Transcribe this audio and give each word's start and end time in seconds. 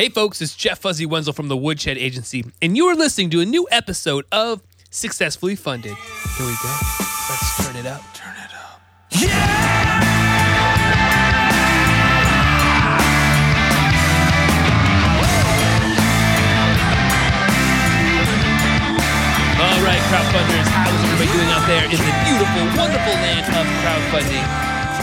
Hey, 0.00 0.08
folks, 0.08 0.40
it's 0.40 0.56
Jeff 0.56 0.78
Fuzzy 0.78 1.04
Wenzel 1.04 1.34
from 1.34 1.48
the 1.48 1.56
Woodshed 1.58 1.98
Agency, 1.98 2.42
and 2.62 2.74
you 2.74 2.86
are 2.86 2.94
listening 2.94 3.28
to 3.28 3.40
a 3.42 3.44
new 3.44 3.68
episode 3.70 4.24
of 4.32 4.62
Successfully 4.88 5.54
Funded. 5.54 5.92
Here 5.92 6.46
we 6.46 6.54
go. 6.62 6.74
Let's 7.28 7.66
turn 7.66 7.76
it 7.76 7.84
up. 7.84 8.00
Turn 8.14 8.34
it 8.34 8.50
up. 8.54 8.80
Yeah! 9.10 10.00
All 19.60 19.84
right, 19.84 20.00
crowdfunders, 20.08 20.64
how 20.64 20.88
is 20.88 21.04
everybody 21.04 21.30
doing 21.36 21.50
out 21.50 21.66
there 21.68 21.84
in 21.84 21.90
the 21.90 22.14
beautiful, 22.24 22.64
wonderful 22.80 23.12
land 23.20 23.44
of 23.52 23.66
crowdfunding? 23.84 24.46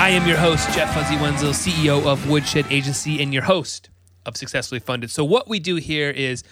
I 0.02 0.10
am 0.10 0.28
your 0.28 0.38
host, 0.38 0.72
Jeff 0.74 0.92
Fuzzy 0.96 1.18
Wenzel, 1.18 1.52
CEO 1.52 2.04
of 2.08 2.28
Woodshed 2.28 2.66
Agency, 2.72 3.22
and 3.22 3.32
your 3.32 3.44
host 3.44 3.92
of 4.28 4.38
Successfully 4.38 4.80
Funded. 4.80 5.10
So, 5.10 5.26
what 5.26 5.48
we 5.48 5.60
do 5.60 5.76
here 5.76 6.12
is 6.12 6.44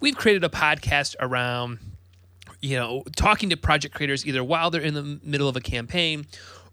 we've 0.00 0.16
created 0.16 0.44
a 0.44 0.50
podcast 0.50 1.14
around, 1.20 1.78
you 2.60 2.76
know, 2.76 3.04
talking 3.16 3.48
to 3.50 3.56
project 3.56 3.94
creators 3.94 4.26
either 4.26 4.44
while 4.44 4.70
they're 4.70 4.82
in 4.82 4.94
the 4.94 5.20
middle 5.22 5.48
of 5.48 5.56
a 5.56 5.60
campaign 5.60 6.26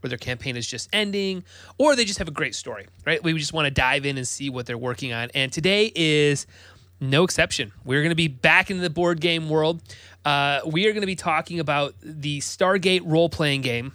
or 0.03 0.09
their 0.09 0.17
campaign 0.17 0.55
is 0.55 0.65
just 0.65 0.89
ending, 0.93 1.43
or 1.77 1.95
they 1.95 2.05
just 2.05 2.19
have 2.19 2.27
a 2.27 2.31
great 2.31 2.55
story, 2.55 2.87
right? 3.05 3.21
We 3.21 3.33
just 3.37 3.53
want 3.53 3.65
to 3.65 3.71
dive 3.71 4.05
in 4.05 4.17
and 4.17 4.27
see 4.27 4.49
what 4.49 4.65
they're 4.65 4.77
working 4.77 5.13
on. 5.13 5.29
And 5.33 5.51
today 5.51 5.91
is 5.93 6.47
no 7.01 7.23
exception. 7.23 7.71
We're 7.83 8.01
going 8.01 8.11
to 8.11 8.15
be 8.15 8.27
back 8.27 8.71
in 8.71 8.79
the 8.79 8.89
board 8.89 9.21
game 9.21 9.49
world. 9.49 9.81
Uh, 10.25 10.61
we 10.65 10.87
are 10.87 10.91
going 10.91 11.01
to 11.01 11.07
be 11.07 11.15
talking 11.15 11.59
about 11.59 11.95
the 12.01 12.39
Stargate 12.39 13.01
role 13.05 13.29
playing 13.29 13.61
game. 13.61 13.91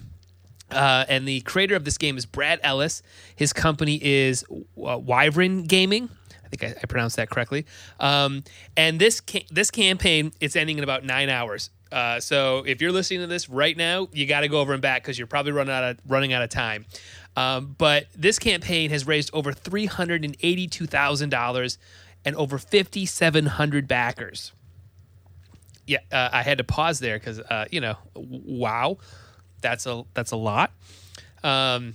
Uh, 0.70 1.04
and 1.08 1.28
the 1.28 1.40
creator 1.42 1.76
of 1.76 1.84
this 1.84 1.98
game 1.98 2.16
is 2.16 2.26
Brad 2.26 2.58
Ellis. 2.62 3.02
His 3.36 3.52
company 3.52 3.98
is 4.02 4.44
uh, 4.50 4.98
Wyvern 4.98 5.64
Gaming. 5.64 6.08
I 6.54 6.56
think 6.56 6.76
I, 6.76 6.80
I 6.82 6.86
pronounced 6.86 7.16
that 7.16 7.30
correctly. 7.30 7.66
Um, 8.00 8.44
and 8.76 8.98
this 8.98 9.20
ca- 9.20 9.46
this 9.50 9.70
campaign 9.70 10.32
it's 10.40 10.56
ending 10.56 10.78
in 10.78 10.84
about 10.84 11.04
nine 11.04 11.28
hours. 11.28 11.70
Uh, 11.92 12.18
so 12.18 12.64
if 12.66 12.80
you're 12.80 12.92
listening 12.92 13.20
to 13.20 13.26
this 13.26 13.48
right 13.48 13.76
now, 13.76 14.08
you 14.12 14.26
got 14.26 14.40
to 14.40 14.48
go 14.48 14.60
over 14.60 14.72
and 14.72 14.82
back 14.82 15.02
because 15.02 15.18
you're 15.18 15.28
probably 15.28 15.52
running 15.52 15.74
out 15.74 15.84
of 15.84 15.98
running 16.06 16.32
out 16.32 16.42
of 16.42 16.50
time. 16.50 16.86
Um, 17.36 17.74
but 17.78 18.06
this 18.16 18.38
campaign 18.38 18.90
has 18.90 19.06
raised 19.06 19.30
over 19.32 19.52
three 19.52 19.86
hundred 19.86 20.24
and 20.24 20.36
eighty-two 20.42 20.86
thousand 20.86 21.30
dollars 21.30 21.78
and 22.24 22.34
over 22.36 22.58
fifty-seven 22.58 23.46
hundred 23.46 23.86
backers 23.88 24.52
yeah, 25.86 25.98
uh, 26.10 26.30
I 26.32 26.42
had 26.42 26.58
to 26.58 26.64
pause 26.64 26.98
there 26.98 27.18
because 27.18 27.40
uh, 27.40 27.66
you 27.70 27.80
know, 27.80 27.96
wow, 28.14 28.98
that's 29.60 29.86
a 29.86 30.04
that's 30.14 30.32
a 30.32 30.36
lot. 30.36 30.72
Um, 31.42 31.94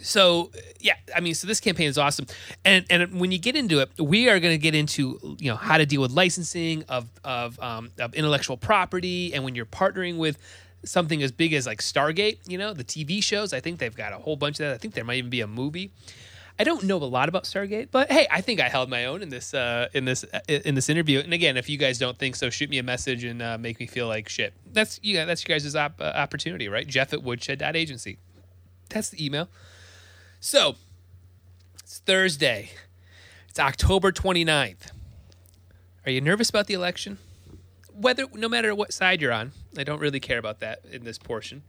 so 0.00 0.50
yeah, 0.80 0.94
I 1.14 1.20
mean, 1.20 1.34
so 1.34 1.46
this 1.46 1.60
campaign 1.60 1.88
is 1.88 1.98
awesome, 1.98 2.26
and 2.64 2.84
and 2.90 3.18
when 3.20 3.32
you 3.32 3.38
get 3.38 3.56
into 3.56 3.80
it, 3.80 3.90
we 3.98 4.28
are 4.28 4.38
going 4.40 4.54
to 4.54 4.58
get 4.58 4.74
into 4.74 5.36
you 5.38 5.50
know 5.50 5.56
how 5.56 5.78
to 5.78 5.86
deal 5.86 6.00
with 6.00 6.10
licensing 6.10 6.84
of 6.88 7.08
of 7.24 7.58
um, 7.60 7.90
of 7.98 8.14
intellectual 8.14 8.56
property, 8.56 9.32
and 9.34 9.44
when 9.44 9.54
you're 9.54 9.66
partnering 9.66 10.18
with 10.18 10.38
something 10.84 11.22
as 11.22 11.32
big 11.32 11.52
as 11.52 11.66
like 11.66 11.80
Stargate, 11.80 12.38
you 12.46 12.58
know, 12.58 12.72
the 12.72 12.84
TV 12.84 13.22
shows. 13.22 13.52
I 13.52 13.60
think 13.60 13.78
they've 13.78 13.94
got 13.94 14.12
a 14.12 14.18
whole 14.18 14.36
bunch 14.36 14.60
of 14.60 14.66
that. 14.66 14.74
I 14.74 14.78
think 14.78 14.94
there 14.94 15.04
might 15.04 15.16
even 15.16 15.30
be 15.30 15.40
a 15.40 15.46
movie. 15.46 15.90
I 16.58 16.64
don't 16.64 16.84
know 16.84 16.96
a 16.96 17.04
lot 17.04 17.28
about 17.28 17.44
Stargate, 17.44 17.88
but 17.90 18.10
hey, 18.10 18.26
I 18.30 18.40
think 18.40 18.60
I 18.60 18.68
held 18.70 18.88
my 18.88 19.04
own 19.04 19.22
in 19.22 19.28
this 19.28 19.52
uh, 19.52 19.88
in 19.92 20.06
this 20.06 20.24
uh, 20.24 20.40
in 20.48 20.74
this 20.74 20.88
interview. 20.88 21.20
And 21.20 21.34
again, 21.34 21.56
if 21.58 21.68
you 21.68 21.76
guys 21.76 21.98
don't 21.98 22.16
think 22.16 22.34
so, 22.34 22.48
shoot 22.48 22.70
me 22.70 22.78
a 22.78 22.82
message 22.82 23.24
and 23.24 23.42
uh, 23.42 23.58
make 23.58 23.78
me 23.78 23.86
feel 23.86 24.08
like 24.08 24.28
shit. 24.28 24.54
That's 24.72 24.98
yeah, 25.02 25.26
that's 25.26 25.42
you 25.42 25.48
guys' 25.48 25.76
op- 25.76 26.00
uh, 26.00 26.04
opportunity, 26.04 26.68
right? 26.68 26.86
Jeff 26.86 27.12
at 27.12 27.22
woodshed.agency. 27.22 28.18
That's 28.88 29.10
the 29.10 29.24
email. 29.24 29.48
So 30.40 30.76
it's 31.82 31.98
Thursday. 32.00 32.70
It's 33.48 33.58
October 33.58 34.12
29th. 34.12 34.90
Are 36.04 36.10
you 36.10 36.20
nervous 36.20 36.50
about 36.50 36.66
the 36.66 36.74
election? 36.74 37.18
Whether 37.92 38.26
no 38.34 38.48
matter 38.48 38.74
what 38.74 38.92
side 38.92 39.20
you're 39.20 39.32
on, 39.32 39.52
I 39.78 39.84
don't 39.84 39.98
really 39.98 40.20
care 40.20 40.38
about 40.38 40.60
that 40.60 40.80
in 40.90 41.04
this 41.04 41.18
portion. 41.18 41.62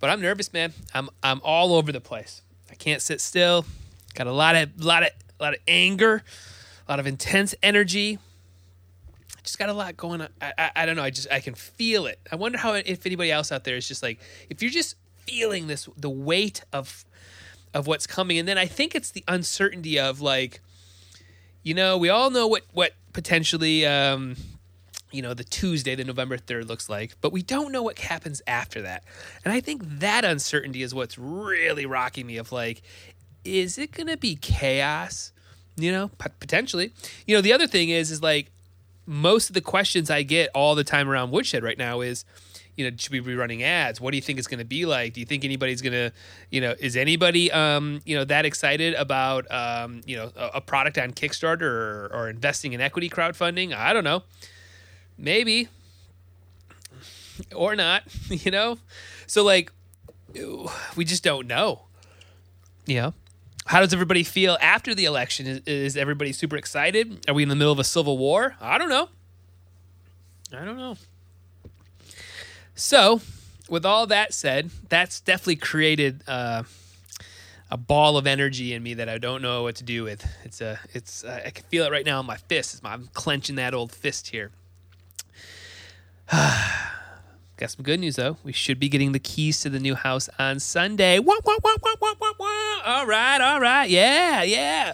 But 0.00 0.10
I'm 0.10 0.20
nervous, 0.20 0.52
man. 0.52 0.72
I'm 0.92 1.08
I'm 1.22 1.40
all 1.44 1.74
over 1.74 1.92
the 1.92 2.00
place. 2.00 2.42
I 2.70 2.74
can't 2.74 3.00
sit 3.00 3.20
still. 3.20 3.64
Got 4.14 4.26
a 4.26 4.32
lot 4.32 4.56
of 4.56 4.84
lot 4.84 5.04
of 5.04 5.10
a 5.38 5.42
lot 5.42 5.54
of 5.54 5.60
anger, 5.68 6.24
a 6.88 6.90
lot 6.90 6.98
of 6.98 7.06
intense 7.06 7.54
energy. 7.62 8.18
I 9.38 9.40
just 9.44 9.58
got 9.58 9.68
a 9.68 9.72
lot 9.72 9.96
going 9.96 10.20
on. 10.20 10.28
I, 10.40 10.52
I, 10.58 10.70
I 10.76 10.86
don't 10.86 10.96
know. 10.96 11.04
I 11.04 11.10
just 11.10 11.30
I 11.30 11.38
can 11.38 11.54
feel 11.54 12.06
it. 12.06 12.18
I 12.30 12.36
wonder 12.36 12.58
how 12.58 12.74
if 12.74 13.06
anybody 13.06 13.30
else 13.30 13.52
out 13.52 13.62
there 13.62 13.76
is 13.76 13.86
just 13.86 14.02
like 14.02 14.18
if 14.50 14.60
you're 14.60 14.70
just 14.72 14.96
feeling 15.26 15.68
this 15.68 15.88
the 15.96 16.10
weight 16.10 16.64
of 16.72 17.04
of 17.74 17.86
what's 17.86 18.06
coming, 18.06 18.38
and 18.38 18.48
then 18.48 18.58
I 18.58 18.66
think 18.66 18.94
it's 18.94 19.10
the 19.10 19.24
uncertainty 19.28 19.98
of 19.98 20.20
like, 20.20 20.60
you 21.62 21.74
know, 21.74 21.96
we 21.96 22.08
all 22.08 22.30
know 22.30 22.46
what 22.46 22.62
what 22.72 22.92
potentially. 23.12 23.86
Um, 23.86 24.36
you 25.12 25.20
know, 25.20 25.34
the 25.34 25.44
Tuesday, 25.44 25.94
the 25.94 26.04
November 26.04 26.38
3rd 26.38 26.68
looks 26.68 26.88
like, 26.88 27.16
but 27.20 27.32
we 27.32 27.42
don't 27.42 27.70
know 27.70 27.82
what 27.82 27.98
happens 27.98 28.40
after 28.46 28.80
that. 28.80 29.04
And 29.44 29.52
I 29.52 29.60
think 29.60 29.82
that 29.98 30.24
uncertainty 30.24 30.82
is 30.82 30.94
what's 30.94 31.18
really 31.18 31.84
rocking 31.84 32.26
me 32.26 32.38
of 32.38 32.50
like, 32.50 32.80
is 33.44 33.76
it 33.76 33.92
going 33.92 34.06
to 34.06 34.16
be 34.16 34.36
chaos? 34.36 35.32
You 35.76 35.92
know, 35.92 36.10
potentially. 36.40 36.92
You 37.26 37.36
know, 37.36 37.42
the 37.42 37.52
other 37.52 37.66
thing 37.66 37.90
is, 37.90 38.10
is 38.10 38.22
like 38.22 38.50
most 39.06 39.50
of 39.50 39.54
the 39.54 39.60
questions 39.60 40.10
I 40.10 40.22
get 40.22 40.48
all 40.54 40.74
the 40.74 40.84
time 40.84 41.08
around 41.08 41.30
Woodshed 41.30 41.62
right 41.62 41.78
now 41.78 42.00
is, 42.00 42.24
you 42.76 42.88
know, 42.88 42.96
should 42.96 43.12
we 43.12 43.20
be 43.20 43.34
running 43.34 43.62
ads? 43.62 44.00
What 44.00 44.12
do 44.12 44.16
you 44.16 44.22
think 44.22 44.38
it's 44.38 44.48
going 44.48 44.58
to 44.58 44.64
be 44.64 44.86
like? 44.86 45.12
Do 45.12 45.20
you 45.20 45.26
think 45.26 45.44
anybody's 45.44 45.82
going 45.82 45.92
to, 45.92 46.12
you 46.50 46.60
know, 46.60 46.74
is 46.78 46.96
anybody, 46.96 47.52
um, 47.52 48.00
you 48.04 48.16
know, 48.16 48.24
that 48.24 48.46
excited 48.46 48.94
about, 48.94 49.50
um, 49.50 50.00
you 50.06 50.16
know, 50.16 50.30
a, 50.36 50.50
a 50.54 50.60
product 50.60 50.96
on 50.98 51.12
Kickstarter 51.12 51.62
or, 51.62 52.10
or 52.12 52.28
investing 52.30 52.72
in 52.72 52.80
equity 52.80 53.10
crowdfunding? 53.10 53.74
I 53.74 53.92
don't 53.92 54.04
know. 54.04 54.22
Maybe. 55.18 55.68
Or 57.54 57.76
not 57.76 58.04
you 58.28 58.50
know? 58.50 58.78
So 59.26 59.44
like 59.44 59.72
we 60.96 61.04
just 61.04 61.22
don't 61.22 61.46
know. 61.46 61.82
Know 62.86 63.14
how 63.66 63.80
does 63.80 63.92
everybody 63.92 64.24
feel 64.24 64.58
after 64.60 64.94
the 64.94 65.04
election? 65.04 65.46
Is, 65.46 65.60
is 65.66 65.96
everybody 65.96 66.32
super 66.32 66.56
excited? 66.56 67.24
Are 67.28 67.34
we 67.34 67.42
in 67.42 67.48
the 67.48 67.54
middle 67.54 67.72
of 67.72 67.78
a 67.78 67.84
civil 67.84 68.18
war? 68.18 68.56
I 68.60 68.76
don't 68.76 68.88
know. 68.88 69.08
I 70.52 70.64
don't 70.64 70.76
know 70.76 70.96
so 72.82 73.20
with 73.68 73.86
all 73.86 74.06
that 74.08 74.34
said 74.34 74.70
that's 74.88 75.20
definitely 75.20 75.56
created 75.56 76.22
uh, 76.26 76.64
a 77.70 77.76
ball 77.76 78.18
of 78.18 78.26
energy 78.26 78.74
in 78.74 78.82
me 78.82 78.92
that 78.94 79.08
I 79.08 79.16
don't 79.16 79.40
know 79.40 79.62
what 79.62 79.76
to 79.76 79.84
do 79.84 80.04
with. 80.04 80.26
It's 80.44 80.60
a, 80.60 80.78
it's, 80.92 81.24
I 81.24 81.48
can 81.50 81.64
feel 81.70 81.84
it 81.84 81.90
right 81.90 82.04
now 82.04 82.20
in 82.20 82.26
my 82.26 82.36
fist. 82.36 82.78
I'm 82.84 83.08
clenching 83.14 83.56
that 83.56 83.72
old 83.72 83.92
fist 83.92 84.28
here. 84.28 84.50
Got 86.30 87.70
some 87.70 87.82
good 87.82 88.00
news 88.00 88.16
though. 88.16 88.36
We 88.44 88.52
should 88.52 88.78
be 88.78 88.90
getting 88.90 89.12
the 89.12 89.18
keys 89.18 89.60
to 89.60 89.70
the 89.70 89.80
new 89.80 89.94
house 89.94 90.28
on 90.38 90.60
Sunday. 90.60 91.18
Wah, 91.18 91.36
wah, 91.44 91.56
wah. 91.62 91.74
All 92.84 93.06
right, 93.06 93.40
all 93.40 93.60
right, 93.60 93.88
yeah, 93.88 94.42
yeah. 94.42 94.92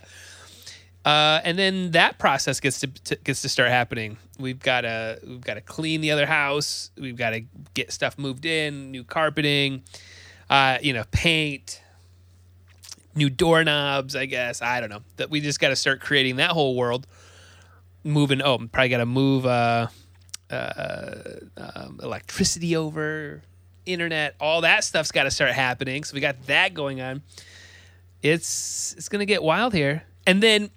Uh, 1.09 1.41
and 1.43 1.59
then 1.59 1.93
that 1.93 2.19
process 2.19 2.61
gets 2.61 2.81
to, 2.81 2.87
to 2.87 3.17
gets 3.17 3.41
to 3.41 3.49
start 3.49 3.71
happening. 3.71 4.19
We've 4.39 4.61
got 4.61 4.83
to 4.83 5.19
we've 5.27 5.41
got 5.41 5.55
to 5.55 5.63
clean 5.63 6.03
the 6.03 6.11
other 6.11 6.27
house. 6.27 6.91
We've 6.99 7.17
got 7.17 7.31
to 7.31 7.45
get 7.73 7.93
stuff 7.93 8.19
moved 8.19 8.45
in, 8.45 8.91
new 8.91 9.05
carpeting, 9.05 9.85
uh, 10.51 10.77
you 10.83 10.93
know, 10.93 11.05
paint, 11.11 11.81
new 13.15 13.31
doorknobs. 13.31 14.17
I 14.17 14.27
guess 14.27 14.61
I 14.61 14.81
don't 14.81 14.91
know. 14.91 15.01
That 15.17 15.31
we 15.31 15.41
just 15.41 15.61
got 15.61 15.69
to 15.69 15.77
start 15.77 16.03
creating 16.03 16.37
that 16.37 16.51
whole 16.51 16.77
world. 16.77 17.07
Moving. 18.05 18.43
Oh, 18.43 18.59
probably 18.59 18.91
got 18.91 18.99
to 18.99 19.07
move. 19.07 19.47
Uh, 19.47 19.87
uh, 20.51 21.15
um, 21.57 22.01
electricity 22.03 22.77
over, 22.77 23.43
internet, 23.87 24.35
all 24.41 24.61
that 24.61 24.85
stuff's 24.85 25.11
got 25.11 25.23
to 25.23 25.31
start 25.31 25.53
happening. 25.53 26.05
So 26.05 26.15
we 26.15 26.21
got 26.21 26.47
that 26.49 26.75
going 26.75 27.01
on. 27.01 27.23
It's 28.23 28.93
it's 28.99 29.09
gonna 29.09 29.25
get 29.25 29.43
wild 29.43 29.73
here. 29.73 30.03
And 30.27 30.43
then 30.43 30.69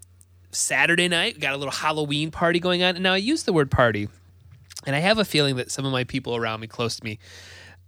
Saturday 0.51 1.07
night, 1.07 1.35
we 1.35 1.39
got 1.41 1.53
a 1.53 1.57
little 1.57 1.71
Halloween 1.71 2.31
party 2.31 2.59
going 2.59 2.83
on. 2.83 2.95
And 2.95 3.03
now 3.03 3.13
I 3.13 3.17
use 3.17 3.43
the 3.43 3.53
word 3.53 3.71
party, 3.71 4.09
and 4.85 4.95
I 4.95 4.99
have 4.99 5.17
a 5.17 5.25
feeling 5.25 5.55
that 5.57 5.71
some 5.71 5.85
of 5.85 5.91
my 5.91 6.03
people 6.03 6.35
around 6.35 6.59
me, 6.59 6.67
close 6.67 6.97
to 6.97 7.03
me, 7.03 7.19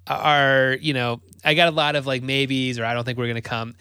are 0.05 0.77
you 0.81 0.93
know 0.93 1.21
I 1.45 1.53
got 1.53 1.69
a 1.69 1.75
lot 1.75 1.95
of 1.95 2.05
like 2.05 2.21
maybes 2.23 2.77
or 2.77 2.85
I 2.85 2.93
don't 2.93 3.05
think 3.05 3.17
we're 3.17 3.27
gonna 3.27 3.41
come 3.41 3.73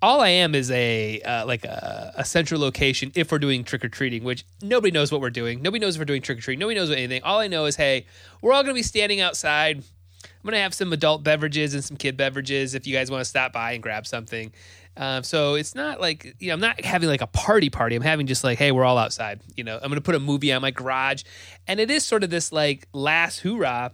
all 0.00 0.20
I 0.20 0.28
am 0.28 0.54
is 0.54 0.70
a 0.70 1.20
uh, 1.22 1.46
like 1.46 1.64
a, 1.64 2.12
a, 2.16 2.24
central 2.24 2.60
location 2.60 3.10
if 3.14 3.32
we're 3.32 3.38
doing 3.38 3.64
trick 3.64 3.84
or 3.84 3.88
treating, 3.88 4.22
which 4.22 4.44
nobody 4.62 4.92
knows 4.92 5.10
what 5.10 5.20
we're 5.20 5.30
doing. 5.30 5.60
Nobody 5.60 5.80
knows 5.80 5.96
if 5.96 6.00
we're 6.00 6.04
doing 6.04 6.22
trick 6.22 6.38
or 6.38 6.40
treating. 6.40 6.60
Nobody 6.60 6.78
knows 6.78 6.90
anything. 6.90 7.22
All 7.22 7.40
I 7.40 7.48
know 7.48 7.64
is, 7.64 7.76
hey, 7.76 8.06
we're 8.40 8.52
all 8.52 8.62
gonna 8.62 8.74
be 8.74 8.82
standing 8.82 9.20
outside. 9.20 9.78
I'm 9.78 10.44
gonna 10.44 10.58
have 10.58 10.74
some 10.74 10.92
adult 10.92 11.24
beverages 11.24 11.74
and 11.74 11.82
some 11.82 11.96
kid 11.96 12.16
beverages 12.16 12.74
if 12.74 12.86
you 12.86 12.94
guys 12.94 13.10
want 13.10 13.22
to 13.22 13.24
stop 13.24 13.52
by 13.52 13.72
and 13.72 13.82
grab 13.82 14.06
something. 14.06 14.52
Um, 14.98 15.22
so 15.22 15.54
it's 15.54 15.76
not 15.76 16.00
like 16.00 16.34
you 16.40 16.48
know 16.48 16.54
I'm 16.54 16.60
not 16.60 16.84
having 16.84 17.08
like 17.08 17.22
a 17.22 17.28
party 17.28 17.70
party. 17.70 17.94
I'm 17.94 18.02
having 18.02 18.26
just 18.26 18.42
like, 18.42 18.58
hey, 18.58 18.72
we're 18.72 18.84
all 18.84 18.98
outside. 18.98 19.40
You 19.56 19.62
know, 19.62 19.78
I'm 19.80 19.88
gonna 19.88 20.00
put 20.00 20.16
a 20.16 20.20
movie 20.20 20.52
on 20.52 20.60
my 20.60 20.72
garage, 20.72 21.22
and 21.68 21.78
it 21.78 21.88
is 21.88 22.04
sort 22.04 22.24
of 22.24 22.30
this 22.30 22.50
like 22.50 22.88
last 22.92 23.38
hoorah 23.40 23.92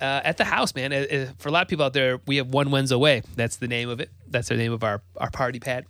uh, 0.00 0.20
at 0.24 0.38
the 0.38 0.44
house, 0.44 0.74
man. 0.74 0.94
Uh, 0.94 0.96
uh, 0.96 1.26
for 1.38 1.50
a 1.50 1.52
lot 1.52 1.62
of 1.62 1.68
people 1.68 1.84
out 1.84 1.92
there, 1.92 2.20
we 2.26 2.36
have 2.36 2.48
one 2.48 2.70
Wenzel 2.70 2.98
Way. 2.98 3.22
That's 3.36 3.56
the 3.56 3.68
name 3.68 3.90
of 3.90 4.00
it. 4.00 4.10
That's 4.28 4.48
the 4.48 4.56
name 4.56 4.72
of 4.72 4.82
our 4.82 5.02
our 5.18 5.30
party 5.30 5.60
pad. 5.60 5.84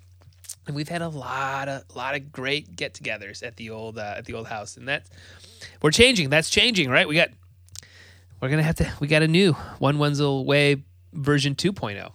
and 0.66 0.74
we've 0.74 0.88
had 0.88 1.00
a 1.02 1.08
lot 1.08 1.68
of 1.68 1.84
lot 1.94 2.16
of 2.16 2.32
great 2.32 2.74
get-togethers 2.74 3.46
at 3.46 3.56
the 3.56 3.70
old 3.70 3.98
uh, 3.98 4.14
at 4.16 4.24
the 4.24 4.34
old 4.34 4.48
house, 4.48 4.76
and 4.76 4.88
that's 4.88 5.08
we're 5.80 5.92
changing. 5.92 6.28
That's 6.28 6.50
changing, 6.50 6.90
right? 6.90 7.06
We 7.06 7.14
got 7.14 7.28
we're 8.40 8.48
gonna 8.48 8.64
have 8.64 8.76
to 8.76 8.92
we 8.98 9.06
got 9.06 9.22
a 9.22 9.28
new 9.28 9.52
one 9.78 9.98
Wenzel 9.98 10.44
way 10.44 10.82
version 11.12 11.54
2.0, 11.54 12.10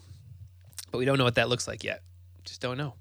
but 0.92 0.98
we 0.98 1.06
don't 1.06 1.18
know 1.18 1.24
what 1.24 1.36
that 1.36 1.48
looks 1.48 1.66
like 1.68 1.84
yet. 1.84 2.02
Just 2.46 2.62
don't 2.62 2.78
know. 2.78 2.94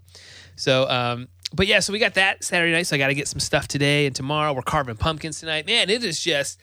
So, 0.57 0.89
um, 0.89 1.29
but 1.53 1.67
yeah, 1.67 1.81
so 1.81 1.93
we 1.93 1.99
got 1.99 2.15
that 2.15 2.43
Saturday 2.43 2.73
night. 2.73 2.87
So 2.87 2.97
I 2.97 2.99
got 2.99 3.09
to 3.09 3.15
get 3.15 3.29
some 3.29 3.41
stuff 3.41 3.69
today 3.69 4.07
and 4.07 4.15
tomorrow. 4.15 4.53
We're 4.53 4.63
carving 4.63 4.97
pumpkins 4.97 5.41
tonight. 5.41 5.67
Man, 5.67 5.91
it 5.91 6.03
is 6.05 6.21
just 6.21 6.61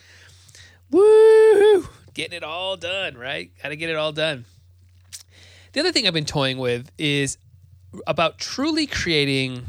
woo, 0.89 1.88
getting 2.13 2.36
it 2.36 2.44
all 2.44 2.78
done. 2.78 3.18
Right? 3.18 3.51
Got 3.62 3.69
to 3.69 3.75
get 3.75 3.89
it 3.89 3.95
all 3.95 4.12
done. 4.12 4.45
The 5.74 5.80
other 5.80 5.92
thing 5.92 6.06
I've 6.07 6.13
been 6.13 6.25
toying 6.25 6.57
with 6.57 6.92
is 6.98 7.38
about 8.06 8.39
truly 8.39 8.88
creating 8.88 9.66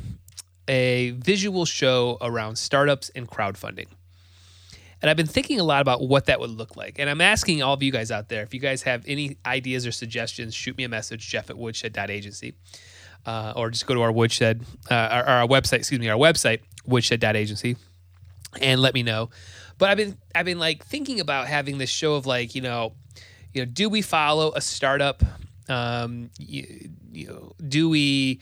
a 0.68 1.10
visual 1.10 1.64
show 1.64 2.18
around 2.20 2.56
startups 2.56 3.10
and 3.14 3.28
crowdfunding. 3.28 3.86
And 5.00 5.10
I've 5.10 5.16
been 5.16 5.26
thinking 5.26 5.58
a 5.58 5.64
lot 5.64 5.80
about 5.80 6.06
what 6.06 6.26
that 6.26 6.38
would 6.38 6.50
look 6.50 6.76
like. 6.76 7.00
And 7.00 7.10
I'm 7.10 7.20
asking 7.20 7.60
all 7.62 7.74
of 7.74 7.82
you 7.82 7.90
guys 7.90 8.12
out 8.12 8.28
there 8.28 8.42
if 8.42 8.54
you 8.54 8.60
guys 8.60 8.82
have 8.82 9.04
any 9.06 9.36
ideas 9.44 9.84
or 9.84 9.90
suggestions, 9.90 10.54
shoot 10.54 10.76
me 10.76 10.84
a 10.84 10.88
message, 10.88 11.28
jeff 11.28 11.50
at 11.50 11.58
woodshed.agency. 11.58 12.54
Uh, 13.24 13.52
or 13.54 13.70
just 13.70 13.86
go 13.86 13.94
to 13.94 14.02
our 14.02 14.10
woodshed, 14.10 14.64
uh, 14.90 14.94
our, 14.94 15.24
our, 15.24 15.46
website, 15.46 15.78
excuse 15.78 16.00
me, 16.00 16.08
our 16.08 16.18
website, 16.18 16.60
woodshed.agency, 16.86 17.76
and 18.60 18.80
let 18.80 18.94
me 18.94 19.04
know. 19.04 19.30
But 19.78 19.90
I've 19.90 19.96
been, 19.96 20.18
I've 20.34 20.44
been 20.44 20.58
like 20.58 20.84
thinking 20.84 21.20
about 21.20 21.46
having 21.46 21.78
this 21.78 21.90
show 21.90 22.14
of 22.14 22.26
like, 22.26 22.56
you 22.56 22.62
know, 22.62 22.94
you 23.54 23.62
know, 23.62 23.66
do 23.66 23.88
we 23.88 24.02
follow 24.02 24.52
a 24.56 24.60
startup? 24.60 25.22
Um, 25.68 26.30
you, 26.38 26.90
you 27.12 27.26
know, 27.28 27.52
do 27.68 27.88
we, 27.88 28.40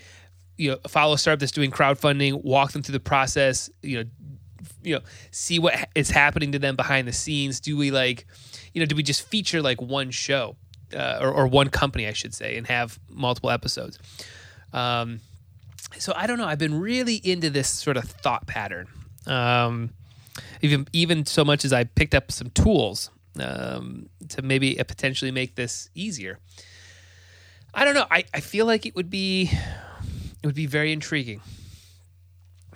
you 0.57 0.71
know, 0.71 0.79
follow 0.89 1.13
a 1.13 1.19
startup 1.19 1.41
that's 1.41 1.53
doing 1.53 1.71
crowdfunding, 1.71 2.43
walk 2.43 2.73
them 2.73 2.83
through 2.83 2.95
the 2.95 3.01
process, 3.01 3.69
you 3.83 3.99
know, 3.99 4.11
you 4.83 4.95
know 4.95 5.01
see 5.31 5.59
what 5.59 5.89
is 5.95 6.11
happening 6.11 6.53
to 6.53 6.59
them 6.59 6.77
behind 6.77 7.07
the 7.07 7.13
scenes 7.13 7.61
do 7.61 7.77
we 7.77 7.91
like 7.91 8.27
you 8.73 8.81
know 8.81 8.87
do 8.87 8.97
we 8.97 9.03
just 9.03 9.27
feature 9.27 9.63
like 9.63 9.81
one 9.81 10.11
show 10.11 10.57
uh, 10.95 11.19
or, 11.21 11.31
or, 11.31 11.47
one 11.47 11.69
company 11.69 12.07
i 12.07 12.13
should 12.13 12.35
say 12.35 12.57
and 12.57 12.67
have 12.67 12.99
multiple 13.09 13.51
episodes 13.51 13.99
um, 14.73 15.21
so 15.99 16.13
i 16.17 16.27
don't 16.27 16.39
know. 16.39 16.47
I've 16.47 16.59
been 16.59 16.79
really 16.81 17.17
into 17.17 17.51
this 17.51 17.69
sort 17.69 17.97
of 17.97 18.05
thought 18.05 18.47
pattern. 18.47 18.89
Um, 19.27 19.91
even 20.63 20.87
even 20.93 21.27
so 21.27 21.45
much 21.45 21.65
as 21.65 21.73
i 21.73 21.85
picked 21.85 22.15
up 22.15 22.33
some 22.33 22.51
tools 22.51 23.11
um, 23.39 24.09
to 24.29 24.43
maybe 24.43 24.75
potentially 24.75 25.31
make 25.31 25.55
this 25.55 25.91
easier. 25.95 26.39
I 27.73 27.85
don't 27.85 27.95
know. 27.95 28.07
I, 28.11 28.25
I 28.35 28.41
feel 28.41 28.67
like 28.67 28.87
it 28.87 28.95
would 28.97 29.11
be 29.11 29.51
it 30.43 30.47
would 30.47 30.55
be 30.55 30.67
very 30.67 30.93
intriguing. 30.93 31.41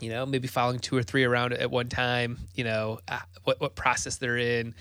You 0.01 0.11
know, 0.11 0.27
maybe 0.27 0.49
following 0.49 0.81
two 0.81 0.97
or 0.97 1.03
three 1.03 1.25
around 1.25 1.53
at 1.55 1.71
one 1.71 1.89
time, 1.89 2.39
you 2.55 2.65
know, 2.65 3.01
uh, 3.09 3.21
what, 3.45 3.61
what 3.61 3.75
process 3.75 4.17
they're 4.17 4.37
in, 4.37 4.75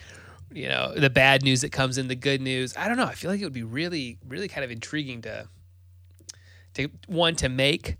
you 0.51 0.67
know, 0.67 0.93
the 0.95 1.09
bad 1.09 1.43
news 1.43 1.61
that 1.61 1.71
comes 1.71 1.97
in, 1.97 2.07
the 2.07 2.15
good 2.15 2.41
news. 2.41 2.75
I 2.75 2.87
don't 2.87 2.97
know. 2.97 3.05
I 3.05 3.13
feel 3.13 3.31
like 3.31 3.39
it 3.39 3.43
would 3.43 3.53
be 3.53 3.63
really, 3.63 4.17
really 4.27 4.47
kind 4.47 4.65
of 4.65 4.71
intriguing 4.71 5.21
to, 5.21 5.47
to 6.75 6.89
one, 7.07 7.35
to 7.37 7.49
make, 7.49 7.97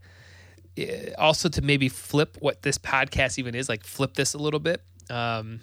eh, 0.77 1.11
also 1.17 1.49
to 1.49 1.61
maybe 1.61 1.89
flip 1.89 2.37
what 2.39 2.61
this 2.61 2.77
podcast 2.77 3.37
even 3.39 3.55
is, 3.55 3.69
like 3.69 3.83
flip 3.83 4.13
this 4.13 4.33
a 4.33 4.37
little 4.37 4.59
bit. 4.59 4.81
Um, 5.09 5.59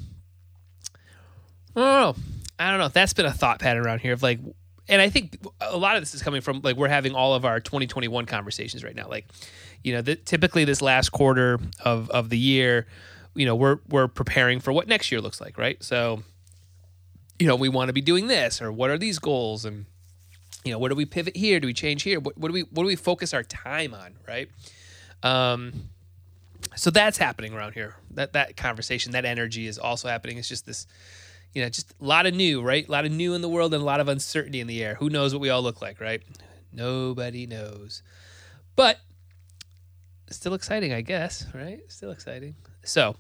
I 1.77 1.81
don't 1.81 2.17
know. 2.17 2.23
I 2.59 2.71
don't 2.71 2.79
know. 2.79 2.89
That's 2.89 3.13
been 3.13 3.27
a 3.27 3.33
thought 3.33 3.59
pattern 3.59 3.85
around 3.85 4.01
here 4.01 4.13
of 4.13 4.23
like, 4.23 4.39
and 4.89 5.01
I 5.01 5.09
think 5.09 5.39
a 5.61 5.77
lot 5.77 5.97
of 5.97 6.03
this 6.03 6.15
is 6.15 6.23
coming 6.23 6.41
from 6.41 6.61
like 6.63 6.77
we're 6.77 6.89
having 6.89 7.15
all 7.15 7.35
of 7.35 7.45
our 7.45 7.61
2021 7.61 8.27
conversations 8.27 8.85
right 8.85 8.95
now. 8.95 9.09
Like, 9.09 9.27
you 9.83 9.95
know, 9.95 10.03
the, 10.03 10.17
typically 10.17 10.65
this 10.65 10.83
last 10.83 11.11
quarter 11.11 11.59
of 11.85 12.11
of 12.11 12.29
the 12.29 12.39
year, 12.39 12.87
you 13.35 13.47
know, 13.47 13.55
we're 13.55 13.79
we're 13.89 14.09
preparing 14.09 14.61
for 14.61 14.73
what 14.73 14.89
next 14.89 15.11
year 15.11 15.21
looks 15.21 15.41
like, 15.41 15.57
right? 15.57 15.83
So, 15.83 16.23
you 17.39 17.47
know, 17.47 17.57
we 17.57 17.69
want 17.69 17.89
to 17.89 17.93
be 17.93 18.01
doing 18.01 18.27
this, 18.27 18.61
or 18.61 18.73
what 18.73 18.91
are 18.91 18.99
these 18.99 19.19
goals, 19.19 19.65
and 19.65 19.87
you 20.65 20.73
know, 20.73 20.79
what 20.79 20.89
do 20.89 20.95
we 20.95 21.07
pivot 21.07 21.37
here? 21.37 21.61
Do 21.61 21.67
we 21.67 21.73
change 21.73 22.03
here? 22.03 22.21
What, 22.21 22.37
what 22.37 22.49
do 22.49 22.53
we 22.53 22.63
what 22.63 22.83
do 22.83 22.87
we 22.87 22.97
focus 22.97 23.33
our 23.33 23.43
time 23.43 23.95
on, 23.95 24.15
right? 24.29 24.49
Um, 25.23 25.89
so 26.77 26.91
that's 26.91 27.19
happening 27.19 27.55
around 27.55 27.73
here. 27.73 27.97
That 28.13 28.35
that 28.35 28.57
conversation, 28.57 29.13
that 29.13 29.25
energy 29.25 29.67
is 29.67 29.79
also 29.79 30.09
happening. 30.09 30.39
It's 30.39 30.49
just 30.49 30.67
this, 30.67 30.87
you 31.55 31.63
know, 31.63 31.69
just 31.69 31.95
a 32.01 32.05
lot 32.05 32.27
of 32.27 32.35
new, 32.35 32.63
right? 32.63 32.87
A 32.87 32.91
lot 32.91 33.05
of 33.05 33.13
new 33.13 33.35
in 33.35 33.41
the 33.41 33.49
world 33.49 33.73
and 33.73 33.83
a 33.83 33.87
lot 33.87 34.01
of 34.01 34.09
uncertainty 34.09 34.61
in 34.61 34.67
the 34.67 34.83
air. 34.83 34.97
Who 34.97 35.09
knows 35.09 35.33
what 35.33 35.41
we 35.41 35.51
all 35.51 35.63
look 35.63 35.81
like, 35.81 36.01
right? 36.01 36.23
Nobody 36.73 37.47
knows. 37.47 38.03
But 38.77 38.99
still 40.31 40.55
exciting, 40.55 40.93
I 40.93 41.01
guess, 41.01 41.47
right? 41.55 41.81
Still 41.89 42.11
exciting. 42.11 42.55
So, 42.85 43.17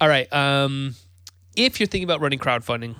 all 0.00 0.08
right. 0.08 0.32
Um, 0.32 0.94
if 1.56 1.80
you're 1.80 1.86
thinking 1.86 2.04
about 2.04 2.20
running 2.20 2.38
crowdfunding, 2.38 2.94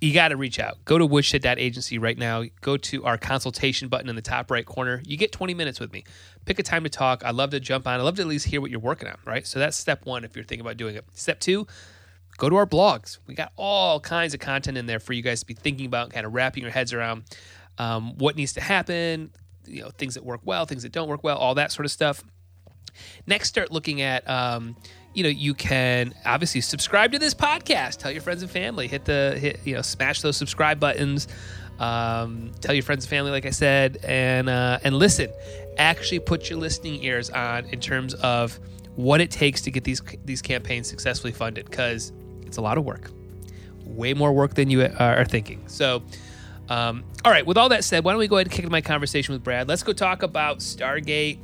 you 0.00 0.14
got 0.14 0.28
to 0.28 0.36
reach 0.36 0.60
out. 0.60 0.84
Go 0.84 0.98
to 0.98 1.06
woodshed.agency 1.06 1.98
right 1.98 2.16
now. 2.16 2.44
Go 2.60 2.76
to 2.76 3.04
our 3.04 3.18
consultation 3.18 3.88
button 3.88 4.08
in 4.08 4.16
the 4.16 4.22
top 4.22 4.50
right 4.50 4.64
corner. 4.64 5.02
You 5.04 5.16
get 5.16 5.32
20 5.32 5.54
minutes 5.54 5.80
with 5.80 5.92
me. 5.92 6.04
Pick 6.44 6.58
a 6.58 6.62
time 6.62 6.84
to 6.84 6.90
talk. 6.90 7.24
I'd 7.24 7.34
love 7.34 7.50
to 7.50 7.60
jump 7.60 7.86
on. 7.86 7.98
I'd 7.98 8.04
love 8.04 8.16
to 8.16 8.22
at 8.22 8.28
least 8.28 8.46
hear 8.46 8.60
what 8.60 8.70
you're 8.70 8.80
working 8.80 9.08
on, 9.08 9.16
right? 9.24 9.46
So 9.46 9.58
that's 9.58 9.76
step 9.76 10.06
one 10.06 10.24
if 10.24 10.36
you're 10.36 10.44
thinking 10.44 10.64
about 10.64 10.76
doing 10.76 10.94
it. 10.94 11.04
Step 11.14 11.40
two, 11.40 11.66
go 12.36 12.48
to 12.48 12.56
our 12.56 12.66
blogs. 12.66 13.18
We 13.26 13.34
got 13.34 13.52
all 13.56 13.98
kinds 13.98 14.34
of 14.34 14.40
content 14.40 14.78
in 14.78 14.86
there 14.86 15.00
for 15.00 15.14
you 15.14 15.22
guys 15.22 15.40
to 15.40 15.46
be 15.46 15.54
thinking 15.54 15.86
about, 15.86 16.10
kind 16.10 16.26
of 16.26 16.32
wrapping 16.32 16.62
your 16.62 16.72
heads 16.72 16.92
around 16.92 17.24
um, 17.78 18.16
what 18.18 18.36
needs 18.36 18.52
to 18.52 18.60
happen, 18.60 19.32
you 19.66 19.82
know, 19.82 19.90
things 19.90 20.14
that 20.14 20.24
work 20.24 20.42
well, 20.44 20.64
things 20.64 20.84
that 20.84 20.92
don't 20.92 21.08
work 21.08 21.24
well, 21.24 21.36
all 21.36 21.56
that 21.56 21.72
sort 21.72 21.86
of 21.86 21.90
stuff. 21.90 22.22
Next, 23.26 23.48
start 23.48 23.72
looking 23.72 24.00
at. 24.00 24.28
Um, 24.28 24.76
you 25.14 25.22
know, 25.22 25.28
you 25.28 25.54
can 25.54 26.14
obviously 26.24 26.60
subscribe 26.60 27.12
to 27.12 27.18
this 27.18 27.34
podcast. 27.34 27.96
Tell 27.96 28.10
your 28.10 28.22
friends 28.22 28.42
and 28.42 28.50
family. 28.50 28.88
Hit 28.88 29.04
the 29.04 29.36
hit. 29.38 29.60
You 29.64 29.74
know, 29.74 29.82
smash 29.82 30.22
those 30.22 30.36
subscribe 30.36 30.78
buttons. 30.78 31.28
Um, 31.78 32.52
tell 32.60 32.74
your 32.74 32.82
friends 32.82 33.04
and 33.04 33.10
family, 33.10 33.30
like 33.30 33.46
I 33.46 33.50
said, 33.50 33.98
and 34.04 34.48
uh, 34.48 34.78
and 34.84 34.96
listen. 34.96 35.30
Actually, 35.76 36.20
put 36.20 36.50
your 36.50 36.58
listening 36.58 37.02
ears 37.04 37.30
on 37.30 37.66
in 37.66 37.80
terms 37.80 38.14
of 38.14 38.58
what 38.96 39.20
it 39.20 39.30
takes 39.30 39.62
to 39.62 39.70
get 39.70 39.84
these 39.84 40.02
these 40.24 40.42
campaigns 40.42 40.88
successfully 40.88 41.32
funded, 41.32 41.70
because 41.70 42.12
it's 42.46 42.56
a 42.56 42.60
lot 42.60 42.78
of 42.78 42.84
work, 42.84 43.10
way 43.84 44.14
more 44.14 44.32
work 44.32 44.54
than 44.54 44.70
you 44.70 44.84
are 44.84 45.24
thinking. 45.24 45.64
So. 45.68 46.02
Um, 46.70 47.02
all 47.24 47.32
right, 47.32 47.46
with 47.46 47.56
all 47.56 47.70
that 47.70 47.82
said, 47.82 48.04
why 48.04 48.12
don't 48.12 48.18
we 48.18 48.28
go 48.28 48.36
ahead 48.36 48.46
and 48.46 48.52
kick 48.52 48.58
into 48.58 48.70
my 48.70 48.82
conversation 48.82 49.32
with 49.32 49.42
Brad? 49.42 49.68
Let's 49.68 49.82
go 49.82 49.94
talk 49.94 50.22
about 50.22 50.58
Stargate 50.58 51.38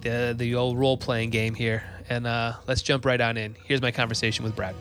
the 0.00 0.34
the 0.36 0.56
old 0.56 0.76
role 0.76 0.96
playing 0.96 1.30
game 1.30 1.54
here, 1.54 1.82
and 2.08 2.26
uh, 2.26 2.54
let's 2.66 2.82
jump 2.82 3.04
right 3.04 3.20
on 3.20 3.36
in. 3.36 3.56
Here's 3.64 3.82
my 3.82 3.90
conversation 3.90 4.44
with 4.44 4.54
Brad. 4.56 4.74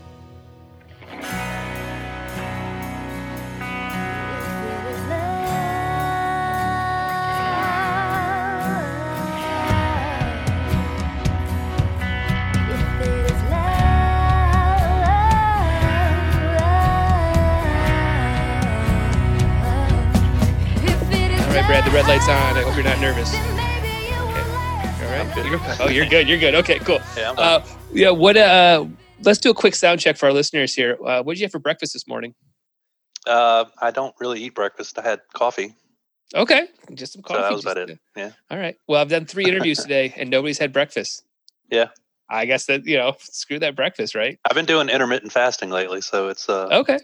All 21.51 21.57
right, 21.57 21.67
Brad, 21.67 21.85
the 21.85 21.91
red 21.91 22.07
light's 22.07 22.29
on. 22.29 22.57
I 22.57 22.61
hope 22.61 22.75
you're 22.75 22.83
not 22.83 22.99
nervous? 22.99 23.70
You're, 25.51 25.59
oh, 25.81 25.89
you're 25.89 26.05
good. 26.05 26.29
You're 26.29 26.39
good. 26.39 26.55
Okay, 26.55 26.79
cool. 26.79 26.99
Yeah. 27.17 27.31
Uh, 27.31 27.65
yeah. 27.91 28.09
What? 28.09 28.37
Uh, 28.37 28.85
let's 29.23 29.37
do 29.37 29.49
a 29.49 29.53
quick 29.53 29.75
sound 29.75 29.99
check 29.99 30.15
for 30.15 30.27
our 30.27 30.31
listeners 30.33 30.73
here. 30.73 30.97
Uh, 31.05 31.21
what 31.23 31.33
did 31.33 31.41
you 31.41 31.43
have 31.45 31.51
for 31.51 31.59
breakfast 31.59 31.91
this 31.91 32.07
morning? 32.07 32.33
Uh, 33.27 33.65
I 33.81 33.91
don't 33.91 34.15
really 34.21 34.41
eat 34.41 34.55
breakfast. 34.55 34.97
I 34.97 35.01
had 35.01 35.19
coffee. 35.33 35.75
Okay, 36.33 36.67
just 36.93 37.11
some 37.11 37.21
coffee. 37.21 37.39
So 37.39 37.43
that 37.43 37.51
was 37.51 37.65
about 37.65 37.77
it. 37.77 37.99
Yeah. 38.15 38.31
All 38.49 38.57
right. 38.57 38.77
Well, 38.87 39.01
I've 39.01 39.09
done 39.09 39.25
three 39.25 39.43
interviews 39.43 39.79
today, 39.81 40.13
and 40.15 40.29
nobody's 40.29 40.57
had 40.57 40.71
breakfast. 40.71 41.23
Yeah. 41.69 41.89
I 42.29 42.45
guess 42.45 42.67
that 42.67 42.85
you 42.85 42.97
know, 42.97 43.15
screw 43.19 43.59
that 43.59 43.75
breakfast, 43.75 44.15
right? 44.15 44.39
I've 44.49 44.55
been 44.55 44.65
doing 44.65 44.87
intermittent 44.87 45.33
fasting 45.33 45.69
lately, 45.69 45.99
so 45.99 46.29
it's 46.29 46.47
uh 46.47 46.67
okay. 46.71 46.99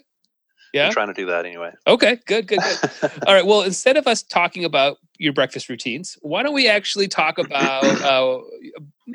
Yeah, 0.73 0.87
I'm 0.87 0.91
trying 0.91 1.07
to 1.07 1.13
do 1.13 1.25
that 1.27 1.45
anyway. 1.45 1.71
Okay, 1.85 2.19
good, 2.25 2.47
good, 2.47 2.59
good. 2.59 3.11
All 3.27 3.33
right. 3.33 3.45
Well, 3.45 3.61
instead 3.61 3.97
of 3.97 4.07
us 4.07 4.21
talking 4.23 4.65
about 4.65 4.97
your 5.17 5.33
breakfast 5.33 5.69
routines, 5.69 6.17
why 6.21 6.43
don't 6.43 6.53
we 6.53 6.67
actually 6.67 7.07
talk 7.07 7.37
about 7.37 7.83
uh, 8.01 8.39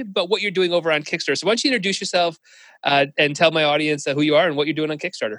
about 0.00 0.28
what 0.28 0.42
you're 0.42 0.50
doing 0.50 0.72
over 0.72 0.90
on 0.90 1.02
Kickstarter? 1.02 1.38
So, 1.38 1.46
why 1.46 1.50
don't 1.50 1.64
you 1.64 1.70
introduce 1.70 2.00
yourself 2.00 2.38
uh, 2.84 3.06
and 3.18 3.36
tell 3.36 3.50
my 3.50 3.64
audience 3.64 4.06
uh, 4.06 4.14
who 4.14 4.22
you 4.22 4.34
are 4.34 4.46
and 4.46 4.56
what 4.56 4.66
you're 4.66 4.74
doing 4.74 4.90
on 4.90 4.98
Kickstarter? 4.98 5.38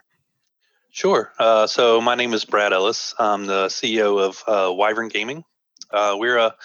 Sure. 0.92 1.34
Uh, 1.40 1.66
so, 1.66 2.00
my 2.00 2.16
name 2.16 2.34
is 2.34 2.46
Brad 2.46 2.74
Ellis. 2.74 3.16
I'm 3.18 3.48
the 3.48 3.66
CEO 3.68 4.22
of 4.22 4.44
uh, 4.48 4.74
Wyvern 4.74 5.10
Gaming. 5.10 5.44
Uh, 5.92 6.16
we're 6.18 6.38
a 6.38 6.56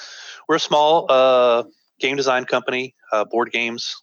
we're 0.48 0.56
a 0.56 0.60
small 0.60 1.64
game 2.00 2.16
design 2.16 2.44
company, 2.44 2.94
board 3.30 3.50
games 3.50 4.02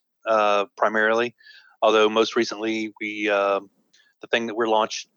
primarily. 0.76 1.36
Although 1.82 2.10
most 2.10 2.36
recently, 2.36 2.94
we 3.00 3.28
the 3.28 4.28
thing 4.32 4.48
that 4.48 4.56
we're 4.56 4.68
launched 4.68 5.08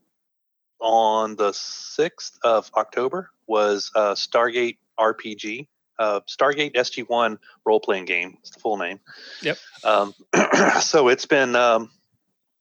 on 0.80 1.36
the 1.36 1.50
6th 1.50 2.38
of 2.42 2.70
October 2.76 3.30
was 3.46 3.90
uh, 3.94 4.14
Stargate 4.14 4.78
RPG. 4.98 5.68
uh, 5.98 6.20
Stargate 6.28 6.74
SG 6.74 7.08
One 7.08 7.38
role 7.64 7.80
playing 7.80 8.04
game. 8.04 8.36
It's 8.40 8.50
the 8.50 8.60
full 8.60 8.76
name. 8.78 9.00
Yep. 9.42 9.58
Um, 9.84 10.14
so 10.80 11.08
it's 11.08 11.26
been 11.26 11.56
um, 11.56 11.90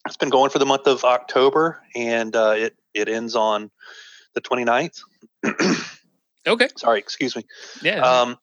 it's 0.05 0.17
been 0.17 0.29
going 0.29 0.50
for 0.50 0.59
the 0.59 0.65
month 0.65 0.88
of 0.88 1.03
October, 1.03 1.81
and 1.95 2.36
uh, 2.36 2.53
it 2.57 2.75
it 2.93 3.09
ends 3.09 3.36
on 3.36 3.69
the 4.33 4.41
29th. 4.41 5.01
Okay. 6.47 6.69
Sorry, 6.77 7.00
excuse 7.00 7.36
me. 7.36 7.43
Yeah. 7.81 8.00
Um, 8.00 8.38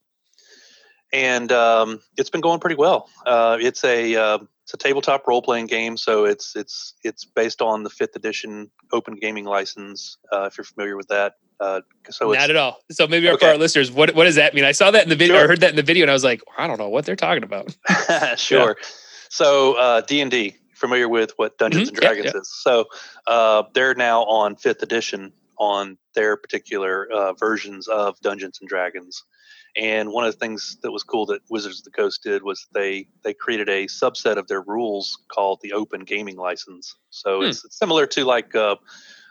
and 1.10 1.50
um, 1.52 2.00
it's 2.18 2.28
been 2.28 2.42
going 2.42 2.60
pretty 2.60 2.76
well. 2.76 3.08
Uh, 3.24 3.56
it's 3.58 3.82
a 3.82 4.14
uh, 4.14 4.38
it's 4.64 4.72
a 4.72 4.76
tabletop 4.78 5.26
role 5.28 5.42
playing 5.42 5.66
game, 5.66 5.96
so 5.98 6.24
it's 6.24 6.56
it's 6.56 6.94
it's 7.02 7.24
based 7.26 7.60
on 7.60 7.82
the 7.82 7.90
fifth 7.90 8.16
edition 8.16 8.70
Open 8.92 9.14
Gaming 9.14 9.44
license. 9.44 10.16
Uh, 10.32 10.44
if 10.44 10.56
you're 10.56 10.64
familiar 10.64 10.96
with 10.96 11.08
that, 11.08 11.34
uh, 11.60 11.82
so 12.08 12.32
Not 12.32 12.48
at 12.48 12.56
all. 12.56 12.78
So 12.90 13.06
maybe 13.06 13.28
for 13.38 13.44
our 13.46 13.58
listeners, 13.58 13.92
what 13.92 14.14
what 14.14 14.24
does 14.24 14.36
that 14.36 14.54
mean? 14.54 14.64
I 14.64 14.72
saw 14.72 14.90
that 14.90 15.02
in 15.02 15.10
the 15.10 15.16
video, 15.16 15.36
Sure. 15.36 15.44
or 15.44 15.48
heard 15.48 15.60
that 15.60 15.70
in 15.70 15.76
the 15.76 15.82
video, 15.82 16.04
and 16.04 16.10
I 16.10 16.14
was 16.14 16.24
like, 16.24 16.42
I 16.56 16.66
don't 16.66 16.78
know 16.78 16.88
what 16.88 17.04
they're 17.04 17.14
talking 17.14 17.44
about. 17.44 17.76
sure. 18.38 18.76
So 19.28 19.74
uh, 19.74 20.00
D 20.00 20.22
and 20.22 20.30
D, 20.30 20.56
familiar 20.72 21.10
with 21.10 21.32
what 21.36 21.58
Dungeons 21.58 21.90
Mhm, 21.90 21.94
and 21.94 22.02
yeah, 22.02 22.08
Dragons 22.08 22.34
is? 22.34 22.48
So 22.62 22.86
uh, 23.26 23.64
they're 23.74 23.94
now 23.94 24.24
on 24.24 24.56
fifth 24.56 24.82
edition 24.82 25.32
on 25.58 25.98
their 26.14 26.36
particular 26.38 27.06
uh, 27.12 27.32
versions 27.34 27.86
of 27.86 28.18
Dungeons 28.20 28.58
and 28.60 28.68
Dragons. 28.68 29.24
And 29.76 30.12
one 30.12 30.24
of 30.24 30.32
the 30.32 30.38
things 30.38 30.76
that 30.82 30.92
was 30.92 31.02
cool 31.02 31.26
that 31.26 31.40
Wizards 31.50 31.78
of 31.80 31.84
the 31.84 31.90
Coast 31.90 32.22
did 32.22 32.42
was 32.42 32.66
they 32.72 33.08
they 33.24 33.34
created 33.34 33.68
a 33.68 33.86
subset 33.86 34.36
of 34.36 34.46
their 34.46 34.62
rules 34.62 35.18
called 35.28 35.58
the 35.62 35.72
Open 35.72 36.04
Gaming 36.04 36.36
License. 36.36 36.94
So 37.10 37.40
Hmm. 37.40 37.46
it's, 37.46 37.64
it's 37.64 37.76
similar 37.78 38.06
to 38.06 38.24
like 38.24 38.54
uh, 38.54 38.76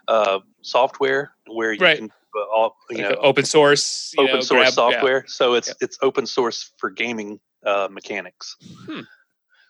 uh, 0.08 0.40
software 0.62 1.32
where 1.46 1.72
you 1.72 1.80
Right. 1.80 1.96
can 1.96 2.10
uh, 2.36 2.40
all, 2.54 2.76
you 2.90 2.98
Like 2.98 3.10
know 3.10 3.16
open 3.22 3.44
source, 3.44 4.12
open 4.18 4.34
know, 4.34 4.40
source 4.40 4.74
grab- 4.74 4.90
yeah. 4.92 4.92
software. 4.92 5.24
So 5.26 5.54
it's 5.54 5.68
Yeah. 5.68 5.74
it's 5.80 5.98
open 6.02 6.26
source 6.26 6.72
for 6.78 6.90
gaming 6.90 7.40
uh, 7.64 7.88
mechanics. 7.90 8.56
Hmm. 8.86 9.00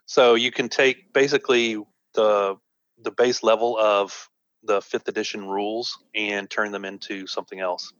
So 0.07 0.35
you 0.35 0.51
can 0.51 0.69
take 0.69 1.13
basically 1.13 1.77
the 2.15 2.57
the 3.03 3.11
base 3.13 3.43
level 3.43 3.79
of 3.79 4.29
the 4.65 4.81
fifth 4.81 5.09
edition 5.09 5.47
rules 5.47 5.99
and 6.15 6.49
turn 6.51 6.73
them 6.73 6.85
into 6.85 7.27
something 7.27 7.61
else. 7.61 7.93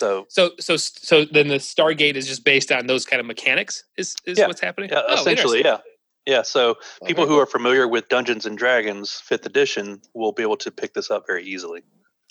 So 0.00 0.24
So 0.28 0.52
so 0.58 0.76
so 0.76 1.24
then 1.26 1.48
the 1.48 1.56
Stargate 1.56 2.14
is 2.14 2.26
just 2.26 2.44
based 2.44 2.72
on 2.72 2.86
those 2.86 3.04
kind 3.04 3.20
of 3.20 3.26
mechanics. 3.26 3.84
Is 3.98 4.16
is 4.26 4.38
Yeah. 4.38 4.46
what's 4.46 4.60
happening? 4.60 4.90
yeah, 4.90 5.02
Oh, 5.06 5.14
essentially, 5.14 5.62
yeah, 5.62 5.78
yeah. 6.26 6.42
So 6.42 6.76
Oh, 7.02 7.06
people 7.06 7.26
who 7.26 7.38
are 7.38 7.46
familiar 7.46 7.86
with 7.86 8.08
Dungeons 8.08 8.46
and 8.46 8.56
Dragons 8.56 9.20
fifth 9.24 9.44
edition 9.46 10.00
will 10.14 10.32
be 10.32 10.42
able 10.42 10.56
to 10.58 10.70
pick 10.70 10.94
this 10.94 11.10
up 11.10 11.24
very 11.26 11.44
easily. 11.44 11.82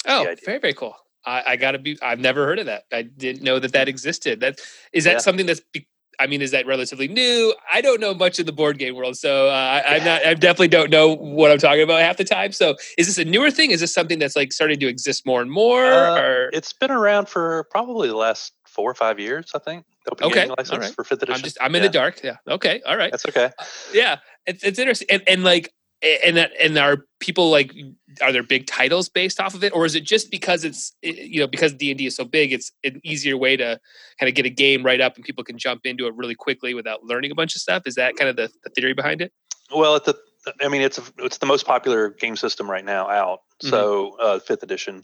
Oh, 0.08 0.24
very 0.46 0.60
very 0.60 0.74
cool. 0.74 0.96
I, 1.26 1.44
I 1.50 1.56
gotta 1.58 1.78
be. 1.78 1.98
I've 2.02 2.20
never 2.20 2.46
heard 2.46 2.60
of 2.60 2.66
that. 2.66 2.84
I 2.92 3.04
didn't 3.04 3.44
know 3.44 3.60
that 3.60 3.74
that 3.74 3.88
hmm. 3.88 3.90
existed. 3.90 4.40
That 4.40 4.60
is 4.94 5.04
that 5.04 5.14
Yeah. 5.14 5.18
something 5.20 5.46
that's. 5.46 5.62
Be, 5.74 5.88
I 6.20 6.28
mean, 6.28 6.42
is 6.42 6.52
that 6.52 6.66
relatively 6.66 7.08
new? 7.08 7.54
I 7.72 7.82
don't 7.82 8.00
know 8.00 8.14
much 8.14 8.40
in 8.40 8.46
the 8.46 8.52
board 8.52 8.78
game 8.78 8.96
world, 8.96 9.18
so 9.18 9.48
uh, 9.48 9.52
I, 9.52 9.96
I'm 9.96 10.04
not. 10.04 10.26
I 10.26 10.34
definitely 10.34 10.68
don't 10.68 10.90
know 10.90 11.16
what 11.16 11.52
I'm 11.52 11.58
talking 11.58 11.82
about 11.82 12.02
half 12.02 12.18
the 12.18 12.24
time. 12.24 12.52
So, 12.52 12.76
is 12.98 13.08
this 13.08 13.18
a 13.18 13.26
newer 13.26 13.52
thing? 13.52 13.72
Is 13.72 13.80
this 13.80 13.94
something 13.94 14.20
that's 14.20 14.36
like 14.36 14.52
starting 14.52 14.80
to 14.80 14.88
exist 14.88 15.26
more 15.26 15.42
and 15.42 15.52
more? 15.52 15.86
Uh, 15.86 16.22
or 16.22 16.50
It's 16.54 16.74
been 16.74 16.92
around 16.92 17.30
for 17.30 17.66
probably 17.72 18.08
the 18.08 18.18
last 18.18 18.54
four 18.66 18.90
or 18.90 18.96
five 18.96 19.20
years, 19.20 19.52
I 19.56 19.60
think. 19.60 19.86
Okay, 20.22 20.48
license 20.58 20.86
right. 20.86 20.96
for 20.96 21.04
fifth 21.04 21.24
edition. 21.24 21.40
I'm 21.40 21.44
just. 21.44 21.58
I'm 21.62 21.76
in 21.76 21.84
the 21.84 21.90
dark. 21.90 22.22
Yeah. 22.24 22.38
Okay. 22.48 22.82
All 22.86 22.98
right. 22.98 23.12
That's 23.12 23.26
okay. 23.26 23.52
yeah 23.94 24.18
it's, 24.50 24.64
it's 24.64 24.80
interesting 24.80 25.08
and, 25.10 25.24
and 25.28 25.44
like 25.44 25.72
and 26.01 26.38
that 26.38 26.51
and 26.62 26.77
are 26.77 27.06
people 27.20 27.50
like 27.50 27.74
are 28.22 28.32
there 28.32 28.44
big 28.44 28.65
titles 28.68 29.10
based 29.10 29.39
off 29.39 29.53
of 29.53 29.63
it? 29.63 29.74
Or 29.74 29.86
is 29.86 29.96
it 29.96 30.03
just 30.03 30.32
because 30.32 30.63
it's 30.63 30.96
you 31.01 31.39
know 31.39 31.48
because 31.48 31.74
d&d 31.74 32.06
is 32.06 32.15
so 32.15 32.24
big 32.24 32.53
it's 32.53 32.72
an 32.84 33.01
easier 33.03 33.38
way 33.38 33.58
to 33.58 33.79
kind 34.20 34.29
of 34.29 34.36
get 34.36 34.46
a 34.46 34.50
game 34.50 34.84
right 34.84 35.01
up 35.01 35.15
and 35.15 35.25
people 35.25 35.44
can 35.44 35.58
jump 35.58 35.86
into 35.86 36.08
it 36.08 36.15
really 36.15 36.36
quickly 36.36 36.74
without 36.74 37.03
learning 37.03 37.32
a 37.32 37.36
bunch 37.36 37.56
of 37.56 37.62
stuff? 37.62 37.84
Is 37.86 37.96
that 37.96 38.15
kind 38.15 38.29
of 38.29 38.36
the, 38.36 38.50
the 38.63 38.70
theory 38.70 38.94
behind 38.94 39.22
it? 39.22 39.34
Well, 39.75 39.96
at 39.96 40.06
the, 40.06 40.18
I 40.62 40.68
mean, 40.68 40.82
it's 40.82 40.98
a, 40.98 41.03
it's 41.20 41.38
the 41.38 41.46
most 41.46 41.65
popular 41.65 42.10
game 42.10 42.36
system 42.36 42.70
right 42.70 42.86
now 42.86 43.10
out. 43.10 43.41
Mhm. 43.63 43.70
So 43.70 44.18
uh, 44.20 44.39
fifth 44.39 44.63
edition, 44.63 45.03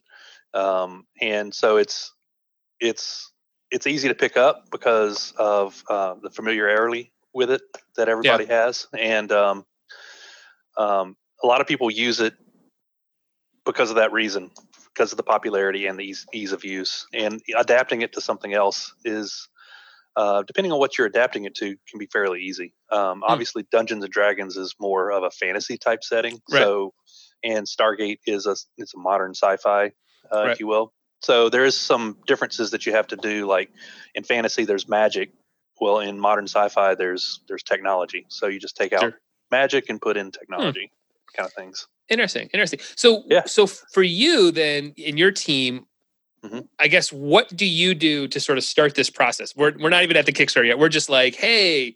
um, 0.54 1.06
and 1.22 1.54
so 1.54 1.78
it's 1.78 2.14
it's 2.80 3.32
it's 3.70 3.88
easy 3.88 4.08
to 4.08 4.16
pick 4.16 4.38
up 4.38 4.66
because 4.72 5.34
of 5.38 5.84
uh, 5.90 6.16
the 6.22 6.30
familiarity 6.30 7.12
with 7.34 7.52
it 7.52 7.62
that 7.98 8.08
everybody 8.08 8.46
has, 8.46 8.88
and 8.98 9.32
um, 9.32 9.66
um, 10.78 11.16
a 11.44 11.48
lot 11.48 11.62
of 11.62 11.68
people 11.68 11.90
use 11.92 12.20
it 12.20 12.34
because 13.66 13.90
of 13.90 13.96
that 13.98 14.12
reason, 14.12 14.52
because 14.94 15.12
of 15.12 15.18
the 15.18 15.24
popularity 15.24 15.88
and 15.88 15.98
the 16.00 16.04
ease, 16.04 16.26
ease 16.34 16.52
of 16.52 16.64
use, 16.64 17.08
and 17.14 17.42
adapting 17.58 18.02
it 18.02 18.14
to 18.14 18.22
something 18.22 18.54
else 18.54 18.94
is 19.04 19.50
uh, 20.16 20.44
depending 20.44 20.72
on 20.72 20.80
what 20.80 20.98
you're 20.98 21.08
adapting 21.08 21.44
it 21.46 21.56
to, 21.56 21.76
can 21.90 22.00
be 22.00 22.06
fairly 22.06 22.42
easy. 22.42 22.74
Um, 22.92 23.22
Obviously, 23.26 23.66
Dungeons 23.72 24.04
and 24.04 24.14
Dragons 24.14 24.56
is 24.56 24.74
more 24.80 25.12
of 25.12 25.24
a 25.24 25.32
fantasy 25.32 25.78
type 25.78 26.04
setting, 26.04 26.40
Right. 26.50 26.62
so 26.62 26.94
and 27.44 27.68
Stargate 27.68 28.20
is 28.26 28.46
a 28.46 28.56
it's 28.78 28.94
a 28.96 28.98
modern 28.98 29.32
sci-fi, 29.32 29.86
uh, 29.86 29.90
Right. 30.32 30.52
if 30.52 30.60
you 30.60 30.68
will. 30.68 30.94
So 31.22 31.50
there 31.50 31.66
is 31.66 31.76
some 31.80 32.18
differences 32.28 32.72
that 32.72 32.86
you 32.86 32.94
have 32.94 33.08
to 33.08 33.16
do. 33.16 33.46
Like 33.46 33.72
in 34.14 34.24
fantasy, 34.24 34.64
there's 34.64 34.88
magic. 34.88 35.32
Well, 35.82 36.00
in 36.00 36.18
modern 36.20 36.46
sci-fi, 36.46 36.96
there's 36.96 37.42
there's 37.48 37.64
technology. 37.64 38.26
So 38.30 38.48
you 38.48 38.60
just 38.60 38.78
take 38.78 38.94
out 38.94 39.02
Sure. 39.02 39.20
Magic 39.52 39.90
and 39.90 40.02
put 40.02 40.18
in 40.18 40.32
technology, 40.32 40.92
kind 41.36 41.48
of 41.48 41.54
things. 41.54 41.88
interesting 42.10 42.48
interesting 42.54 42.80
so 42.96 43.24
Yeah. 43.28 43.44
so 43.46 43.66
for 43.68 44.04
you 44.04 44.52
then 44.52 44.94
in 44.98 45.18
your 45.18 45.32
team 45.32 45.86
Mhm. 46.44 46.68
I 46.78 46.88
guess 46.88 47.12
what 47.12 47.50
do 47.56 47.66
you 47.66 47.96
do 47.96 48.28
to 48.28 48.40
sort 48.40 48.60
of 48.60 48.64
start 48.64 48.94
this 48.94 49.10
process? 49.10 49.56
We're 49.56 49.74
we're 49.80 49.90
not 49.90 50.04
even 50.04 50.16
at 50.16 50.28
the 50.28 50.32
Kickstarter 50.32 50.68
yet. 50.68 50.78
We're 50.78 50.90
just 50.90 51.10
like, 51.10 51.34
hey, 51.34 51.96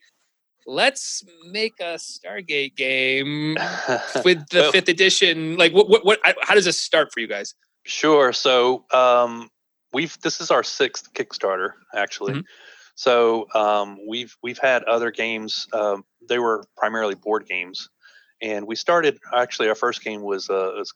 let's 0.66 1.24
make 1.52 1.74
a 1.80 2.00
Stargate 2.00 2.76
game 2.76 3.54
with 4.26 4.48
the 4.50 4.62
Well- 4.62 4.72
fifth 4.72 4.90
edition. 4.90 5.56
Like, 5.56 5.72
what 5.74 5.88
what 5.88 6.04
what? 6.04 6.20
How 6.42 6.56
does 6.56 6.66
this 6.66 6.80
start 6.82 7.14
for 7.14 7.20
you 7.20 7.28
guys? 7.28 7.54
Sure. 7.86 8.34
So 8.34 8.86
um, 8.92 9.50
we've 9.94 10.18
this 10.22 10.42
is 10.42 10.50
our 10.50 10.64
sixth 10.64 11.14
Kickstarter 11.14 11.74
actually. 11.94 12.34
Mhm. 12.34 12.44
So 12.96 13.48
um, 13.54 14.00
we've 14.08 14.36
we've 14.42 14.58
had 14.58 14.84
other 14.86 15.12
games. 15.12 15.68
Um, 15.74 16.06
they 16.30 16.40
were 16.40 16.64
primarily 16.78 17.16
board 17.16 17.46
games, 17.48 17.90
and 18.42 18.66
we 18.66 18.76
started 18.76 19.20
actually 19.36 19.68
our 19.68 19.76
first 19.76 20.04
game 20.04 20.22
was 20.22 20.50
uh, 20.50 20.72
was 20.78 20.94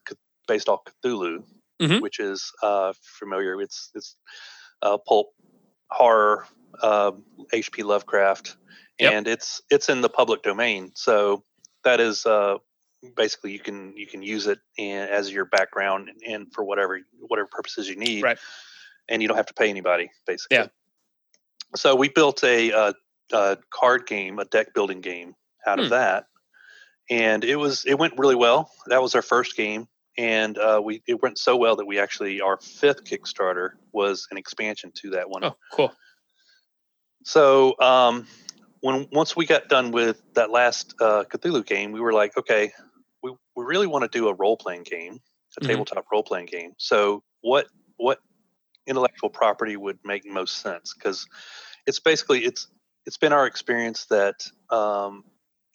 based 0.47 0.69
off 0.69 0.81
Cthulhu, 0.85 1.43
Mhm. 1.81 2.01
which 2.01 2.19
is 2.19 2.51
uh, 2.61 2.93
familiar. 3.01 3.59
It's 3.61 3.91
it's 3.95 4.15
uh, 4.81 4.97
pulp 4.97 5.33
horror, 5.89 6.45
uh, 6.81 7.11
H.P. 7.51 7.83
Lovecraft, 7.83 8.55
Yep. 8.99 9.11
and 9.13 9.27
it's 9.27 9.61
it's 9.69 9.89
in 9.89 10.01
the 10.01 10.09
public 10.09 10.43
domain. 10.43 10.91
So 10.95 11.43
that 11.83 11.99
is 11.99 12.25
uh, 12.25 12.57
basically 13.15 13.51
you 13.51 13.59
can 13.59 13.95
you 13.97 14.07
can 14.07 14.21
use 14.23 14.47
it 14.47 14.59
in, 14.77 14.99
as 15.09 15.31
your 15.31 15.45
background 15.45 16.09
and 16.27 16.47
for 16.53 16.63
whatever 16.63 17.01
whatever 17.19 17.47
purposes 17.51 17.89
you 17.89 17.95
need 17.97 18.23
Right. 18.23 18.37
and 19.09 19.21
you 19.21 19.27
don't 19.27 19.35
have 19.37 19.47
to 19.47 19.53
pay 19.53 19.69
anybody 19.69 20.09
basically 20.25 20.57
Yeah. 20.57 20.67
so 21.75 21.95
we 21.95 22.07
built 22.07 22.43
a, 22.45 22.71
uh 23.33 23.37
uh 23.37 23.55
card 23.71 24.05
game 24.07 24.39
a 24.39 24.45
deck 24.45 24.73
building 24.73 25.01
game 25.01 25.35
out 25.67 25.79
Hmm. 25.79 25.85
of 25.85 25.89
that 25.91 26.25
and 27.09 27.43
it 27.43 27.55
was 27.55 27.85
it 27.85 27.95
went 27.99 28.17
really 28.17 28.35
well 28.35 28.69
that 28.87 29.01
was 29.01 29.15
our 29.15 29.21
first 29.21 29.55
game 29.57 29.87
and 30.17 30.57
uh, 30.57 30.79
we 30.83 31.01
it 31.07 31.21
went 31.21 31.37
so 31.37 31.57
well 31.57 31.75
that 31.75 31.85
we 31.85 31.99
actually 31.99 32.41
our 32.41 32.57
fifth 32.57 33.03
kickstarter 33.03 33.71
was 33.91 34.27
an 34.31 34.37
expansion 34.37 34.91
to 34.95 35.09
that 35.11 35.29
one 35.29 35.43
Oh, 35.43 35.55
cool. 35.71 35.91
so 37.25 37.79
um, 37.79 38.27
when 38.81 39.07
once 39.11 39.35
we 39.35 39.45
got 39.45 39.69
done 39.69 39.91
with 39.91 40.21
that 40.33 40.51
last 40.51 40.93
uh, 40.99 41.23
Cthulhu 41.23 41.65
game, 41.65 41.91
we 41.91 42.01
were 42.01 42.13
like, 42.13 42.37
okay, 42.37 42.71
we, 43.21 43.31
we 43.55 43.63
really 43.65 43.87
want 43.87 44.03
to 44.03 44.17
do 44.17 44.27
a 44.27 44.33
role 44.33 44.57
playing 44.57 44.83
game, 44.83 45.19
a 45.57 45.61
Mhm. 45.61 45.67
tabletop 45.67 46.05
role 46.11 46.23
playing 46.23 46.47
game. 46.47 46.73
So 46.77 47.23
what 47.41 47.67
what 47.97 48.19
intellectual 48.85 49.29
property 49.29 49.77
would 49.77 49.99
make 50.03 50.25
most 50.25 50.57
sense? 50.57 50.93
Because 50.93 51.25
it's 51.87 51.99
basically 51.99 52.43
it's 52.43 52.67
it's 53.05 53.17
been 53.17 53.33
our 53.33 53.45
experience 53.45 54.05
that 54.05 54.45
um, 54.69 55.23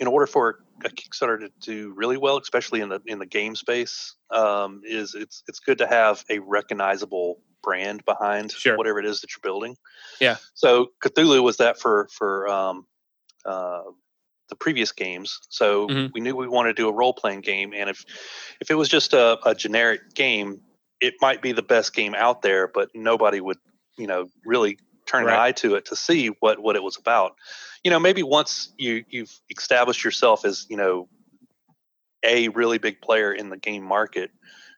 in 0.01 0.07
order 0.07 0.27
for 0.27 0.61
a 0.85 0.89
Kickstarter 0.89 1.41
to 1.41 1.51
do 1.61 1.93
really 1.97 2.17
well, 2.17 2.39
especially 2.39 2.81
in 2.81 2.89
the 2.89 3.01
in 3.07 3.19
the 3.19 3.27
game 3.27 3.57
space, 3.57 4.15
um, 4.31 4.83
is 4.85 5.15
it's 5.15 5.43
it's 5.49 5.61
good 5.61 5.79
to 5.79 5.87
have 5.87 6.25
a 6.31 6.39
recognizable 6.39 7.41
brand 7.63 8.05
behind 8.05 8.53
Sure. 8.53 8.77
whatever 8.77 8.99
it 8.99 9.07
is 9.07 9.21
that 9.21 9.31
you're 9.33 9.43
building. 9.43 9.77
Yeah. 10.21 10.37
So 10.55 10.93
Cthulhu 11.03 11.43
was 11.43 11.57
that 11.59 11.79
for 11.81 12.09
for 12.13 12.49
um, 12.49 12.87
uh, 13.45 13.83
the 14.49 14.57
previous 14.57 14.93
games. 14.93 15.39
So 15.51 15.89
Mhm. 15.89 16.13
we 16.15 16.21
knew 16.21 16.35
we 16.37 16.49
wanted 16.49 16.77
to 16.77 16.83
do 16.83 16.89
a 16.89 16.93
role 16.93 17.13
playing 17.13 17.41
game, 17.41 17.75
and 17.75 17.91
if 17.91 18.05
if 18.61 18.71
it 18.71 18.75
was 18.75 18.89
just 18.89 19.13
a, 19.13 19.39
a 19.47 19.55
generic 19.55 20.15
game, 20.15 20.61
it 21.01 21.15
might 21.21 21.43
be 21.43 21.53
the 21.53 21.63
best 21.63 21.95
game 21.95 22.15
out 22.15 22.43
there, 22.43 22.69
but 22.69 22.89
nobody 22.95 23.41
would 23.41 23.59
you 23.97 24.07
know 24.07 24.31
really 24.45 24.79
turn 25.09 25.25
an 25.25 25.31
eye 25.31 25.53
to 25.53 25.75
it 25.75 25.87
to 25.87 25.97
see 25.97 26.29
what 26.41 26.61
what 26.61 26.77
it 26.77 26.83
was 26.83 26.97
about. 26.97 27.35
You 27.83 27.91
know, 27.91 27.99
maybe 27.99 28.23
once 28.23 28.73
you 28.79 29.05
you've 29.09 29.33
established 29.51 30.05
yourself 30.05 30.45
as 30.45 30.67
you 30.69 30.77
know 30.77 31.09
a 32.25 32.49
really 32.49 32.79
big 32.79 33.01
player 33.01 33.33
in 33.33 33.49
the 33.49 33.57
game 33.57 33.83
market, 33.83 34.31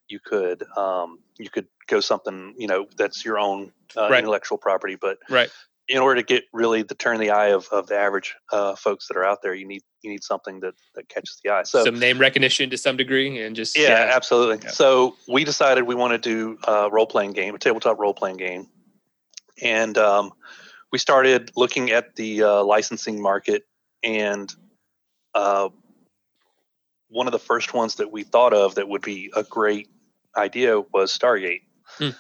you 0.08 0.20
could 0.24 0.64
um, 0.76 1.18
you 1.38 1.50
could 1.50 1.66
go 1.88 2.00
something 2.00 2.54
you 2.56 2.66
know 2.66 2.86
that's 2.96 3.24
your 3.24 3.38
own 3.38 3.72
uh, 3.96 4.08
Right. 4.10 4.18
intellectual 4.20 4.58
property. 4.58 4.94
But 4.94 5.18
Right. 5.28 5.50
in 5.88 5.98
order 5.98 6.20
to 6.20 6.26
get 6.26 6.44
really 6.52 6.84
to 6.84 6.94
turn 6.94 7.18
the 7.18 7.30
eye 7.30 7.48
of, 7.48 7.66
of 7.72 7.88
the 7.88 7.96
average 7.96 8.34
uh, 8.52 8.76
folks 8.76 9.08
that 9.08 9.16
are 9.16 9.24
out 9.24 9.42
there, 9.42 9.54
you 9.54 9.66
need 9.66 9.82
you 10.02 10.10
need 10.10 10.22
something 10.22 10.60
that, 10.60 10.74
that 10.94 11.08
catches 11.08 11.40
the 11.42 11.50
eye. 11.50 11.64
So 11.64 11.84
some 11.84 11.98
name 11.98 12.18
recognition 12.18 12.70
to 12.70 12.78
some 12.78 12.96
degree, 12.96 13.42
and 13.42 13.56
just 13.56 13.76
yeah, 13.76 13.88
yeah. 13.88 14.14
absolutely. 14.14 14.60
Yeah. 14.64 14.70
So 14.70 15.16
we 15.28 15.44
decided 15.44 15.84
we 15.84 15.94
want 15.94 16.12
to 16.12 16.18
do 16.18 16.58
a 16.66 16.88
role 16.90 17.06
playing 17.06 17.32
game, 17.32 17.54
a 17.54 17.58
tabletop 17.58 17.98
role 17.98 18.14
playing 18.14 18.36
game, 18.36 18.68
and 19.60 19.96
um, 19.98 20.32
we 20.92 20.98
started 20.98 21.52
looking 21.56 21.90
at 21.90 22.16
the 22.16 22.42
uh, 22.42 22.64
licensing 22.64 23.20
market, 23.20 23.64
and 24.02 24.52
uh, 25.34 25.68
one 27.08 27.26
of 27.26 27.32
the 27.32 27.38
first 27.38 27.74
ones 27.74 27.96
that 27.96 28.10
we 28.10 28.22
thought 28.22 28.52
of 28.52 28.76
that 28.76 28.88
would 28.88 29.02
be 29.02 29.32
a 29.34 29.42
great 29.42 29.88
idea 30.36 30.80
was 30.80 31.16
Stargate. 31.16 31.62
Hmm. 31.98 32.10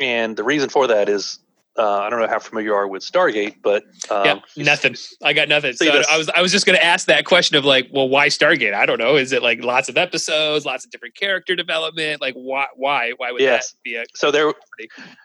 And 0.00 0.36
the 0.36 0.44
reason 0.44 0.68
for 0.68 0.86
that 0.88 1.08
is 1.08 1.38
uh, 1.78 2.00
I 2.00 2.10
don't 2.10 2.20
know 2.20 2.28
how 2.28 2.38
familiar 2.38 2.68
you 2.68 2.74
are 2.74 2.86
with 2.86 3.02
Stargate, 3.02 3.56
but 3.62 3.84
um, 4.10 4.24
yeah, 4.26 4.40
nothing. 4.56 4.94
I 5.22 5.32
got 5.32 5.48
nothing. 5.48 5.72
So 5.72 5.86
I 5.86 6.18
was 6.18 6.28
I 6.28 6.42
was 6.42 6.52
just 6.52 6.66
going 6.66 6.76
to 6.76 6.84
ask 6.84 7.06
that 7.06 7.24
question 7.24 7.56
of 7.56 7.64
like, 7.64 7.88
well, 7.92 8.08
why 8.08 8.28
Stargate? 8.28 8.74
I 8.74 8.84
don't 8.84 8.98
know. 8.98 9.16
Is 9.16 9.32
it 9.32 9.42
like 9.42 9.64
lots 9.64 9.88
of 9.88 9.96
episodes, 9.96 10.66
lots 10.66 10.84
of 10.84 10.90
different 10.90 11.14
character 11.14 11.56
development? 11.56 12.20
Like, 12.20 12.34
why 12.34 12.66
why 12.74 13.12
why 13.16 13.32
would 13.32 13.40
yes. 13.40 13.70
that 13.70 13.82
be? 13.84 13.96
A 13.96 14.04
so 14.14 14.30
there 14.30 14.52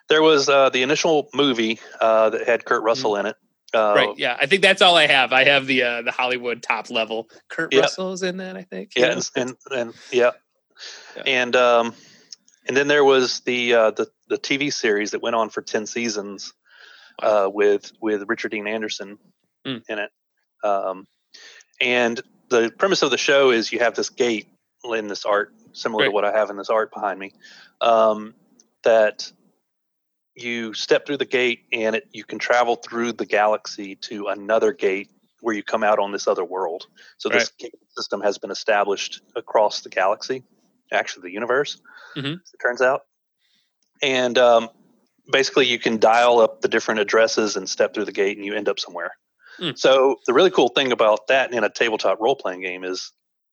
there 0.07 0.21
was 0.21 0.47
uh, 0.47 0.69
the 0.69 0.83
initial 0.83 1.29
movie 1.33 1.79
uh, 1.99 2.29
that 2.29 2.47
had 2.47 2.63
Kurt 2.63 2.83
Russell 2.83 3.13
mm-hmm. 3.13 3.27
in 3.27 3.31
it. 3.31 3.35
Uh, 3.73 3.93
right. 3.95 4.17
Yeah. 4.17 4.37
I 4.39 4.45
think 4.45 4.61
that's 4.61 4.81
all 4.81 4.95
I 4.95 5.07
have. 5.07 5.33
I 5.33 5.43
have 5.43 5.67
the 5.67 5.83
uh, 5.83 6.01
the 6.03 6.11
Hollywood 6.11 6.63
top 6.63 6.89
level. 6.89 7.29
Kurt 7.49 7.73
yeah. 7.73 7.81
Russell's 7.81 8.23
in 8.23 8.37
that. 8.37 8.55
I 8.55 8.63
think. 8.63 8.93
Yeah, 8.95 9.11
and, 9.11 9.29
and, 9.35 9.55
and 9.71 9.93
yeah. 10.11 10.31
yeah, 11.17 11.23
and 11.25 11.55
um, 11.57 11.93
and 12.67 12.77
then 12.77 12.87
there 12.87 13.03
was 13.03 13.41
the 13.41 13.73
uh, 13.73 13.91
the 13.91 14.07
the 14.29 14.37
TV 14.37 14.71
series 14.71 15.11
that 15.11 15.21
went 15.21 15.35
on 15.35 15.49
for 15.49 15.61
ten 15.61 15.85
seasons 15.85 16.53
uh, 17.21 17.49
with 17.51 17.91
with 18.01 18.23
Richard 18.27 18.51
Dean 18.51 18.67
Anderson 18.67 19.17
mm. 19.65 19.81
in 19.87 19.99
it. 19.99 20.11
Um, 20.63 21.07
and 21.79 22.19
the 22.49 22.71
premise 22.77 23.01
of 23.01 23.11
the 23.11 23.17
show 23.17 23.51
is 23.51 23.71
you 23.71 23.79
have 23.79 23.95
this 23.95 24.09
gate 24.09 24.47
in 24.85 25.07
this 25.07 25.25
art, 25.25 25.53
similar 25.73 26.03
right. 26.03 26.09
to 26.09 26.11
what 26.11 26.25
I 26.25 26.31
have 26.31 26.49
in 26.49 26.57
this 26.57 26.69
art 26.69 26.93
behind 26.93 27.19
me, 27.19 27.33
um, 27.81 28.33
that 28.83 29.31
you 30.35 30.73
step 30.73 31.05
through 31.05 31.17
the 31.17 31.25
gate 31.25 31.65
and 31.71 31.95
it, 31.95 32.07
you 32.11 32.23
can 32.23 32.39
travel 32.39 32.75
through 32.75 33.11
the 33.11 33.25
galaxy 33.25 33.95
to 33.95 34.27
another 34.27 34.71
gate 34.71 35.09
where 35.41 35.55
you 35.55 35.63
come 35.63 35.83
out 35.83 35.99
on 35.99 36.11
this 36.11 36.27
other 36.27 36.45
world. 36.45 36.85
So 37.17 37.29
this 37.29 37.51
right. 37.61 37.71
system 37.95 38.21
has 38.21 38.37
been 38.37 38.51
established 38.51 39.21
across 39.35 39.81
the 39.81 39.89
galaxy, 39.89 40.43
actually 40.91 41.23
the 41.23 41.33
universe. 41.33 41.81
Mm-hmm. 42.15 42.33
it 42.33 42.59
turns 42.61 42.81
out, 42.81 43.06
and 44.01 44.37
um, 44.37 44.69
basically 45.31 45.67
you 45.67 45.79
can 45.79 45.97
dial 45.97 46.39
up 46.39 46.61
the 46.61 46.67
different 46.67 46.99
addresses 46.99 47.55
and 47.55 47.69
step 47.69 47.93
through 47.93 48.05
the 48.05 48.11
gate, 48.11 48.37
and 48.37 48.45
you 48.45 48.55
end 48.55 48.69
up 48.69 48.79
somewhere. 48.79 49.11
Mm. 49.59 49.77
So 49.77 50.17
the 50.25 50.33
really 50.33 50.51
cool 50.51 50.69
thing 50.69 50.91
about 50.91 51.27
that 51.27 51.51
in 51.51 51.63
a 51.63 51.69
tabletop 51.69 52.19
role 52.19 52.35
playing 52.35 52.61
game 52.61 52.83
is 52.83 53.11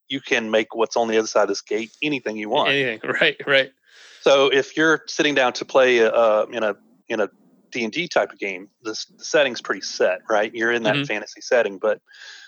you 0.08 0.20
can 0.20 0.50
make 0.50 0.74
what's 0.74 0.96
on 0.96 1.08
the 1.08 1.18
other 1.18 1.26
side 1.26 1.44
of 1.44 1.48
this 1.48 1.62
gate 1.62 1.90
anything 2.02 2.36
you 2.36 2.48
want. 2.48 2.70
Anything, 2.70 3.10
right, 3.20 3.36
right. 3.46 3.72
So 4.20 4.50
if 4.52 4.76
you're 4.76 5.02
sitting 5.06 5.34
down 5.34 5.52
to 5.54 5.64
play 5.64 6.04
uh, 6.04 6.46
in 6.46 6.62
a 6.62 6.76
in 7.08 7.20
a 7.20 7.28
D 7.70 7.84
and 7.84 7.92
D 7.92 8.08
type 8.08 8.32
of 8.32 8.38
game, 8.38 8.68
the, 8.82 8.92
the, 9.18 9.24
setting's 9.24 9.60
pretty 9.60 9.80
set, 9.82 10.20
right? 10.30 10.54
You're 10.54 10.72
in 10.72 10.84
that 10.84 10.94
mm-hmm. 10.94 11.04
fantasy 11.04 11.40
setting, 11.40 11.78
but 11.78 12.00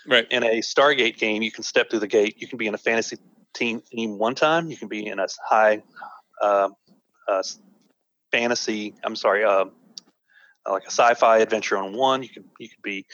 right. 0.07 0.25
in 0.31 0.43
a 0.43 0.61
Stargate 0.61 1.17
game, 1.17 1.41
you 1.41 1.51
can 1.51 1.63
step 1.63 1.89
through 1.89 1.99
the 1.99 2.07
gate. 2.07 2.35
You 2.39 2.47
can 2.47 2.57
be 2.57 2.67
in 2.67 2.73
a 2.73 2.79
fantasy 2.79 3.17
team, 3.53 3.81
team 3.91 4.17
one 4.17 4.35
time. 4.35 4.71
You 4.71 4.77
can 4.77 4.87
be 4.87 5.05
in 5.05 5.19
a 5.19 5.27
high 5.47 5.83
uh, 6.41 6.69
uh, 7.27 7.43
fantasy. 8.37 8.93
I'm 9.03 9.15
sorry, 9.15 9.43
uh, 9.43 9.65
like 10.69 10.83
a 10.83 10.91
sci-fi 10.91 11.39
adventure 11.39 11.77
on 11.77 11.93
one. 11.93 12.23
You 12.23 12.29
could 12.29 12.45
you 12.59 12.69
could 12.69 12.81
be 12.83 13.05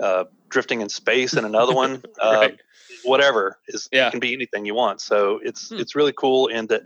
uh, 0.00 0.24
drifting 0.48 0.80
in 0.80 0.88
space 0.88 1.34
in 1.34 1.44
another 1.44 1.74
one. 1.74 2.02
right. 2.22 2.52
Uh, 2.52 2.56
whatever 3.04 3.58
is 3.68 3.88
yeah. 3.92 4.10
can 4.10 4.20
be 4.20 4.32
anything 4.34 4.64
you 4.64 4.74
want. 4.74 5.00
So 5.00 5.40
it's 5.42 5.70
hmm. 5.70 5.76
it's 5.76 5.94
really 5.94 6.12
cool, 6.12 6.48
and 6.52 6.68
that. 6.68 6.82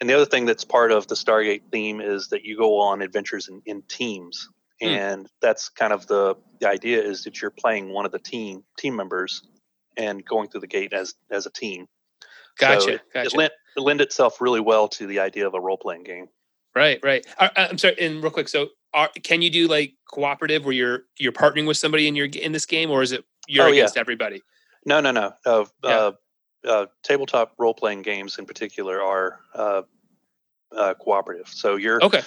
And 0.00 0.08
the 0.08 0.14
other 0.14 0.24
thing 0.24 0.46
that's 0.46 0.64
part 0.64 0.92
of 0.92 1.08
the 1.08 1.14
Stargate 1.14 1.60
theme 1.70 2.00
is 2.00 2.28
that 2.28 2.42
you 2.42 2.56
go 2.56 2.80
on 2.80 3.02
adventures 3.02 3.48
in, 3.48 3.60
in 3.66 3.82
teams, 3.82 4.48
hmm. 4.80 4.88
and 4.88 5.28
that's 5.42 5.68
kind 5.68 5.92
of 5.92 6.06
the 6.06 6.36
the 6.58 6.68
idea 6.68 7.02
is 7.02 7.24
that 7.24 7.42
you're 7.42 7.50
playing 7.50 7.92
one 7.92 8.06
of 8.06 8.12
the 8.12 8.18
team 8.18 8.64
team 8.78 8.96
members 8.96 9.42
and 9.98 10.24
going 10.24 10.48
through 10.48 10.62
the 10.62 10.66
gate 10.66 10.94
as 10.94 11.14
as 11.30 11.44
a 11.44 11.50
team. 11.50 11.86
Gotcha. 12.58 12.80
So 12.80 12.88
it, 12.88 13.00
gotcha. 13.12 13.26
It 13.26 13.36
lent, 13.36 13.52
it 13.76 13.80
lend 13.80 14.00
itself 14.00 14.40
really 14.40 14.60
well 14.60 14.88
to 14.88 15.06
the 15.06 15.20
idea 15.20 15.46
of 15.46 15.52
a 15.52 15.60
role 15.60 15.76
playing 15.76 16.04
game. 16.04 16.28
Right, 16.74 17.00
right. 17.02 17.26
Uh, 17.38 17.48
I'm 17.56 17.78
sorry, 17.78 17.96
and 18.00 18.22
real 18.22 18.30
quick. 18.30 18.48
So, 18.48 18.68
are, 18.94 19.10
can 19.22 19.42
you 19.42 19.50
do 19.50 19.66
like 19.66 19.94
cooperative 20.08 20.64
where 20.64 20.74
you're 20.74 21.02
you're 21.18 21.32
partnering 21.32 21.66
with 21.66 21.76
somebody 21.76 22.06
in 22.06 22.14
your 22.14 22.26
in 22.26 22.52
this 22.52 22.66
game, 22.66 22.90
or 22.90 23.02
is 23.02 23.12
it 23.12 23.24
you're 23.48 23.66
oh, 23.66 23.72
against 23.72 23.96
yeah. 23.96 24.00
everybody? 24.00 24.42
No, 24.86 25.00
no, 25.00 25.10
no. 25.10 25.32
Uh, 25.44 25.64
yeah. 25.82 25.90
uh, 25.90 26.12
uh, 26.66 26.86
tabletop 27.02 27.54
role 27.58 27.74
playing 27.74 28.02
games 28.02 28.38
in 28.38 28.46
particular 28.46 29.02
are 29.02 29.40
uh, 29.54 29.82
uh, 30.76 30.94
cooperative. 30.94 31.48
So 31.48 31.76
you're 31.76 32.02
okay. 32.04 32.22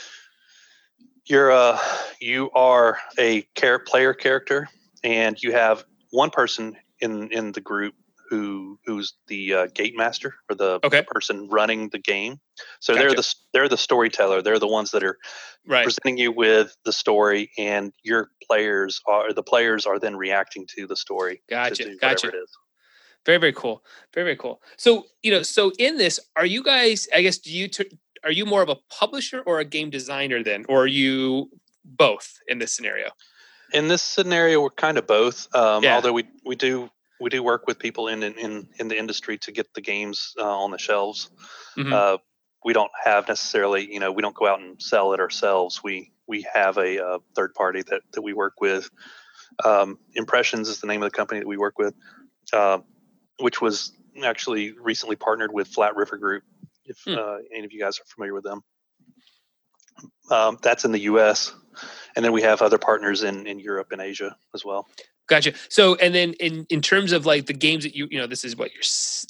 You're 1.26 1.52
uh, 1.52 1.80
you 2.20 2.52
are 2.52 2.98
a 3.18 3.44
care 3.56 3.80
player 3.80 4.14
character, 4.14 4.68
and 5.04 5.42
you 5.42 5.54
have 5.54 5.86
one 6.12 6.30
person 6.30 6.76
in 7.00 7.32
in 7.32 7.54
the 7.54 7.62
group 7.62 7.96
who 8.34 8.80
who's 8.86 9.14
the 9.28 9.54
uh, 9.54 9.68
gate 9.76 9.94
master 9.96 10.34
or 10.50 10.56
the, 10.56 10.80
okay. 10.84 11.04
person 11.06 11.48
running 11.50 11.90
the 11.90 12.00
game. 12.00 12.40
So 12.80 12.94
gotcha. 12.94 13.06
they're 13.06 13.16
the 13.16 13.36
they're 13.54 13.70
the 13.70 13.78
storyteller. 13.78 14.42
They're 14.42 14.58
the 14.58 14.68
ones 14.68 14.90
that 14.92 15.04
are 15.04 15.20
right. 15.68 15.84
presenting 15.84 16.18
you 16.18 16.32
with 16.32 16.76
the 16.84 16.94
story, 16.94 17.52
and 17.60 17.94
your 18.04 18.30
players 18.50 19.02
are 19.08 19.34
the 19.34 19.44
players 19.44 19.86
are 19.86 20.00
then 20.00 20.16
reacting 20.16 20.66
to 20.76 20.88
the 20.88 20.96
story. 20.96 21.44
Gotcha, 21.48 21.96
gotcha. 22.02 22.32
Very 23.24 23.38
very 23.38 23.54
cool. 23.54 23.84
Very 24.16 24.26
very 24.26 24.38
cool. 24.38 24.64
So 24.78 25.06
you 25.22 25.32
know, 25.32 25.44
so 25.44 25.72
in 25.78 25.98
this, 25.98 26.20
are 26.36 26.46
you 26.46 26.64
guys? 26.64 27.08
I 27.16 27.22
guess 27.22 27.38
do 27.38 27.56
you 27.56 27.68
t- 27.68 28.00
are 28.24 28.32
you 28.32 28.48
more 28.48 28.64
of 28.64 28.70
a 28.70 28.78
publisher 28.90 29.44
or 29.46 29.60
a 29.60 29.66
game 29.66 29.92
designer 29.92 30.42
then, 30.44 30.66
or 30.68 30.84
are 30.84 30.88
you 30.88 31.52
both 31.86 32.40
in 32.48 32.58
this 32.58 32.74
scenario? 32.74 33.12
In 33.74 33.90
this 33.90 34.02
scenario, 34.02 34.62
we're 34.62 34.72
kind 34.72 34.98
of 34.98 35.06
both. 35.06 35.48
Um, 35.56 35.84
yeah. 35.84 35.96
Although 35.96 36.14
we 36.14 36.26
we 36.44 36.56
do 36.56 36.90
we 37.24 37.30
do 37.30 37.42
work 37.42 37.66
with 37.66 37.80
people 37.80 38.10
in 38.10 38.22
in 38.22 38.68
in 38.78 38.88
the 38.90 38.98
industry 38.98 39.38
to 39.40 39.52
get 39.52 39.74
the 39.74 39.82
games 39.82 40.34
uh, 40.38 40.44
on 40.44 40.72
the 40.72 40.78
shelves. 40.78 41.32
Mm-hmm. 41.78 41.94
Uh, 41.94 42.18
we 42.66 42.74
don't 42.74 42.92
have 43.04 43.28
necessarily, 43.28 43.92
you 43.92 44.00
know, 44.00 44.12
we 44.12 44.22
don't 44.22 44.36
go 44.36 44.48
out 44.48 44.60
and 44.60 44.82
sell 44.82 45.14
it 45.14 45.20
ourselves. 45.20 45.82
We 45.82 46.12
we 46.28 46.46
have 46.54 46.78
a, 46.78 46.98
a 46.98 47.06
uh, 47.06 47.20
third 47.34 47.54
party 47.54 47.82
that 47.84 48.02
that 48.12 48.22
we 48.22 48.34
work 48.34 48.60
with. 48.60 48.90
Um, 49.64 50.00
Impressions 50.16 50.68
is 50.68 50.82
the 50.82 50.88
name 50.88 51.02
of 51.02 51.12
the 51.12 51.16
company 51.16 51.40
that 51.40 51.48
we 51.48 51.58
work 51.58 51.80
with, 51.80 51.96
uh, 52.52 52.80
which 53.40 53.62
was 53.62 53.94
actually 54.24 54.74
recently 54.74 55.16
partnered 55.16 55.54
with 55.54 55.70
Flat 55.70 55.96
River 55.96 56.18
Group. 56.18 56.44
If 56.86 57.08
uh, 57.08 57.38
any 57.56 57.64
of 57.64 57.72
you 57.72 57.80
guys 57.80 58.00
are 58.00 58.06
familiar 58.14 58.34
with 58.34 58.44
them, 58.44 58.62
um, 60.30 60.58
that's 60.62 60.84
in 60.84 60.92
the 60.92 61.04
U.S. 61.12 61.54
And 62.16 62.26
then 62.26 62.34
we 62.34 62.42
have 62.42 62.62
other 62.62 62.78
partners 62.78 63.24
in 63.24 63.48
in 63.48 63.60
Europe 63.60 63.94
and 63.94 64.02
Asia 64.02 64.36
as 64.54 64.66
well. 64.66 64.88
Gotcha. 65.28 65.54
So, 65.70 65.96
and 65.96 66.14
then 66.14 66.34
in 66.34 66.66
in 66.70 66.82
terms 66.82 67.14
of 67.14 67.26
like 67.26 67.46
the 67.46 67.54
games 67.54 67.86
that 67.86 67.96
you 67.96 68.08
you 68.12 68.20
know, 68.20 68.28
this 68.28 68.44
is 68.44 68.58
what 68.58 68.72
your 68.74 68.82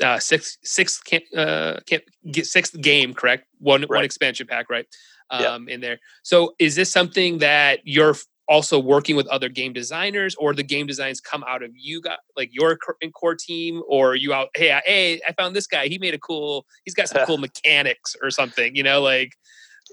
uh, 0.08 0.20
sixth 0.20 0.58
sixth 0.64 1.04
can't 1.06 1.24
uh 1.36 1.80
get 1.86 2.04
sixth 2.46 2.80
game, 2.82 3.14
correct? 3.14 3.46
One 3.60 3.82
right. 3.82 3.90
one 3.90 4.04
expansion 4.04 4.48
pack, 4.48 4.70
right? 4.70 4.88
Um, 5.30 5.68
in 5.68 5.82
there. 5.82 6.00
So, 6.22 6.54
is 6.60 6.76
this 6.76 6.92
something 6.92 7.40
that 7.40 7.80
you're 7.86 8.16
also 8.48 8.78
working 8.78 9.16
with 9.16 9.26
other 9.28 9.50
game 9.50 9.74
designers, 9.74 10.36
or 10.36 10.54
the 10.54 10.64
game 10.64 10.86
designs 10.86 11.20
come 11.20 11.44
out 11.48 11.64
of 11.64 11.72
you 11.76 12.02
got 12.02 12.20
like 12.38 12.50
your 12.52 12.78
core 13.14 13.36
team, 13.36 13.82
or 13.88 14.16
you 14.16 14.34
out? 14.34 14.50
Hey, 14.56 14.72
I, 14.72 14.82
hey, 14.86 15.22
I 15.28 15.32
found 15.34 15.56
this 15.56 15.66
guy. 15.66 15.88
He 15.88 15.98
made 15.98 16.14
a 16.14 16.20
cool. 16.20 16.66
He's 16.86 16.94
got 16.94 17.08
some 17.08 17.24
cool 17.26 17.38
mechanics 17.38 18.16
or 18.22 18.30
something. 18.30 18.76
You 18.76 18.84
know, 18.84 19.02
like 19.02 19.34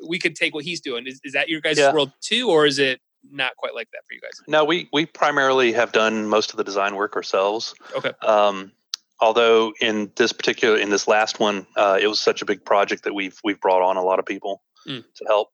we 0.06 0.18
could 0.18 0.34
take 0.34 0.54
what 0.54 0.64
he's 0.64 0.80
doing. 0.80 1.06
Is, 1.06 1.20
is 1.24 1.32
that 1.32 1.48
your 1.48 1.60
guys' 1.60 1.78
yeah. 1.78 1.92
world 1.92 2.12
too, 2.20 2.50
or 2.50 2.66
is 2.66 2.78
it 2.78 3.00
not 3.28 3.56
quite 3.56 3.74
like 3.74 3.88
that 3.92 4.00
for 4.06 4.14
you 4.14 4.20
guys? 4.20 4.40
No, 4.46 4.64
we 4.64 4.88
we 4.92 5.06
primarily 5.06 5.72
have 5.72 5.92
done 5.92 6.26
most 6.26 6.50
of 6.50 6.56
the 6.56 6.64
design 6.64 6.96
work 6.96 7.16
ourselves. 7.16 7.74
Okay. 7.96 8.12
Um, 8.22 8.72
although 9.20 9.72
in 9.80 10.10
this 10.16 10.32
particular 10.32 10.78
in 10.78 10.90
this 10.90 11.06
last 11.06 11.40
one, 11.40 11.66
uh, 11.76 11.98
it 12.00 12.06
was 12.06 12.20
such 12.20 12.42
a 12.42 12.44
big 12.44 12.64
project 12.64 13.04
that 13.04 13.14
we've 13.14 13.38
we've 13.44 13.60
brought 13.60 13.82
on 13.82 13.96
a 13.96 14.02
lot 14.02 14.18
of 14.18 14.26
people 14.26 14.62
mm. 14.86 15.04
to 15.14 15.24
help. 15.26 15.48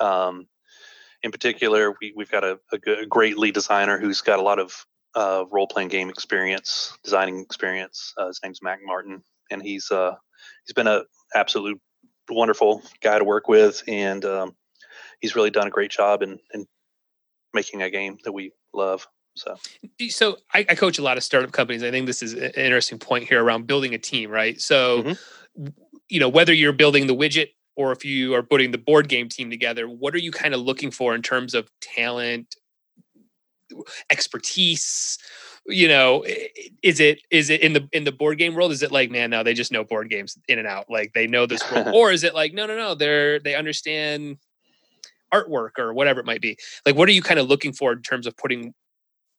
Um, 0.00 0.46
in 1.22 1.30
particular, 1.30 1.94
we 2.00 2.12
we've 2.16 2.30
got 2.30 2.44
a, 2.44 2.58
a, 2.72 2.78
good, 2.78 2.98
a, 3.00 3.06
great 3.06 3.38
lead 3.38 3.54
designer 3.54 3.98
who's 3.98 4.20
got 4.22 4.38
a 4.38 4.42
lot 4.42 4.58
of 4.58 4.86
uh, 5.14 5.44
role 5.50 5.66
playing 5.66 5.88
game 5.88 6.08
experience, 6.08 6.96
designing 7.04 7.40
experience. 7.40 8.12
Uh, 8.16 8.28
his 8.28 8.40
name's 8.42 8.62
Mac 8.62 8.80
Martin, 8.84 9.22
and 9.50 9.62
he's 9.62 9.90
uh, 9.90 10.14
he's 10.64 10.74
been 10.74 10.88
a 10.88 11.02
absolute 11.34 11.80
wonderful 12.28 12.82
guy 13.00 13.18
to 13.18 13.24
work 13.24 13.48
with, 13.48 13.82
and 13.86 14.24
um, 14.24 14.56
he's 15.20 15.36
really 15.36 15.50
done 15.50 15.66
a 15.66 15.70
great 15.70 15.90
job 15.90 16.22
in, 16.22 16.38
in 16.52 16.66
making 17.54 17.82
a 17.82 17.90
game 17.90 18.18
that 18.24 18.32
we 18.32 18.52
love. 18.72 19.06
So, 19.34 19.56
so 20.10 20.36
I, 20.52 20.66
I, 20.68 20.74
coach 20.74 20.98
a 20.98 21.02
lot 21.02 21.16
of 21.16 21.24
startup 21.24 21.52
companies. 21.52 21.82
I 21.82 21.90
think 21.90 22.06
this 22.06 22.22
is 22.22 22.34
an 22.34 22.50
interesting 22.50 22.98
point 22.98 23.24
here 23.28 23.42
around 23.42 23.66
building 23.66 23.94
a 23.94 23.98
team, 23.98 24.30
right? 24.30 24.60
So, 24.60 25.02
mm-hmm. 25.02 25.66
you 26.10 26.20
know, 26.20 26.28
whether 26.28 26.52
you're 26.52 26.74
building 26.74 27.06
the 27.06 27.14
widget 27.14 27.48
or 27.74 27.92
if 27.92 28.04
you 28.04 28.34
are 28.34 28.42
putting 28.42 28.72
the 28.72 28.78
board 28.78 29.08
game 29.08 29.30
team 29.30 29.48
together, 29.48 29.88
what 29.88 30.14
are 30.14 30.18
you 30.18 30.32
kind 30.32 30.52
of 30.52 30.60
looking 30.60 30.90
for 30.90 31.14
in 31.14 31.22
terms 31.22 31.54
of 31.54 31.70
talent, 31.80 32.56
expertise 34.10 35.18
you 35.66 35.88
know 35.88 36.24
is 36.82 36.98
it 37.00 37.20
is 37.30 37.50
it 37.50 37.60
in 37.60 37.72
the 37.72 37.88
in 37.92 38.04
the 38.04 38.12
board 38.12 38.38
game 38.38 38.54
world 38.54 38.72
is 38.72 38.82
it 38.82 38.90
like 38.90 39.10
man 39.10 39.30
no 39.30 39.42
they 39.42 39.54
just 39.54 39.70
know 39.70 39.84
board 39.84 40.10
games 40.10 40.36
in 40.48 40.58
and 40.58 40.66
out 40.66 40.90
like 40.90 41.12
they 41.12 41.26
know 41.26 41.46
this 41.46 41.62
world 41.70 41.88
or 41.94 42.10
is 42.10 42.24
it 42.24 42.34
like 42.34 42.52
no 42.52 42.66
no 42.66 42.76
no 42.76 42.94
they're 42.94 43.38
they 43.38 43.54
understand 43.54 44.38
artwork 45.32 45.78
or 45.78 45.92
whatever 45.94 46.20
it 46.20 46.26
might 46.26 46.40
be 46.40 46.56
like 46.86 46.94
what 46.96 47.08
are 47.08 47.12
you 47.12 47.22
kind 47.22 47.40
of 47.40 47.48
looking 47.48 47.72
for 47.72 47.92
in 47.92 48.02
terms 48.02 48.26
of 48.26 48.36
putting 48.36 48.64
you 48.64 48.72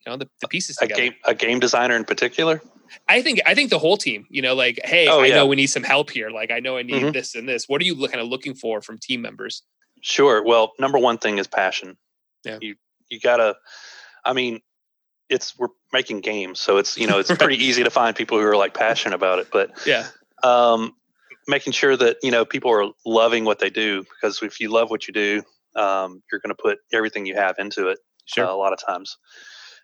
know 0.08 0.18
the, 0.18 0.28
the 0.42 0.48
pieces 0.48 0.78
a 0.78 0.82
together 0.82 1.02
game 1.02 1.14
a 1.26 1.34
game 1.36 1.60
designer 1.60 1.96
in 1.96 2.04
particular 2.04 2.62
i 3.08 3.22
think 3.22 3.40
i 3.46 3.54
think 3.56 3.70
the 3.70 3.80
whole 3.80 3.98
team 3.98 4.26
you 4.30 4.42
know 4.42 4.54
like 4.56 4.80
hey 4.84 5.08
Oh, 5.08 5.22
i 5.22 5.28
yeah. 5.28 5.36
know 5.36 5.46
we 5.48 5.56
need 5.56 5.68
some 5.68 5.84
help 5.84 6.10
here 6.10 6.30
like 6.30 6.52
i 6.52 6.60
know 6.60 6.78
i 6.78 6.82
need 6.84 7.04
Mhm. 7.04 7.14
this 7.14 7.36
and 7.36 7.48
this 7.48 7.70
what 7.70 7.82
are 7.82 7.86
you 7.86 7.96
kind 8.08 8.20
of 8.22 8.28
looking 8.28 8.54
for 8.56 8.82
from 8.82 8.98
team 8.98 9.22
members 9.22 9.64
Sure. 10.06 10.44
Well, 10.44 10.74
number 10.80 10.98
one 11.00 11.18
thing 11.18 11.38
is 11.38 11.48
passion. 11.48 11.96
Yeah. 12.44 12.58
You 12.60 12.76
you 13.08 13.22
gotta. 13.22 13.56
I 14.26 14.34
mean, 14.34 14.60
it's 15.30 15.58
we're 15.58 15.70
making 15.94 16.20
games, 16.20 16.60
so 16.60 16.76
it's 16.76 16.98
you 16.98 17.08
know 17.08 17.20
it's 17.20 17.34
pretty 17.34 17.56
easy 17.64 17.86
to 17.86 17.90
find 17.90 18.14
people 18.14 18.38
who 18.38 18.44
are 18.46 18.58
like 18.58 18.74
passionate 18.74 19.16
about 19.16 19.40
it. 19.40 19.48
But 19.50 19.72
yeah 19.88 20.08
um, 20.44 20.94
making 21.48 21.72
sure 21.72 21.96
that 21.96 22.18
you 22.22 22.32
know 22.32 22.44
people 22.44 22.70
are 22.70 22.92
loving 23.06 23.46
what 23.46 23.60
they 23.60 23.70
do 23.70 24.04
because 24.04 24.44
if 24.44 24.60
you 24.60 24.70
love 24.70 24.90
what 24.90 25.08
you 25.08 25.14
do, 25.14 25.42
um, 25.76 26.22
you're 26.32 26.42
going 26.42 26.56
to 26.56 26.62
put 26.62 26.80
everything 26.92 27.26
you 27.26 27.36
have 27.36 27.56
into 27.60 27.88
it. 27.90 28.00
sure 28.26 28.46
uh, 28.46 28.54
a 28.54 28.56
lot 28.56 28.74
of 28.74 28.80
times, 28.80 29.18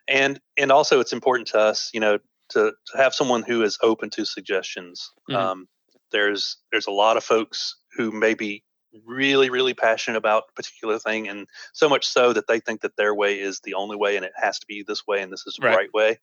and 0.08 0.40
and 0.58 0.72
also 0.72 1.00
it's 1.00 1.12
important 1.12 1.48
to 1.48 1.58
us, 1.58 1.90
you 1.92 2.00
know, 2.00 2.18
to, 2.50 2.72
to 2.86 2.96
have 2.96 3.14
someone 3.14 3.42
who 3.42 3.62
is 3.62 3.78
open 3.82 4.10
to 4.10 4.24
suggestions. 4.24 5.10
Mhm. 5.28 5.36
Um, 5.36 5.68
there's 6.12 6.56
there's 6.72 6.86
a 6.86 6.90
lot 6.92 7.16
of 7.16 7.24
folks 7.24 7.76
who 7.96 8.10
may 8.10 8.34
be 8.34 8.64
really 9.06 9.50
really 9.50 9.72
passionate 9.74 10.16
about 10.18 10.44
a 10.50 10.52
particular 10.54 10.98
thing 10.98 11.28
and 11.28 11.46
so 11.72 11.88
much 11.88 12.04
so 12.04 12.32
that 12.32 12.48
they 12.48 12.58
think 12.58 12.80
that 12.80 12.96
their 12.96 13.14
way 13.14 13.38
is 13.38 13.60
the 13.62 13.74
only 13.74 13.96
way 13.96 14.16
and 14.16 14.24
it 14.24 14.32
has 14.34 14.58
to 14.58 14.66
be 14.66 14.82
this 14.82 15.06
way 15.06 15.22
and 15.22 15.32
this 15.32 15.46
is 15.46 15.54
the 15.60 15.66
Right. 15.66 15.76
right, 15.76 15.94
way 15.94 16.18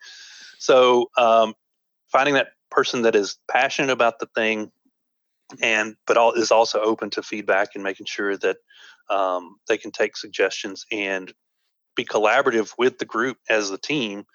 so 0.60 1.10
um, 1.18 1.54
finding 2.12 2.34
that 2.34 2.50
person 2.70 3.04
that 3.04 3.16
is 3.16 3.38
passionate 3.50 3.92
about 3.92 4.20
the 4.20 4.28
thing 4.36 4.70
and 5.62 5.96
but 6.06 6.18
all 6.18 6.34
is 6.34 6.52
also 6.52 6.82
open 6.82 7.10
to 7.12 7.24
feedback 7.24 7.70
and 7.74 7.84
making 7.86 8.06
sure 8.06 8.36
that 8.36 8.58
um, 9.10 9.58
they 9.68 9.78
can 9.78 9.92
take 9.92 10.18
suggestions 10.18 10.86
and 10.92 11.34
be 11.96 12.06
collaborative 12.06 12.72
with 12.78 12.98
the 13.00 13.06
group 13.06 13.38
as 13.50 13.72
a 13.72 13.78
team 13.78 14.26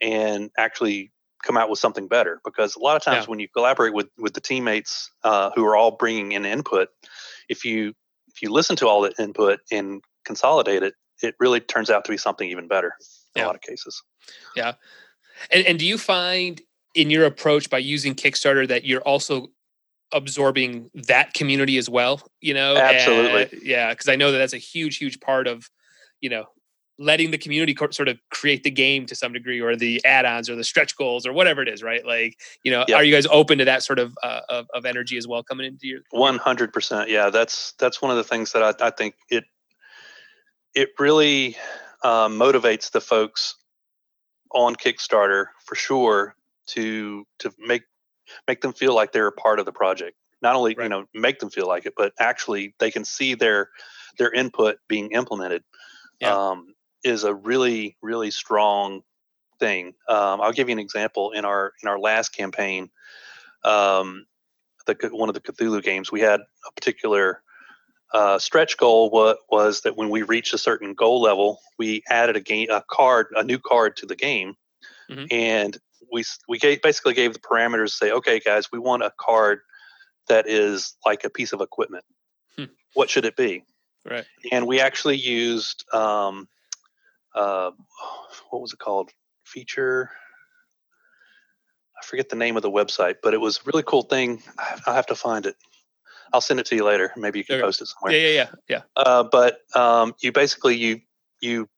and 0.00 0.50
actually 0.58 1.10
come 1.44 1.56
out 1.56 1.70
with 1.70 1.78
something 1.78 2.08
better 2.08 2.40
because 2.44 2.76
a 2.76 2.78
lot 2.80 2.96
of 2.96 3.02
times 3.02 3.24
Yeah. 3.24 3.30
when 3.30 3.38
you 3.38 3.48
collaborate 3.48 3.94
with 3.94 4.08
with 4.18 4.34
the 4.34 4.40
teammates 4.40 5.10
uh, 5.24 5.50
who 5.54 5.64
are 5.64 5.76
all 5.76 5.92
bringing 5.92 6.32
in 6.32 6.44
input 6.44 6.88
if 7.48 7.64
you 7.64 7.92
if 8.28 8.42
you 8.42 8.50
listen 8.50 8.76
to 8.76 8.88
all 8.88 9.00
the 9.02 9.12
input 9.18 9.60
and 9.70 10.02
consolidate 10.24 10.82
it 10.82 10.94
it 11.22 11.34
really 11.40 11.60
turns 11.60 11.88
out 11.88 12.04
to 12.04 12.10
be 12.10 12.16
something 12.18 12.50
even 12.50 12.66
better 12.68 12.94
in 13.34 13.40
Yeah. 13.40 13.44
a 13.44 13.46
lot 13.46 13.54
of 13.54 13.60
cases 13.62 14.02
Yeah. 14.56 14.74
And, 15.50 15.66
and 15.66 15.78
do 15.78 15.86
you 15.86 15.98
find 15.98 16.60
in 16.94 17.10
your 17.10 17.26
approach 17.26 17.68
by 17.70 17.78
using 17.78 18.14
Kickstarter 18.14 18.66
that 18.68 18.84
you're 18.84 19.02
also 19.02 19.48
absorbing 20.12 20.90
that 20.94 21.34
community 21.34 21.78
as 21.78 21.88
well? 21.88 22.20
You 22.40 22.54
know, 22.54 22.76
Absolutely. 22.76 23.44
Uh, 23.44 23.60
yeah, 23.62 23.90
because 23.90 24.08
I 24.08 24.16
know 24.16 24.32
that 24.32 24.38
that's 24.38 24.54
a 24.54 24.58
huge, 24.58 24.98
huge 24.98 25.20
part 25.20 25.46
of, 25.46 25.68
you 26.20 26.30
know, 26.30 26.44
letting 26.98 27.30
the 27.30 27.38
community 27.38 27.74
co- 27.74 27.90
sort 27.90 28.08
of 28.08 28.18
create 28.30 28.62
the 28.62 28.70
game 28.70 29.04
to 29.04 29.14
some 29.14 29.32
degree, 29.32 29.60
or 29.60 29.76
the 29.76 30.02
add-ons, 30.06 30.48
or 30.48 30.56
the 30.56 30.64
stretch 30.64 30.96
goals, 30.96 31.26
or 31.26 31.32
whatever 31.32 31.60
it 31.60 31.68
is, 31.68 31.82
right? 31.82 32.06
Like, 32.06 32.38
you 32.62 32.70
know, 32.70 32.84
Yep. 32.88 32.96
are 32.96 33.04
you 33.04 33.12
guys 33.12 33.26
open 33.26 33.58
to 33.58 33.66
that 33.66 33.82
sort 33.82 33.98
of 33.98 34.16
uh, 34.22 34.40
of, 34.48 34.66
of 34.72 34.86
energy 34.86 35.18
as 35.18 35.28
well 35.28 35.42
coming 35.42 35.66
into 35.66 35.86
your? 35.86 36.00
One 36.10 36.38
hundred 36.38 36.72
percent. 36.72 37.10
Yeah, 37.10 37.28
that's 37.30 37.72
that's 37.78 38.00
one 38.00 38.10
of 38.10 38.16
the 38.16 38.24
things 38.24 38.52
that 38.52 38.62
I, 38.62 38.86
I 38.86 38.90
think 38.90 39.14
it 39.28 39.44
it 40.74 40.90
really 40.98 41.56
um, 42.02 42.38
motivates 42.38 42.90
the 42.90 43.00
folks 43.00 43.56
on 44.52 44.74
Kickstarter 44.74 45.46
for 45.64 45.74
sure 45.74 46.34
to 46.68 47.26
to 47.40 47.52
make 47.58 47.82
make 48.48 48.60
them 48.60 48.72
feel 48.72 48.94
like 48.94 49.12
they're 49.12 49.26
a 49.26 49.32
part 49.32 49.58
of 49.58 49.66
the 49.66 49.72
project. 49.72 50.16
Not 50.42 50.54
only 50.54 50.74
Right. 50.74 50.84
you 50.84 50.88
know 50.90 51.06
make 51.14 51.38
them 51.38 51.50
feel 51.50 51.66
like 51.66 51.86
it, 51.86 51.94
but 51.96 52.12
actually 52.18 52.74
they 52.78 52.90
can 52.90 53.04
see 53.04 53.34
their 53.34 53.70
their 54.18 54.32
input 54.32 54.78
being 54.88 55.12
implemented. 55.12 55.62
Yeah. 56.20 56.34
Um, 56.34 56.74
is 57.04 57.24
a 57.24 57.34
really 57.34 57.96
really 58.02 58.30
strong 58.30 59.02
thing. 59.58 59.94
Um, 60.08 60.40
I'll 60.40 60.52
give 60.52 60.68
you 60.68 60.72
an 60.74 60.78
example. 60.78 61.30
In 61.32 61.44
our 61.44 61.72
in 61.82 61.88
our 61.88 61.98
last 61.98 62.30
campaign, 62.30 62.90
um, 63.64 64.26
the 64.86 64.96
one 65.12 65.28
of 65.28 65.34
the 65.34 65.40
Cthulhu 65.40 65.82
games, 65.82 66.12
we 66.12 66.20
had 66.20 66.40
a 66.40 66.72
particular 66.74 67.42
uh, 68.12 68.38
stretch 68.38 68.76
goal. 68.76 69.10
What 69.10 69.38
was 69.50 69.80
that 69.82 69.96
when 69.96 70.10
we 70.10 70.22
reached 70.22 70.54
a 70.54 70.58
certain 70.58 70.94
goal 70.94 71.20
level, 71.20 71.60
we 71.78 72.02
added 72.08 72.36
a 72.36 72.40
game 72.40 72.68
a 72.70 72.82
card, 72.88 73.26
a 73.34 73.42
new 73.42 73.58
card 73.58 73.96
to 73.98 74.06
the 74.06 74.16
game, 74.16 74.54
Mhm. 75.10 75.26
and 75.30 75.78
we 76.12 76.24
we 76.48 76.58
gave, 76.58 76.82
basically 76.82 77.14
gave 77.14 77.32
the 77.32 77.38
parameters. 77.40 77.90
Say, 77.90 78.10
okay, 78.12 78.40
guys, 78.40 78.70
we 78.72 78.78
want 78.78 79.02
a 79.02 79.12
card 79.20 79.60
that 80.28 80.48
is 80.48 80.96
like 81.04 81.24
a 81.24 81.30
piece 81.30 81.52
of 81.52 81.60
equipment. 81.60 82.04
Hmm. 82.56 82.64
What 82.94 83.10
should 83.10 83.24
it 83.24 83.36
be? 83.36 83.64
Right. 84.08 84.24
and 84.52 84.68
we 84.68 84.80
actually 84.80 85.16
used 85.16 85.84
um, 85.92 86.48
uh, 87.34 87.72
what 88.50 88.62
was 88.62 88.72
it 88.72 88.78
called? 88.78 89.10
Feature. 89.44 90.10
I 92.00 92.04
forget 92.06 92.28
the 92.28 92.36
name 92.36 92.56
of 92.56 92.62
the 92.62 92.70
website, 92.70 93.16
but 93.22 93.34
it 93.34 93.40
was 93.40 93.58
a 93.58 93.60
really 93.66 93.82
cool 93.82 94.02
thing. 94.02 94.42
I- 94.58 94.80
I'll 94.86 94.94
have 94.94 95.06
to 95.06 95.14
find 95.16 95.46
it. 95.46 95.56
I'll 96.32 96.40
send 96.40 96.60
it 96.60 96.66
to 96.66 96.76
you 96.76 96.84
later. 96.84 97.12
Maybe 97.16 97.38
you 97.38 97.44
can 97.44 97.56
Okay. 97.56 97.62
post 97.62 97.80
it 97.80 97.86
somewhere. 97.86 98.12
Yeah, 98.16 98.28
yeah, 98.28 98.34
yeah, 98.34 98.50
yeah. 98.68 98.82
Uh, 98.96 99.22
but 99.24 99.60
um, 99.74 100.14
you 100.20 100.30
basically 100.32 100.76
you 100.76 101.00
you 101.40 101.68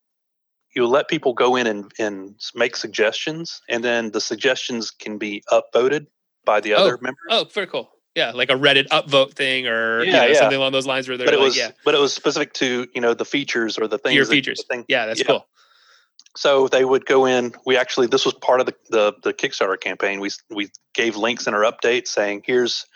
you 0.79 0.87
let 0.87 1.09
people 1.09 1.33
go 1.35 1.57
in 1.57 1.67
and, 1.67 1.91
and 1.99 2.35
make 2.55 2.77
suggestions, 2.77 3.61
and 3.69 3.83
then 3.83 4.13
the 4.13 4.21
suggestions 4.21 4.93
can 4.93 5.19
be 5.19 5.43
upvoted 5.51 6.07
by 6.45 6.61
the 6.61 6.75
Oh, 6.75 6.85
other 6.85 6.99
members. 7.03 7.19
Oh, 7.31 7.45
very 7.53 7.67
cool. 7.67 7.91
Yeah, 8.15 8.31
like 8.33 8.49
a 8.51 8.55
Reddit 8.55 8.87
upvote 8.89 9.35
thing, 9.35 9.67
or 9.67 10.05
you 10.05 10.13
know, 10.13 10.25
yeah. 10.25 10.35
something 10.39 10.57
along 10.57 10.73
those 10.73 10.87
lines, 10.87 11.09
where 11.09 11.17
they're 11.17 11.27
but 11.27 11.35
it 11.35 11.39
like, 11.39 11.47
was 11.47 11.57
yeah, 11.57 11.71
but 11.85 11.95
it 11.95 11.99
was 12.01 12.13
specific 12.15 12.53
to 12.55 12.87
you 12.95 13.01
know 13.01 13.13
the 13.13 13.25
features 13.25 13.77
or 13.79 13.89
the 13.89 13.99
things 13.99 14.15
your 14.15 14.25
that- 14.25 14.31
features. 14.31 14.65
thing- 14.71 14.85
Yeah, 14.89 15.07
that's 15.07 15.21
Yeah. 15.21 15.27
cool. 15.27 15.47
So 16.37 16.69
they 16.69 16.85
would 16.85 17.05
go 17.07 17.27
in. 17.27 17.55
We 17.67 17.77
actually 17.77 18.07
this 18.07 18.25
was 18.25 18.35
part 18.35 18.61
of 18.61 18.67
the, 18.67 18.75
the 18.91 19.15
the 19.25 19.35
Kickstarter 19.35 19.79
campaign. 19.81 20.21
We 20.21 20.31
we 20.51 20.71
gave 20.95 21.17
links 21.17 21.47
in 21.49 21.55
our 21.55 21.63
update 21.63 22.07
saying 22.07 22.43
here's 22.47 22.87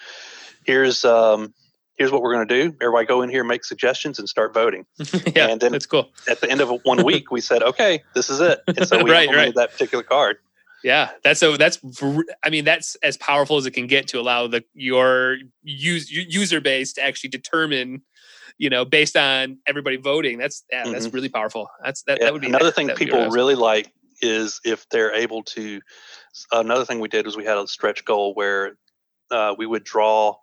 here's 0.65 1.05
um 1.05 1.53
here's 1.97 2.11
what 2.11 2.23
we're 2.23 2.35
going 2.35 2.49
to 2.49 2.55
do. 2.71 2.77
Everybody 2.81 3.07
go 3.07 3.23
in 3.23 3.31
here, 3.31 3.45
make 3.45 3.65
suggestions, 3.65 4.19
and 4.19 4.29
start 4.29 4.55
voting. 4.55 4.87
yeah, 5.35 5.49
And 5.49 5.61
then- 5.61 5.73
that's 5.73 5.87
cool. 5.87 6.11
At 6.29 6.41
the 6.41 6.51
end 6.51 6.61
of 6.61 6.71
one 6.85 7.05
week, 7.11 7.31
we 7.31 7.41
said, 7.41 7.63
okay, 7.63 8.03
this 8.15 8.31
is 8.31 8.41
it. 8.41 8.61
And 8.67 8.87
so 8.87 9.03
we 9.03 9.11
Right, 9.13 9.25
implemented 9.25 9.55
that 9.57 9.73
particular 9.73 10.05
card. 10.05 10.39
Yeah, 10.85 11.11
that's 11.23 11.39
so. 11.39 11.57
That's 11.57 11.79
I 12.45 12.51
mean, 12.51 12.65
that's 12.65 12.97
as 13.05 13.17
powerful 13.17 13.57
as 13.57 13.67
it 13.67 13.71
can 13.71 13.87
get 13.87 14.09
to 14.09 14.19
allow 14.19 14.49
the 14.49 14.65
your 14.75 15.37
use 15.63 16.11
user 16.11 16.61
base 16.61 16.95
to 16.95 17.05
actually 17.05 17.31
determine, 17.31 18.03
you 18.59 18.69
know, 18.69 18.85
based 18.85 19.17
on 19.17 19.59
everybody 19.65 19.97
voting. 19.97 20.39
That's 20.39 20.65
yeah, 20.73 20.91
that's 20.91 21.07
really 21.13 21.29
powerful. 21.29 21.69
That's 21.85 22.03
that. 22.03 22.15
Mm-hmm. 22.15 22.21
Yeah, 22.23 22.27
that 22.27 22.33
would 22.33 22.43
be 22.43 22.49
another 22.49 22.73
thing 22.73 22.89
that 22.89 22.97
people 22.97 23.31
really 23.31 23.55
like 23.55 23.93
is 24.21 24.61
if 24.65 24.89
they're 24.89 25.15
able 25.15 25.45
to. 25.45 25.81
Another 26.51 26.85
thing 26.85 26.99
we 26.99 27.07
did 27.07 27.27
was 27.27 27.37
we 27.37 27.45
had 27.45 27.59
a 27.59 27.67
stretch 27.69 28.05
goal 28.05 28.35
where 28.35 28.77
uh, 29.31 29.55
we 29.57 29.67
would 29.67 29.85
draw. 29.85 30.35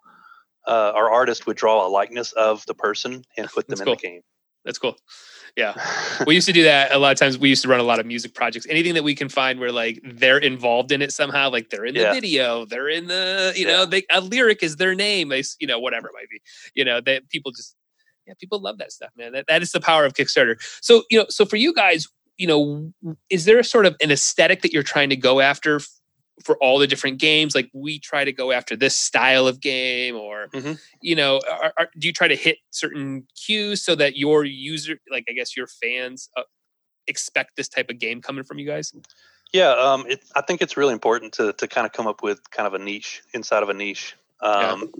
Uh, 0.69 0.91
our 0.95 1.09
artist 1.11 1.47
would 1.47 1.57
draw 1.57 1.85
a 1.85 1.89
likeness 1.89 2.31
of 2.33 2.63
the 2.67 2.73
person 2.75 3.23
and 3.37 3.47
put 3.49 3.67
them 3.67 3.71
That's 3.77 3.81
in 3.81 3.85
cool. 3.85 3.95
the 3.95 4.01
game. 4.01 4.21
That's 4.65 4.77
cool. 4.77 4.95
Yeah, 5.57 5.73
we 6.27 6.35
used 6.35 6.45
to 6.47 6.53
do 6.53 6.63
that 6.63 6.91
a 6.91 6.99
lot 6.99 7.11
of 7.11 7.17
times. 7.17 7.39
We 7.39 7.49
used 7.49 7.63
to 7.63 7.67
run 7.69 7.79
a 7.79 7.83
lot 7.83 7.99
of 7.99 8.05
music 8.05 8.35
projects. 8.35 8.67
Anything 8.69 8.93
that 8.93 9.03
we 9.03 9.15
can 9.15 9.29
find 9.29 9.59
where 9.59 9.71
like 9.71 9.99
they're 10.03 10.37
involved 10.37 10.91
in 10.91 11.01
it 11.01 11.11
somehow, 11.11 11.49
like 11.49 11.69
they're 11.71 11.85
in 11.85 11.95
the 11.95 12.01
Yeah. 12.01 12.13
video, 12.13 12.65
they're 12.65 12.87
in 12.89 13.07
the 13.07 13.51
you 13.55 13.65
know, 13.65 13.85
they 13.85 14.03
a 14.11 14.21
lyric 14.21 14.61
is 14.61 14.75
their 14.75 14.93
name. 14.93 15.29
They 15.29 15.43
you 15.59 15.65
know 15.67 15.79
whatever 15.79 16.07
it 16.07 16.13
might 16.13 16.29
be. 16.29 16.39
You 16.75 16.85
know 16.85 17.01
that 17.01 17.27
people 17.29 17.51
just 17.51 17.75
yeah, 18.27 18.33
people 18.39 18.59
love 18.61 18.77
that 18.77 18.91
stuff, 18.91 19.09
man. 19.17 19.31
That 19.31 19.45
that 19.47 19.63
is 19.63 19.71
the 19.71 19.81
power 19.81 20.05
of 20.05 20.13
Kickstarter. 20.13 20.55
So 20.81 21.03
you 21.09 21.17
know, 21.17 21.25
so 21.29 21.45
for 21.45 21.55
you 21.55 21.73
guys, 21.73 22.05
you 22.37 22.45
know, 22.45 22.93
is 23.31 23.45
there 23.45 23.57
a 23.57 23.63
sort 23.63 23.87
of 23.87 23.95
an 24.01 24.11
aesthetic 24.11 24.61
that 24.61 24.71
you're 24.71 24.83
trying 24.83 25.09
to 25.09 25.15
go 25.15 25.39
after? 25.39 25.79
For 26.43 26.57
all 26.57 26.79
the 26.79 26.87
different 26.87 27.19
games, 27.19 27.53
like 27.53 27.69
we 27.73 27.99
try 27.99 28.23
to 28.23 28.31
go 28.31 28.51
after 28.51 28.75
this 28.75 28.95
style 28.95 29.47
of 29.47 29.59
game, 29.59 30.15
or 30.15 30.47
Mhm. 30.53 30.79
you 31.01 31.15
know, 31.15 31.39
are, 31.51 31.73
are, 31.77 31.89
do 31.97 32.07
you 32.07 32.13
try 32.13 32.27
to 32.27 32.35
hit 32.35 32.57
certain 32.71 33.27
cues 33.35 33.83
so 33.83 33.95
that 33.95 34.17
your 34.17 34.45
user, 34.45 34.99
like 35.11 35.25
I 35.29 35.33
guess 35.33 35.55
your 35.57 35.67
fans, 35.67 36.29
uh, 36.37 36.43
expect 37.07 37.55
this 37.55 37.67
type 37.67 37.89
of 37.89 37.99
game 37.99 38.21
coming 38.21 38.43
from 38.43 38.59
you 38.59 38.65
guys? 38.65 38.93
Yeah, 39.51 39.71
um, 39.71 40.05
it, 40.07 40.23
I 40.35 40.41
think 40.41 40.61
it's 40.61 40.77
really 40.77 40.93
important 40.93 41.33
to 41.33 41.53
to 41.53 41.67
kind 41.67 41.85
of 41.85 41.93
come 41.93 42.07
up 42.07 42.21
with 42.23 42.49
kind 42.51 42.67
of 42.67 42.73
a 42.73 42.79
niche 42.79 43.21
inside 43.33 43.63
of 43.63 43.69
a 43.69 43.73
niche. 43.73 44.15
Um, 44.41 44.93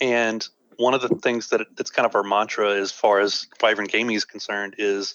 And 0.00 0.48
one 0.76 0.94
of 0.94 1.02
the 1.02 1.08
things 1.08 1.48
that 1.50 1.60
that's 1.76 1.90
kind 1.90 2.06
of 2.06 2.14
our 2.14 2.22
mantra 2.22 2.74
as 2.74 2.90
far 2.90 3.20
as 3.20 3.46
Wyvern 3.62 3.84
Gaming 3.84 4.16
is 4.16 4.24
concerned 4.24 4.74
is 4.78 5.14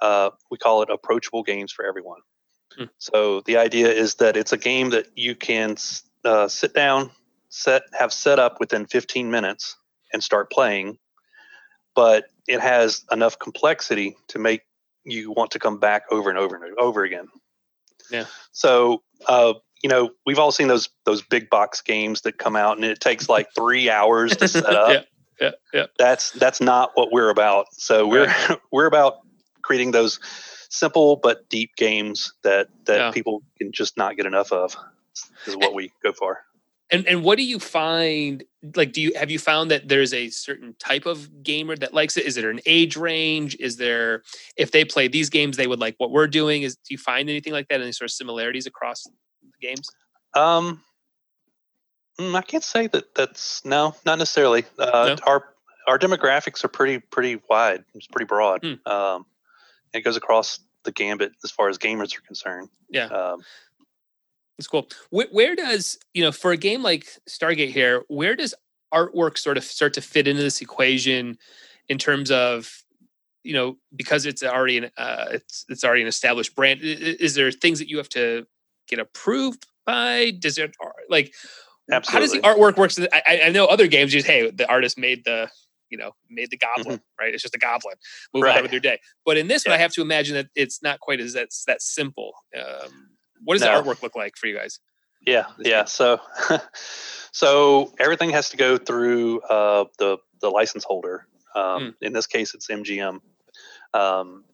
uh, 0.00 0.30
we 0.50 0.56
call 0.56 0.82
it 0.82 0.88
approachable 0.90 1.42
games 1.42 1.70
for 1.70 1.84
everyone. 1.84 2.20
Hmm. 2.76 2.84
So 2.98 3.40
the 3.42 3.56
idea 3.56 3.88
is 3.90 4.16
that 4.16 4.36
it's 4.36 4.52
a 4.52 4.58
game 4.58 4.90
that 4.90 5.06
you 5.16 5.34
can 5.34 5.76
uh, 6.24 6.48
sit 6.48 6.74
down, 6.74 7.10
set 7.48 7.82
have 7.98 8.12
set 8.12 8.38
up 8.38 8.60
within 8.60 8.86
15 8.86 9.30
minutes 9.30 9.76
and 10.12 10.22
start 10.22 10.50
playing, 10.50 10.98
but 11.94 12.24
it 12.46 12.60
has 12.60 13.04
enough 13.10 13.38
complexity 13.38 14.16
to 14.28 14.38
make 14.38 14.62
you 15.04 15.30
want 15.32 15.50
to 15.52 15.58
come 15.58 15.78
back 15.78 16.04
over 16.10 16.30
and 16.30 16.38
over 16.38 16.56
and 16.56 16.78
over 16.78 17.04
again. 17.04 17.28
Yeah. 18.10 18.24
So, 18.52 19.02
uh, 19.26 19.54
you 19.82 19.88
know, 19.88 20.10
we've 20.24 20.38
all 20.38 20.52
seen 20.52 20.68
those 20.68 20.88
those 21.04 21.22
big 21.22 21.50
box 21.50 21.80
games 21.80 22.22
that 22.22 22.38
come 22.38 22.56
out 22.56 22.76
and 22.76 22.84
it 22.84 23.00
takes 23.00 23.28
like 23.28 23.48
three 23.54 23.90
hours 23.90 24.36
to 24.36 24.48
set 24.48 24.66
up. 24.74 24.90
yeah, 24.90 25.02
yeah, 25.40 25.50
yeah. 25.72 25.86
That's 25.98 26.30
that's 26.32 26.60
not 26.60 26.92
what 26.94 27.12
we're 27.12 27.30
about. 27.30 27.66
So 27.72 28.06
we're 28.06 28.34
we're 28.72 28.86
about 28.86 29.18
creating 29.62 29.90
those 29.90 30.20
simple 30.74 31.16
but 31.16 31.48
deep 31.48 31.76
games 31.76 32.32
that 32.42 32.68
that 32.86 32.98
Yeah. 32.98 33.10
people 33.12 33.42
can 33.58 33.72
just 33.72 33.96
not 33.96 34.16
get 34.16 34.26
enough 34.26 34.52
of. 34.52 34.76
Is 35.46 35.56
what 35.56 35.74
we 35.74 35.92
go 36.02 36.12
for. 36.12 36.44
And 36.90 37.06
and 37.06 37.22
what 37.24 37.38
do 37.38 37.44
you 37.44 37.58
find? 37.58 38.44
Like, 38.74 38.92
do 38.92 39.00
you 39.00 39.12
have 39.14 39.30
you 39.30 39.38
found 39.38 39.70
that 39.70 39.88
there's 39.88 40.12
a 40.12 40.28
certain 40.30 40.74
type 40.78 41.06
of 41.06 41.42
gamer 41.42 41.76
that 41.76 41.94
likes 41.94 42.16
it? 42.16 42.26
Is 42.26 42.34
there 42.34 42.50
an 42.50 42.60
age 42.66 42.96
range? 42.96 43.56
Is 43.60 43.76
there 43.76 44.22
if 44.56 44.70
they 44.72 44.84
play 44.84 45.08
these 45.08 45.30
games, 45.30 45.56
they 45.56 45.66
would 45.66 45.80
like 45.80 45.94
what 45.98 46.10
we're 46.10 46.26
doing? 46.26 46.62
Is 46.62 46.76
do 46.76 46.92
you 46.92 46.98
find 46.98 47.30
anything 47.30 47.52
like 47.52 47.68
that? 47.68 47.80
Any 47.80 47.92
sort 47.92 48.10
of 48.10 48.12
similarities 48.12 48.66
across 48.66 49.04
the 49.04 49.66
games? 49.66 49.88
Um, 50.34 50.82
mm, 52.18 52.34
I 52.34 52.42
can't 52.42 52.64
say 52.64 52.88
that 52.88 53.14
that's 53.14 53.64
no, 53.64 53.94
not 54.04 54.18
necessarily. 54.18 54.64
Uh, 54.78 55.16
No? 55.16 55.16
Our 55.26 55.54
our 55.86 55.98
demographics 55.98 56.64
are 56.64 56.68
pretty 56.68 56.98
pretty 56.98 57.40
wide. 57.48 57.84
It's 57.94 58.08
pretty 58.08 58.26
broad. 58.26 58.62
Hmm. 58.64 58.92
Um, 58.92 59.26
it 59.94 60.02
goes 60.04 60.16
across 60.16 60.58
the 60.82 60.92
gambit 60.92 61.32
as 61.44 61.50
far 61.50 61.68
as 61.68 61.78
gamers 61.78 62.16
are 62.16 62.20
concerned. 62.20 62.68
Yeah. 62.90 63.06
Um, 63.06 63.42
That's 64.58 64.66
cool. 64.68 64.88
Where, 65.10 65.28
where 65.32 65.54
does 65.56 65.98
you 66.12 66.22
know 66.22 66.32
for 66.32 66.52
a 66.52 66.56
game 66.56 66.82
like 66.82 67.06
Stargate 67.28 67.70
here, 67.72 68.02
where 68.08 68.36
does 68.36 68.54
artwork 68.92 69.38
sort 69.38 69.56
of 69.56 69.64
start 69.64 69.94
to 69.94 70.00
fit 70.00 70.28
into 70.28 70.42
this 70.42 70.60
equation 70.60 71.38
in 71.88 71.98
terms 71.98 72.30
of 72.30 72.82
you 73.42 73.52
know 73.54 73.76
because 73.96 74.26
it's 74.26 74.42
already 74.42 74.78
an 74.78 74.90
uh, 74.96 75.26
it's 75.32 75.64
it's 75.68 75.84
already 75.84 76.02
an 76.02 76.08
established 76.08 76.54
brand? 76.54 76.80
Is 76.82 77.34
there 77.34 77.50
things 77.50 77.78
that 77.78 77.88
you 77.88 77.96
have 77.98 78.08
to 78.10 78.46
get 78.88 78.98
approved 78.98 79.66
by? 79.86 80.32
Does 80.38 80.58
it 80.58 80.74
like 81.08 81.32
how 82.06 82.18
does 82.20 82.32
the 82.32 82.38
artwork 82.40 82.76
work? 82.76 82.90
So 82.90 83.06
I, 83.12 83.22
I- 83.26 83.40
I 83.46 83.48
know 83.50 83.66
other 83.66 83.86
games 83.86 84.12
just 84.12 84.26
hey 84.26 84.50
the 84.50 84.68
artist 84.68 84.98
made 84.98 85.24
the 85.24 85.50
you 85.94 85.98
know 86.02 86.10
made 86.38 86.50
the 86.50 86.60
goblin 86.66 87.00
right 87.20 87.32
it's 87.34 87.42
just 87.46 87.54
a 87.54 87.62
goblin 87.68 87.96
move 88.34 88.42
on 88.44 88.50
Mm-hmm. 88.54 88.62
With 88.64 88.72
your 88.76 88.80
day 88.90 88.98
but 89.26 89.36
in 89.36 89.46
this 89.48 89.64
one 89.66 89.74
i 89.78 89.78
have 89.78 89.92
to 89.92 90.02
imagine 90.02 90.34
that 90.38 90.46
it's 90.62 90.78
not 90.82 90.96
quite 91.06 91.20
as 91.20 91.32
that's 91.32 91.64
that 91.70 91.80
simple 91.80 92.32
um, 92.60 92.90
what 93.44 93.54
does 93.54 93.62
No. 93.62 93.70
the 93.70 93.82
artwork 93.82 94.02
look 94.02 94.16
like 94.22 94.34
for 94.40 94.46
you 94.48 94.56
guys 94.56 94.74
Yeah, 95.34 95.46
yeah. 95.58 95.78
game? 95.80 95.86
So, 95.86 96.06
so 97.32 97.92
everything 97.98 98.30
has 98.30 98.50
to 98.50 98.56
go 98.56 98.76
through 98.78 99.40
uh, 99.42 99.84
the 99.98 100.18
the 100.40 100.50
license 100.50 100.84
holder. 100.84 101.26
Um, 101.54 101.94
In 102.00 102.12
this 102.12 102.26
case, 102.26 102.54
it's 102.54 102.68
MGM, 102.68 103.20
um, 103.94 104.44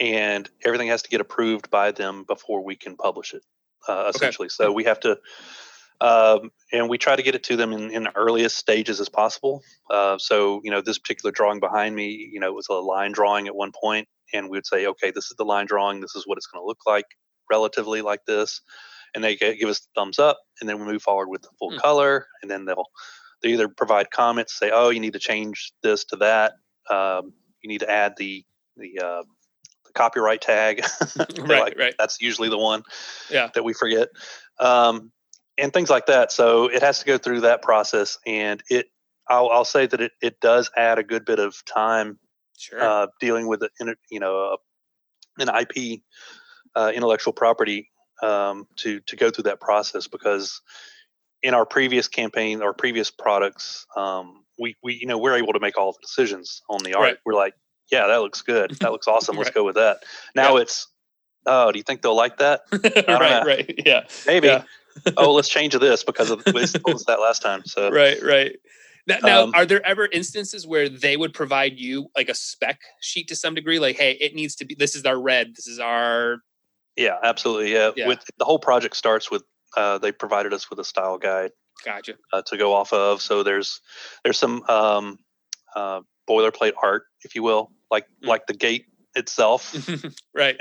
and 0.00 0.48
everything 0.66 0.88
has 0.88 1.02
to 1.02 1.08
get 1.08 1.20
approved 1.20 1.70
by 1.70 1.92
them 1.92 2.24
before 2.24 2.62
we 2.64 2.76
can 2.76 2.96
publish 2.96 3.32
it. 3.32 3.42
Uh, 3.86 4.10
essentially, 4.14 4.48
so 4.48 4.70
we 4.72 4.84
have 4.84 5.00
to, 5.00 5.18
um, 6.00 6.50
and 6.72 6.88
we 6.88 6.98
try 6.98 7.16
to 7.16 7.22
get 7.22 7.34
it 7.34 7.42
to 7.44 7.56
them 7.56 7.72
in, 7.72 7.90
in 7.90 8.02
the 8.04 8.16
earliest 8.16 8.56
stages 8.56 9.00
as 9.00 9.08
possible. 9.08 9.62
Uh, 9.90 10.16
so, 10.18 10.60
you 10.64 10.70
know, 10.70 10.80
this 10.80 10.98
particular 10.98 11.32
drawing 11.32 11.60
behind 11.60 11.94
me, 11.96 12.28
you 12.32 12.40
know, 12.40 12.48
it 12.48 12.54
was 12.54 12.68
a 12.70 12.74
line 12.74 13.12
drawing 13.12 13.46
at 13.46 13.54
one 13.54 13.72
point, 13.72 14.08
and 14.32 14.48
we 14.48 14.56
would 14.56 14.66
say, 14.66 14.86
okay, 14.86 15.10
this 15.10 15.26
is 15.26 15.34
the 15.38 15.44
line 15.44 15.66
drawing. 15.66 16.00
This 16.00 16.14
is 16.14 16.26
what 16.26 16.38
it's 16.38 16.46
going 16.46 16.62
to 16.62 16.66
look 16.66 16.80
like, 16.86 17.06
relatively 17.50 18.02
like 18.02 18.24
this 18.26 18.60
and 19.14 19.24
they 19.24 19.36
gi- 19.36 19.56
give 19.56 19.68
us 19.68 19.80
the 19.80 19.88
thumbs 19.94 20.18
up, 20.18 20.38
and 20.60 20.68
then 20.68 20.78
we 20.78 20.84
move 20.84 21.02
forward 21.02 21.28
with 21.28 21.42
the 21.42 21.48
full 21.58 21.70
Hmm. 21.70 21.78
color, 21.78 22.26
and 22.42 22.50
then 22.50 22.64
they'll 22.64 22.86
they 23.42 23.50
either 23.50 23.68
provide 23.68 24.10
comments, 24.10 24.58
say, 24.58 24.70
oh, 24.72 24.90
you 24.90 24.98
need 24.98 25.12
to 25.12 25.18
change 25.18 25.72
this 25.82 26.04
to 26.06 26.16
that, 26.16 26.54
um, 26.90 27.32
you 27.62 27.68
need 27.68 27.78
to 27.80 27.90
add 27.90 28.14
the 28.16 28.44
the, 28.76 28.98
uh, 29.00 29.22
the 29.86 29.92
copyright 29.94 30.40
tag. 30.40 30.82
Right 31.38 31.60
like, 31.60 31.78
right 31.78 31.94
That's 31.98 32.20
usually 32.20 32.48
the 32.48 32.58
one 32.58 32.82
Yeah. 33.30 33.48
that 33.54 33.64
we 33.64 33.72
forget, 33.72 34.08
um, 34.60 35.10
and 35.58 35.72
things 35.72 35.90
like 35.90 36.06
that. 36.06 36.32
So 36.32 36.66
it 36.66 36.82
has 36.82 37.00
to 37.00 37.04
go 37.06 37.18
through 37.18 37.40
that 37.42 37.62
process, 37.62 38.18
and 38.26 38.62
it. 38.70 38.86
I'll, 39.30 39.50
I'll 39.50 39.66
say 39.66 39.84
that 39.86 40.00
it, 40.00 40.12
it 40.22 40.40
does 40.40 40.70
add 40.74 40.98
a 40.98 41.02
good 41.02 41.26
bit 41.26 41.38
of 41.38 41.62
time 41.66 42.18
sure 42.56 42.80
uh, 42.82 43.06
dealing 43.20 43.46
with 43.46 43.62
a, 43.62 43.68
you 44.10 44.20
know 44.20 44.54
uh, 44.54 44.56
an 45.38 45.50
IP 45.54 46.00
uh, 46.74 46.90
intellectual 46.94 47.34
property 47.34 47.90
um, 48.22 48.66
to 48.76 49.00
to 49.00 49.16
go 49.16 49.30
through 49.30 49.44
that 49.44 49.60
process 49.60 50.06
because 50.06 50.62
in 51.42 51.52
our 51.52 51.66
previous 51.66 52.08
campaign 52.08 52.62
or 52.62 52.72
previous 52.72 53.10
products 53.10 53.86
um, 53.96 54.44
we 54.58 54.76
we 54.82 54.94
you 54.94 55.06
know 55.06 55.18
we're 55.18 55.36
able 55.36 55.52
to 55.52 55.60
make 55.60 55.76
all 55.76 55.92
the 55.92 55.98
decisions 56.00 56.62
on 56.70 56.78
the 56.82 56.94
art 56.94 57.02
Right. 57.04 57.16
we're 57.26 57.34
like 57.34 57.52
yeah 57.92 58.06
that 58.06 58.16
looks 58.22 58.40
good 58.40 58.70
that 58.80 58.90
looks 58.92 59.06
awesome 59.06 59.36
let's 59.38 59.50
go 59.50 59.62
with 59.62 59.76
that 59.76 59.98
now 60.34 60.56
it's 60.56 60.86
oh 61.46 61.70
do 61.70 61.78
you 61.78 61.82
think 61.84 62.00
they'll 62.02 62.16
like 62.16 62.38
that 62.38 62.62
right 62.72 62.94
know. 63.06 63.42
right 63.46 63.74
yeah 63.84 64.04
maybe 64.26 64.48
Yeah. 64.48 64.62
oh 65.16 65.32
let's 65.32 65.48
change 65.48 65.74
this 65.78 66.04
because 66.04 66.30
of 66.30 66.42
we 66.54 66.66
told 66.66 67.02
that 67.06 67.20
last 67.20 67.42
time 67.42 67.62
so 67.64 67.90
right 67.90 68.22
right 68.22 68.56
now, 69.06 69.16
now 69.22 69.42
Um, 69.44 69.52
are 69.54 69.64
there 69.66 69.84
ever 69.86 70.06
instances 70.12 70.66
where 70.66 70.88
they 70.88 71.16
would 71.16 71.32
provide 71.32 71.78
you 71.78 72.08
like 72.16 72.28
a 72.28 72.34
spec 72.34 72.80
sheet 73.00 73.28
to 73.28 73.36
some 73.36 73.54
degree 73.54 73.78
like 73.78 73.96
hey 73.96 74.12
it 74.20 74.34
needs 74.34 74.54
to 74.56 74.64
be 74.64 74.74
this 74.74 74.94
is 74.94 75.04
our 75.04 75.18
red 75.20 75.54
this 75.56 75.66
is 75.66 75.78
our 75.78 76.38
yeah 76.96 77.16
absolutely 77.22 77.72
yeah, 77.72 77.90
Yeah. 77.96 78.08
with 78.08 78.20
the 78.38 78.44
whole 78.44 78.58
project 78.58 78.96
starts 78.96 79.30
with 79.30 79.42
uh, 79.76 79.98
they 79.98 80.12
provided 80.12 80.52
us 80.54 80.70
with 80.70 80.78
a 80.78 80.84
style 80.84 81.18
guide 81.18 81.50
gotcha 81.84 82.14
uh, 82.32 82.42
to 82.42 82.56
go 82.56 82.74
off 82.74 82.92
of. 82.92 83.20
So 83.22 83.42
there's 83.42 83.80
there's 84.24 84.38
some 84.38 84.62
um, 84.68 85.18
uh, 85.76 86.00
boilerplate 86.28 86.72
art, 86.82 87.04
if 87.22 87.34
you 87.34 87.42
will, 87.42 87.70
like 87.90 88.06
Mm. 88.22 88.28
like 88.28 88.46
the 88.46 88.54
gate 88.54 88.86
itself. 89.14 89.74
right 90.34 90.56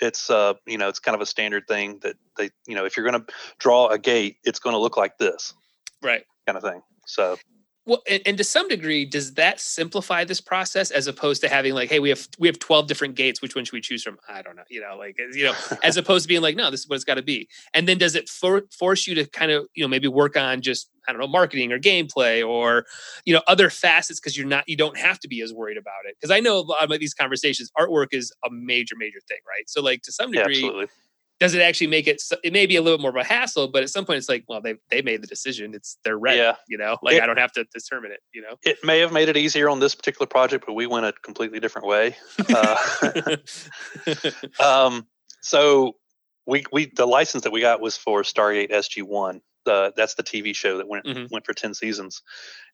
it's 0.00 0.30
uh, 0.30 0.54
you 0.66 0.78
know 0.78 0.88
it's 0.88 0.98
kind 0.98 1.14
of 1.14 1.20
a 1.20 1.26
standard 1.26 1.66
thing 1.66 1.98
that 2.02 2.16
they 2.36 2.50
you 2.66 2.74
know 2.74 2.84
if 2.84 2.96
you're 2.96 3.08
going 3.08 3.20
to 3.20 3.32
draw 3.58 3.88
a 3.88 3.98
gate, 3.98 4.36
it's 4.44 4.58
going 4.58 4.74
to 4.74 4.80
look 4.80 4.96
like 4.96 5.18
this 5.18 5.54
right 6.02 6.24
kind 6.46 6.56
of 6.56 6.62
thing. 6.62 6.82
So 7.06 7.36
Well, 7.86 8.02
and, 8.08 8.22
and 8.24 8.38
to 8.38 8.44
some 8.44 8.68
degree, 8.68 9.04
does 9.04 9.34
that 9.34 9.60
simplify 9.60 10.24
this 10.24 10.40
process 10.40 10.90
as 10.90 11.06
opposed 11.06 11.42
to 11.42 11.50
having 11.50 11.74
like, 11.74 11.90
hey, 11.90 11.98
we 11.98 12.08
have 12.08 12.26
we 12.38 12.48
have 12.48 12.58
twelve 12.58 12.86
different 12.86 13.14
gates. 13.14 13.42
Which 13.42 13.54
one 13.54 13.64
should 13.64 13.74
we 13.74 13.82
choose 13.82 14.02
from? 14.02 14.18
I 14.26 14.40
don't 14.40 14.56
know. 14.56 14.62
You 14.70 14.80
know, 14.80 14.96
like 14.96 15.18
you 15.18 15.44
know, 15.44 15.54
as 15.82 15.98
opposed 15.98 16.24
to 16.24 16.28
being 16.28 16.40
like, 16.40 16.56
no, 16.56 16.70
this 16.70 16.80
is 16.80 16.88
what 16.88 16.96
it's 16.96 17.04
got 17.04 17.14
to 17.14 17.22
be. 17.22 17.48
And 17.74 17.86
then 17.86 17.98
does 17.98 18.14
it 18.14 18.28
for, 18.28 18.62
force 18.70 19.06
you 19.06 19.14
to 19.16 19.26
kind 19.26 19.50
of 19.50 19.66
you 19.74 19.84
know 19.84 19.88
maybe 19.88 20.08
work 20.08 20.36
on 20.36 20.62
just 20.62 20.88
I 21.06 21.12
don't 21.12 21.20
know 21.20 21.26
marketing 21.26 21.72
or 21.72 21.78
gameplay 21.78 22.46
or 22.46 22.86
you 23.26 23.34
know 23.34 23.42
other 23.46 23.68
facets 23.68 24.18
because 24.18 24.36
you're 24.36 24.46
not 24.46 24.66
you 24.66 24.76
don't 24.76 24.96
have 24.96 25.20
to 25.20 25.28
be 25.28 25.42
as 25.42 25.52
worried 25.52 25.76
about 25.76 26.06
it 26.08 26.16
because 26.18 26.30
I 26.30 26.40
know 26.40 26.58
a 26.58 26.60
lot 26.60 26.90
of 26.90 27.00
these 27.00 27.14
conversations 27.14 27.70
artwork 27.78 28.08
is 28.12 28.32
a 28.46 28.50
major 28.50 28.94
major 28.96 29.20
thing, 29.28 29.38
right? 29.46 29.68
So 29.68 29.82
like 29.82 30.02
to 30.02 30.12
some 30.12 30.32
yeah, 30.32 30.40
degree, 30.40 30.56
absolutely. 30.56 30.86
Does 31.40 31.54
it 31.54 31.60
actually 31.62 31.88
make 31.88 32.06
it? 32.06 32.22
It 32.42 32.52
may 32.52 32.64
be 32.66 32.76
a 32.76 32.82
little 32.82 32.98
more 32.98 33.10
of 33.10 33.16
a 33.16 33.24
hassle, 33.24 33.68
but 33.68 33.82
at 33.82 33.90
some 33.90 34.04
point 34.04 34.18
it's 34.18 34.28
like, 34.28 34.44
well, 34.48 34.60
they 34.60 34.74
they 34.90 35.02
made 35.02 35.22
the 35.22 35.26
decision. 35.26 35.74
It's 35.74 35.98
they're 36.04 36.18
ready. 36.18 36.38
Yeah. 36.38 36.54
You 36.68 36.78
know, 36.78 36.96
like 37.02 37.16
It- 37.16 37.22
I 37.22 37.26
don't 37.26 37.38
have 37.38 37.52
to 37.52 37.64
determine 37.74 38.12
it. 38.12 38.20
You 38.32 38.42
know. 38.42 38.56
It 38.62 38.78
may 38.84 39.00
have 39.00 39.12
made 39.12 39.28
it 39.28 39.36
easier 39.36 39.68
on 39.68 39.80
this 39.80 39.94
particular 39.94 40.26
project, 40.26 40.64
but 40.66 40.74
we 40.74 40.86
went 40.86 41.06
a 41.06 41.12
completely 41.12 41.60
different 41.60 41.86
way. 41.88 42.16
Uh, 42.54 43.36
um, 44.64 45.06
so 45.42 45.96
we 46.46 46.64
we 46.72 46.86
the 46.94 47.06
license 47.06 47.44
that 47.44 47.52
we 47.52 47.60
got 47.60 47.80
was 47.80 47.96
for 47.96 48.22
Stargate 48.22 48.70
SG 48.70 49.02
One. 49.02 49.40
Uh, 49.66 49.90
that's 49.96 50.14
the 50.14 50.22
TV 50.22 50.54
show 50.54 50.76
that 50.78 50.88
went 50.88 51.06
Mhm. 51.06 51.30
went 51.30 51.46
for 51.46 51.54
ten 51.54 51.74
seasons, 51.74 52.22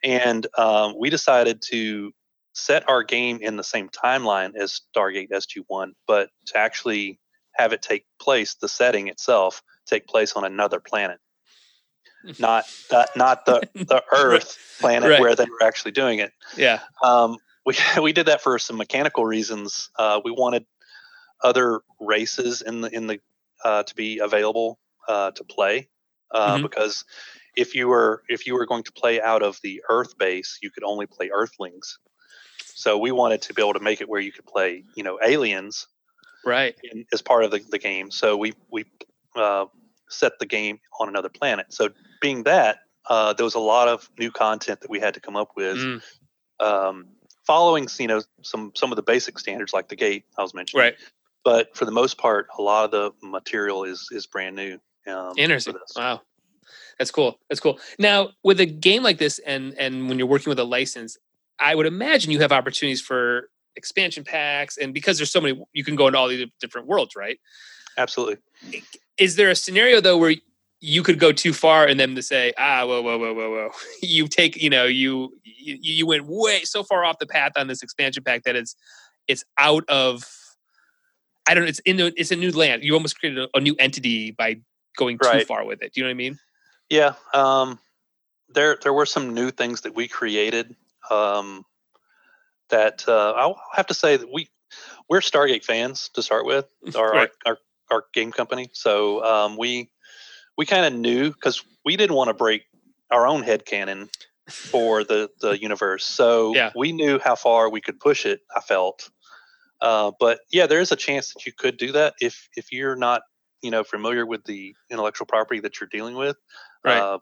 and 0.02 0.46
um, 0.58 0.94
we 0.98 1.08
decided 1.08 1.62
to 1.70 2.12
set 2.52 2.88
our 2.88 3.04
game 3.04 3.38
in 3.40 3.56
the 3.56 3.62
same 3.64 3.88
timeline 3.88 4.56
as 4.56 4.80
Stargate 4.94 5.30
SG 5.30 5.62
One, 5.68 5.94
but 6.06 6.30
to 6.46 6.58
actually 6.58 7.20
have 7.60 7.72
it 7.72 7.82
take 7.82 8.04
place, 8.20 8.54
the 8.54 8.68
setting 8.68 9.08
itself 9.08 9.62
take 9.86 10.06
place 10.06 10.32
on 10.34 10.44
another 10.44 10.80
planet, 10.80 11.18
not 12.38 12.64
that 12.90 13.10
not 13.16 13.44
the 13.46 13.68
the 13.74 14.02
Earth 14.12 14.58
planet 14.80 15.10
Right. 15.10 15.20
where 15.20 15.34
they 15.34 15.44
were 15.44 15.62
actually 15.62 15.92
doing 15.92 16.18
it. 16.20 16.32
yeah. 16.56 16.80
Um, 17.04 17.38
we 17.66 17.74
we 18.02 18.12
did 18.12 18.26
that 18.26 18.40
for 18.40 18.58
some 18.58 18.76
mechanical 18.76 19.24
reasons. 19.24 19.90
Uh, 19.98 20.20
we 20.24 20.30
wanted 20.30 20.64
other 21.42 21.80
races 22.00 22.62
in 22.62 22.80
the 22.82 22.88
in 22.94 23.06
the 23.06 23.20
uh, 23.64 23.82
to 23.82 23.94
be 23.94 24.18
available 24.18 24.78
uh, 25.08 25.30
to 25.32 25.44
play 25.44 25.88
uh, 26.30 26.58
Mhm. 26.58 26.62
because 26.62 27.04
if 27.56 27.74
you 27.74 27.88
were 27.88 28.22
if 28.28 28.46
you 28.46 28.54
were 28.54 28.66
going 28.66 28.84
to 28.84 28.92
play 28.92 29.20
out 29.20 29.42
of 29.42 29.58
the 29.62 29.82
Earth 29.88 30.16
base, 30.18 30.58
you 30.62 30.70
could 30.70 30.84
only 30.84 31.06
play 31.06 31.30
Earthlings. 31.32 31.98
So 32.74 32.96
we 32.96 33.12
wanted 33.12 33.42
to 33.42 33.54
be 33.54 33.60
able 33.60 33.74
to 33.74 33.80
make 33.80 34.00
it 34.00 34.08
where 34.08 34.20
you 34.22 34.32
could 34.32 34.46
play, 34.46 34.84
you 34.96 35.02
know, 35.02 35.18
aliens 35.22 35.86
Right. 36.44 36.74
in, 36.90 37.04
as 37.12 37.22
part 37.22 37.44
of 37.44 37.50
the, 37.50 37.60
the 37.70 37.78
game. 37.78 38.10
So 38.10 38.36
we 38.36 38.54
we 38.70 38.84
uh, 39.36 39.66
set 40.08 40.38
the 40.38 40.46
game 40.46 40.80
on 40.98 41.08
another 41.08 41.28
planet. 41.28 41.66
So 41.70 41.90
being 42.20 42.44
that, 42.44 42.80
uh, 43.08 43.32
there 43.32 43.44
was 43.44 43.54
a 43.54 43.60
lot 43.60 43.88
of 43.88 44.10
new 44.18 44.30
content 44.30 44.80
that 44.80 44.90
we 44.90 45.00
had 45.00 45.14
to 45.14 45.20
come 45.20 45.36
up 45.36 45.50
with 45.56 45.76
Mm, 45.78 46.02
um, 46.60 47.06
following 47.46 47.88
you 47.98 48.06
know 48.06 48.22
some 48.42 48.72
some 48.74 48.92
of 48.92 48.96
the 48.96 49.02
basic 49.02 49.38
standards 49.38 49.72
like 49.72 49.88
the 49.88 49.96
gate 49.96 50.24
I 50.38 50.42
was 50.42 50.54
mentioning. 50.54 50.84
right. 50.84 50.94
But 51.42 51.74
for 51.74 51.86
the 51.86 51.90
most 51.90 52.18
part, 52.18 52.48
a 52.58 52.62
lot 52.62 52.84
of 52.84 52.90
the 52.90 53.12
material 53.26 53.84
is 53.84 54.08
is 54.12 54.26
brand 54.26 54.56
new. 54.56 54.78
Um, 55.06 55.32
Interesting. 55.36 55.74
Wow. 55.96 56.20
That's 56.98 57.10
cool. 57.10 57.38
That's 57.48 57.60
cool. 57.60 57.78
Now, 57.98 58.30
with 58.44 58.60
a 58.60 58.66
game 58.66 59.02
like 59.02 59.18
this 59.18 59.38
and 59.40 59.74
and 59.78 60.08
when 60.08 60.18
you're 60.18 60.28
working 60.28 60.50
with 60.50 60.58
a 60.58 60.64
license, 60.64 61.16
I 61.58 61.74
would 61.74 61.86
imagine 61.86 62.30
you 62.30 62.40
have 62.40 62.52
opportunities 62.52 63.00
for 63.00 63.48
expansion 63.76 64.24
packs, 64.24 64.76
and 64.76 64.92
because 64.92 65.18
there's 65.18 65.30
so 65.30 65.40
many, 65.40 65.62
you 65.72 65.84
can 65.84 65.96
go 65.96 66.06
into 66.06 66.18
all 66.18 66.28
these 66.28 66.46
different 66.60 66.86
worlds, 66.86 67.16
right? 67.16 67.38
Absolutely. 67.96 68.38
Is 69.18 69.36
there 69.36 69.50
a 69.50 69.54
scenario 69.56 70.00
though 70.00 70.18
where 70.18 70.34
you 70.80 71.02
could 71.02 71.18
go 71.18 71.30
too 71.30 71.52
far 71.52 71.86
and 71.86 72.00
then 72.00 72.14
to 72.14 72.22
say, 72.22 72.52
ah, 72.58 72.86
whoa, 72.86 73.02
whoa, 73.02 73.18
whoa, 73.18 73.34
whoa, 73.34 73.50
whoa, 73.50 73.70
you 74.02 74.26
take, 74.28 74.56
you 74.56 74.70
know, 74.70 74.84
you 74.84 75.32
you, 75.44 75.78
you 75.80 76.06
went 76.06 76.24
way 76.26 76.60
so 76.62 76.82
far 76.82 77.04
off 77.04 77.18
the 77.18 77.26
path 77.26 77.52
on 77.56 77.66
this 77.66 77.82
expansion 77.82 78.22
pack 78.22 78.44
that 78.44 78.56
it's 78.56 78.74
it's 79.28 79.44
out 79.58 79.84
of 79.88 80.24
I 81.46 81.54
don't 81.54 81.64
know, 81.64 81.68
it's 81.68 81.80
in 81.80 82.00
it's 82.16 82.30
a 82.30 82.36
new 82.36 82.50
land. 82.50 82.84
You 82.84 82.94
almost 82.94 83.18
created 83.18 83.44
a, 83.44 83.58
a 83.58 83.60
new 83.60 83.74
entity 83.78 84.30
by 84.30 84.60
going 84.96 85.18
too 85.18 85.28
Right. 85.28 85.46
far 85.46 85.64
with 85.64 85.82
it. 85.82 85.92
Do 85.92 86.00
you 86.00 86.04
know 86.04 86.08
what 86.08 86.14
I 86.14 86.14
mean? 86.14 86.38
Yeah. 86.88 87.14
Um, 87.34 87.78
there 88.48 88.78
there 88.82 88.92
were 88.92 89.06
some 89.06 89.34
new 89.34 89.50
things 89.50 89.82
that 89.82 89.94
we 89.94 90.08
created. 90.08 90.74
Um, 91.10 91.64
that 92.70 93.04
uh, 93.08 93.32
I'll 93.36 93.60
have 93.74 93.86
to 93.88 93.94
say 93.94 94.16
that 94.16 94.32
we 94.32 94.48
we're 95.08 95.20
Stargate 95.20 95.64
fans 95.64 96.10
to 96.14 96.22
start 96.22 96.46
with. 96.46 96.66
Our 96.94 97.12
Right. 97.12 97.30
our, 97.46 97.52
our, 97.52 97.58
our 97.90 98.04
game 98.14 98.32
company. 98.32 98.70
So 98.72 99.24
um, 99.24 99.56
we 99.56 99.90
we 100.56 100.66
kind 100.66 100.86
of 100.86 100.98
knew 100.98 101.30
because 101.30 101.64
we 101.84 101.96
didn't 101.96 102.16
want 102.16 102.28
to 102.28 102.34
break 102.34 102.62
our 103.10 103.26
own 103.26 103.42
head 103.42 103.66
canon 103.66 104.08
for 104.70 105.04
the 105.04 105.30
the 105.40 105.58
universe. 105.60 106.04
So 106.04 106.54
Yeah. 106.54 106.70
we 106.76 106.92
knew 106.92 107.18
how 107.18 107.34
far 107.34 107.68
we 107.70 107.80
could 107.80 107.98
push 108.00 108.26
it. 108.26 108.40
I 108.54 108.60
felt. 108.60 109.10
Uh, 109.80 110.12
but 110.20 110.40
yeah, 110.52 110.66
there 110.66 110.80
is 110.80 110.92
a 110.92 110.96
chance 110.96 111.32
that 111.32 111.46
you 111.46 111.52
could 111.52 111.78
do 111.78 111.92
that 111.92 112.14
if 112.20 112.48
if 112.56 112.70
you're 112.70 112.96
not 112.96 113.22
you 113.62 113.70
know 113.70 113.82
familiar 113.82 114.26
with 114.26 114.44
the 114.44 114.74
intellectual 114.90 115.26
property 115.26 115.60
that 115.60 115.80
you're 115.80 115.88
dealing 115.88 116.16
with. 116.16 116.36
Right. 116.84 116.98
Uh, 116.98 117.18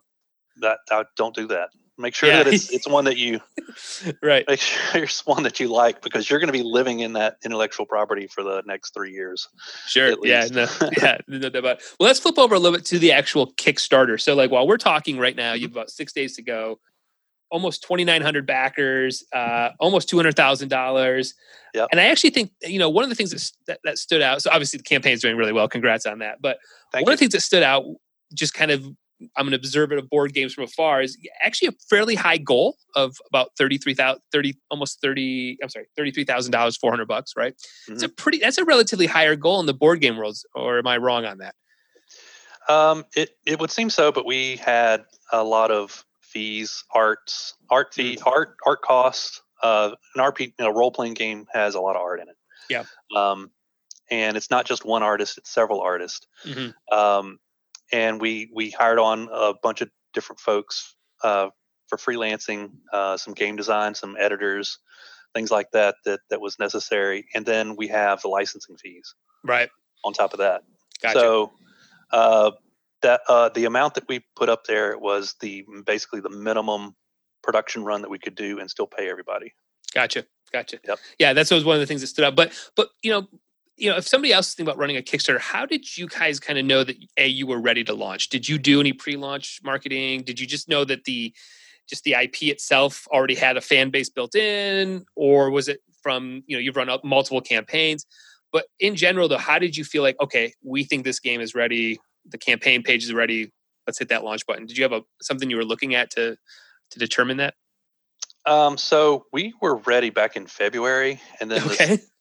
that 0.61 0.79
uh, 0.91 1.05
don't 1.15 1.35
do 1.35 1.47
that. 1.47 1.69
Make 1.99 2.15
sure 2.15 2.29
Yeah. 2.29 2.43
that 2.43 2.53
it's 2.53 2.69
it's 2.73 2.87
one 2.87 3.03
that 3.05 3.17
you 3.17 3.41
right. 4.23 4.45
make 4.47 4.59
sure 4.61 5.03
it's 5.03 5.25
one 5.25 5.43
that 5.43 5.59
you 5.59 5.67
like 5.67 6.01
because 6.01 6.29
you're 6.29 6.39
going 6.39 6.47
to 6.47 6.53
be 6.53 6.63
living 6.63 7.01
in 7.01 7.13
that 7.13 7.37
intellectual 7.43 7.85
property 7.85 8.25
for 8.27 8.41
the 8.41 8.63
next 8.65 8.93
three 8.93 9.11
years. 9.11 9.47
Sure. 9.85 10.15
Yeah. 10.23 10.47
No, 10.51 10.65
yeah. 10.97 11.17
No 11.27 11.49
doubt. 11.49 11.63
Well, 11.63 11.77
let's 11.99 12.19
flip 12.19 12.39
over 12.39 12.55
a 12.55 12.59
little 12.59 12.77
bit 12.77 12.85
to 12.87 12.99
the 12.99 13.11
actual 13.11 13.53
Kickstarter. 13.53 14.19
So, 14.19 14.33
like, 14.33 14.49
while 14.49 14.65
we're 14.67 14.77
talking 14.77 15.19
right 15.19 15.35
now, 15.35 15.53
you 15.53 15.63
have 15.63 15.71
about 15.71 15.89
six 15.89 16.13
days 16.13 16.35
to 16.37 16.41
go. 16.41 16.79
Almost 17.51 17.83
twenty 17.83 18.05
nine 18.05 18.21
hundred 18.21 18.45
backers. 18.45 19.23
Uh, 19.33 19.71
almost 19.79 20.07
two 20.07 20.15
hundred 20.17 20.35
thousand 20.35 20.69
dollars. 20.69 21.33
Yep. 21.73 21.89
And 21.91 21.99
I 21.99 22.05
actually 22.05 22.29
think 22.29 22.51
you 22.61 22.79
know 22.79 22.89
one 22.89 23.03
of 23.03 23.09
the 23.09 23.15
things 23.15 23.31
that, 23.31 23.51
that 23.67 23.79
that 23.83 23.97
stood 23.97 24.21
out. 24.21 24.41
So 24.41 24.51
obviously 24.51 24.77
the 24.77 24.83
campaign's 24.83 25.21
doing 25.21 25.35
really 25.35 25.51
well. 25.51 25.67
Congrats 25.67 26.05
on 26.05 26.19
that. 26.19 26.41
But 26.41 26.59
Thank 26.93 27.05
one 27.05 27.11
you. 27.11 27.13
of 27.13 27.19
the 27.19 27.23
things 27.23 27.33
that 27.33 27.41
stood 27.41 27.63
out, 27.63 27.85
just 28.35 28.53
kind 28.53 28.69
of, 28.71 28.85
I'm 29.35 29.47
an 29.47 29.53
observer 29.53 29.97
of 29.97 30.09
board 30.09 30.33
games 30.33 30.53
from 30.53 30.63
afar, 30.63 31.01
is 31.01 31.17
actually 31.43 31.69
a 31.69 31.73
fairly 31.89 32.15
high 32.15 32.37
goal 32.37 32.77
of 32.95 33.15
about 33.27 33.51
33,000, 33.57 34.21
30, 34.31 34.53
almost 34.71 35.01
30, 35.01 35.57
I'm 35.61 35.69
sorry, 35.69 35.87
$33,000, 35.99 36.77
400 36.79 37.07
bucks, 37.07 37.33
right? 37.35 37.53
It's 37.87 38.03
a 38.03 38.09
pretty, 38.09 38.37
that's 38.39 38.57
a 38.57 38.65
relatively 38.65 39.07
higher 39.07 39.35
goal 39.35 39.59
in 39.59 39.65
the 39.65 39.73
board 39.73 39.99
game 40.01 40.15
world. 40.17 40.37
Or 40.55 40.77
am 40.79 40.87
I 40.87 40.97
wrong 40.97 41.25
on 41.25 41.39
that? 41.39 41.55
Um, 42.67 43.05
it 43.15 43.31
it 43.45 43.59
would 43.59 43.71
seem 43.71 43.89
so, 43.89 44.11
but 44.11 44.25
we 44.25 44.57
had 44.57 45.03
a 45.31 45.43
lot 45.43 45.71
of 45.71 46.05
fees, 46.21 46.83
arts, 46.93 47.55
art 47.71 47.93
fee, 47.93 48.15
Mm. 48.17 48.27
art 48.27 48.55
art 48.65 48.81
costs. 48.83 49.41
Uh, 49.63 49.95
an 50.15 50.21
RP, 50.21 50.41
you 50.41 50.53
know, 50.59 50.69
role 50.69 50.91
playing 50.91 51.15
game 51.15 51.45
has 51.51 51.75
a 51.75 51.81
lot 51.81 51.95
of 51.95 52.01
art 52.01 52.21
in 52.21 52.29
it. 52.29 52.37
Yeah. 52.69 52.83
Um, 53.15 53.51
and 54.11 54.37
it's 54.37 54.49
not 54.51 54.65
just 54.65 54.85
one 54.85 55.01
artist; 55.03 55.37
it's 55.39 55.49
several 55.49 55.81
artists. 55.81 56.27
Mhm. 56.45 56.73
Um, 56.91 57.39
and 57.91 58.21
we 58.21 58.49
we 58.53 58.69
hired 58.71 58.99
on 58.99 59.29
a 59.31 59.53
bunch 59.61 59.81
of 59.81 59.89
different 60.13 60.39
folks 60.39 60.95
uh, 61.23 61.49
for 61.87 61.97
freelancing, 61.97 62.71
uh, 62.93 63.17
some 63.17 63.33
game 63.33 63.55
design, 63.55 63.95
some 63.95 64.15
editors, 64.19 64.77
things 65.33 65.51
like 65.51 65.71
that 65.71 65.95
that 66.05 66.19
that 66.29 66.41
was 66.41 66.57
necessary. 66.59 67.25
And 67.33 67.45
then 67.45 67.75
we 67.75 67.87
have 67.87 68.21
the 68.21 68.27
licensing 68.27 68.77
fees 68.77 69.15
Right. 69.43 69.69
on 70.03 70.13
top 70.13 70.33
of 70.33 70.39
that. 70.39 70.61
Gotcha. 71.01 71.19
So 71.19 71.51
uh, 72.11 72.51
that 73.01 73.21
uh, 73.27 73.49
the 73.49 73.65
amount 73.65 73.93
that 73.95 74.07
we 74.07 74.23
put 74.35 74.49
up 74.49 74.65
there 74.65 74.97
was 74.97 75.35
the 75.41 75.65
basically 75.85 76.19
the 76.21 76.29
minimum 76.29 76.95
production 77.43 77.83
run 77.83 78.01
that 78.01 78.09
we 78.09 78.19
could 78.19 78.35
do 78.35 78.59
and 78.59 78.69
still 78.69 78.87
pay 78.87 79.09
everybody. 79.09 79.53
Gotcha. 79.93 80.25
Gotcha. 80.51 80.79
Yep. 80.87 80.99
Yeah, 81.19 81.33
that's 81.33 81.51
was 81.51 81.63
one 81.63 81.75
of 81.75 81.79
the 81.79 81.85
things 81.85 82.01
that 82.01 82.07
stood 82.07 82.25
out. 82.25 82.35
But 82.35 82.51
but 82.75 82.89
you 83.03 83.11
know, 83.11 83.27
you 83.79 83.89
know, 83.89 83.97
if 83.97 84.07
somebody 84.07 84.33
else 84.33 84.49
is 84.49 84.55
thinking 84.55 84.69
about 84.69 84.79
running 84.79 84.97
a 84.97 85.01
Kickstarter, 85.01 85.39
how 85.39 85.65
did 85.65 85.97
you 85.97 86.07
guys 86.07 86.39
kind 86.39 86.59
of 86.59 86.65
know 86.65 86.83
that 86.83 86.97
a 87.17 87.27
you 87.27 87.47
were 87.47 87.59
ready 87.59 87.83
to 87.85 87.93
launch? 87.93 88.29
Did 88.29 88.47
you 88.47 88.57
do 88.57 88.79
any 88.79 88.93
pre-launch 88.93 89.61
marketing? 89.63 90.23
Did 90.23 90.39
you 90.39 90.45
just 90.45 90.67
know 90.67 90.83
that 90.85 91.05
the 91.05 91.33
just 91.89 92.03
the 92.03 92.13
IP 92.13 92.43
itself 92.43 93.07
already 93.11 93.35
had 93.35 93.57
a 93.57 93.61
fan 93.61 93.89
base 93.89 94.09
built 94.09 94.35
in, 94.35 95.05
or 95.15 95.49
was 95.49 95.67
it 95.67 95.79
from 96.03 96.43
you 96.45 96.55
know 96.55 96.59
you've 96.59 96.75
run 96.75 96.89
up 96.89 97.03
multiple 97.03 97.41
campaigns? 97.41 98.05
But 98.51 98.65
in 98.79 98.95
general, 98.95 99.27
though, 99.27 99.37
how 99.37 99.59
did 99.59 99.77
you 99.77 99.83
feel 99.83 100.03
like 100.03 100.17
okay, 100.21 100.53
we 100.63 100.83
think 100.83 101.03
this 101.03 101.19
game 101.19 101.41
is 101.41 101.55
ready, 101.55 101.99
the 102.27 102.37
campaign 102.37 102.83
page 102.83 103.03
is 103.03 103.13
ready, 103.13 103.51
let's 103.87 103.97
hit 103.97 104.09
that 104.09 104.23
launch 104.23 104.45
button? 104.45 104.65
Did 104.65 104.77
you 104.77 104.83
have 104.83 104.93
a 104.93 105.03
something 105.21 105.49
you 105.49 105.57
were 105.57 105.65
looking 105.65 105.95
at 105.95 106.11
to 106.11 106.35
to 106.91 106.99
determine 106.99 107.37
that? 107.37 107.53
Um, 108.45 108.77
so 108.77 109.25
we 109.31 109.53
were 109.61 109.75
ready 109.77 110.09
back 110.09 110.35
in 110.35 110.47
February, 110.47 111.21
and 111.39 111.51
then 111.51 111.63
Okay. 111.63 111.97
this 111.97 112.11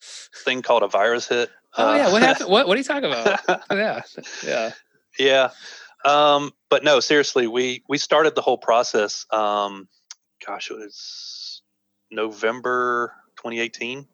thing 0.45 0.63
called 0.63 0.83
a 0.83 0.89
virus 0.89 1.29
hit. 1.29 1.51
Oh 1.77 1.91
Uh, 1.91 1.97
yeah, 1.97 2.13
what 2.13 2.23
happened? 2.23 2.51
What 2.51 2.67
what 2.67 2.75
are 2.75 2.79
you 2.79 2.85
talking 2.85 3.05
about? 3.11 3.41
Oh, 3.71 3.77
yeah, 3.77 4.03
yeah. 4.45 4.71
yeah. 5.19 5.51
Um, 6.05 6.53
but 6.71 6.85
no, 6.85 7.01
seriously, 7.01 7.47
we 7.47 7.83
we 7.89 7.99
started 7.99 8.35
the 8.35 8.43
whole 8.43 8.59
process. 8.59 9.27
Um, 9.31 9.89
gosh, 10.45 10.71
it 10.71 10.75
was 10.75 11.63
November 12.11 13.15
2018. 13.37 14.07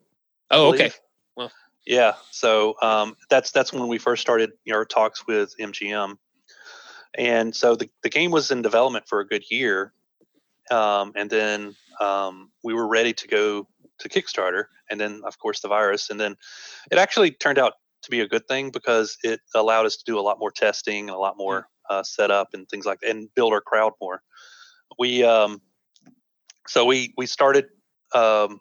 Oh, 0.51 0.73
okay. 0.75 0.91
Well. 1.37 1.51
Yeah. 1.87 2.15
So 2.31 2.75
um, 2.83 3.17
that's 3.31 3.51
that's 3.51 3.73
when 3.73 3.89
we 3.89 3.99
first 3.99 4.23
started 4.23 4.53
you 4.65 4.73
know, 4.73 4.79
our 4.79 4.85
talks 4.85 5.27
with 5.27 5.55
MGM, 5.59 6.17
and 7.17 7.55
so 7.55 7.77
the 7.77 7.89
the 8.03 8.09
game 8.11 8.31
was 8.31 8.51
in 8.51 8.63
development 8.63 9.07
for 9.09 9.21
a 9.21 9.27
good 9.27 9.45
year, 9.51 9.93
um, 10.71 11.13
and 11.17 11.31
then 11.31 11.75
um, 12.01 12.51
we 12.63 12.75
were 12.75 12.87
ready 12.87 13.13
to 13.13 13.29
go 13.29 13.69
to 13.99 14.09
Kickstarter, 14.09 14.65
and 14.91 15.01
then 15.01 15.23
of 15.25 15.39
course 15.39 15.61
the 15.61 15.69
virus, 15.69 16.11
and 16.11 16.19
then 16.21 16.37
it 16.91 16.99
actually 16.99 17.31
turned 17.31 17.59
out 17.59 17.75
to 18.03 18.11
be 18.11 18.21
a 18.21 18.29
good 18.29 18.47
thing 18.49 18.71
because 18.71 19.17
it 19.23 19.41
allowed 19.55 19.87
us 19.87 19.97
to 19.97 20.05
do 20.05 20.19
a 20.19 20.23
lot 20.23 20.39
more 20.39 20.51
testing 20.51 21.09
and 21.09 21.17
a 21.17 21.19
lot 21.19 21.37
more 21.37 21.69
uh, 21.89 22.03
setup 22.03 22.49
and 22.53 22.69
things 22.69 22.87
like 22.87 23.01
that, 23.01 23.11
and 23.11 23.29
build 23.35 23.53
our 23.53 23.61
crowd 23.61 23.93
more. 24.01 24.21
We 24.99 25.25
um, 25.25 25.61
so 26.69 26.85
we 26.85 27.15
we 27.17 27.27
started 27.27 27.67
um, 28.15 28.61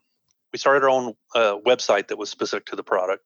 we 0.52 0.60
started 0.60 0.84
our 0.84 0.90
own 0.90 1.14
uh, 1.36 1.58
website 1.66 2.08
that 2.10 2.18
was 2.18 2.30
specific 2.30 2.66
to 2.68 2.76
the 2.76 2.84
product. 2.84 3.24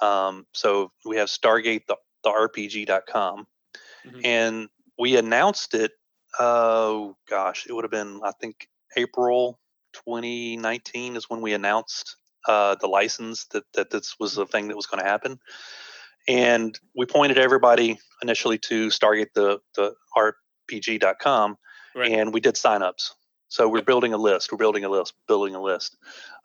Um, 0.00 0.46
so 0.52 0.90
we 1.04 1.16
have 1.16 1.28
Stargate 1.28 1.86
the, 1.86 1.96
the 2.24 2.30
RPG.com, 2.30 3.46
Mhm. 4.06 4.20
and 4.24 4.68
we 4.98 5.16
announced 5.16 5.74
it. 5.74 5.92
Oh 6.38 7.16
gosh, 7.28 7.66
it 7.68 7.72
would 7.72 7.84
have 7.84 7.90
been 7.90 8.20
I 8.24 8.32
think 8.40 8.68
April 8.96 9.58
2019 9.92 11.16
is 11.16 11.28
when 11.28 11.40
we 11.40 11.52
announced 11.52 12.16
uh, 12.48 12.74
the 12.80 12.86
license 12.86 13.44
that 13.52 13.64
that 13.74 13.90
this 13.90 14.16
was 14.18 14.34
the 14.34 14.46
thing 14.46 14.68
that 14.68 14.76
was 14.76 14.86
going 14.86 15.02
to 15.02 15.08
happen, 15.08 15.38
and 16.28 16.78
we 16.96 17.06
pointed 17.06 17.38
everybody 17.38 17.98
initially 18.22 18.58
to 18.58 18.88
Stargate 18.88 19.32
the 19.34 19.58
the 19.76 19.94
RPG.com, 20.16 21.56
Right. 21.94 22.10
and 22.12 22.32
we 22.32 22.40
did 22.40 22.54
signups. 22.54 23.10
So 23.48 23.68
we're 23.68 23.82
building 23.82 24.14
a 24.14 24.16
list. 24.16 24.50
We're 24.50 24.58
building 24.58 24.84
a 24.84 24.88
list. 24.88 25.12
Building 25.28 25.54
a 25.54 25.60
list. 25.62 25.96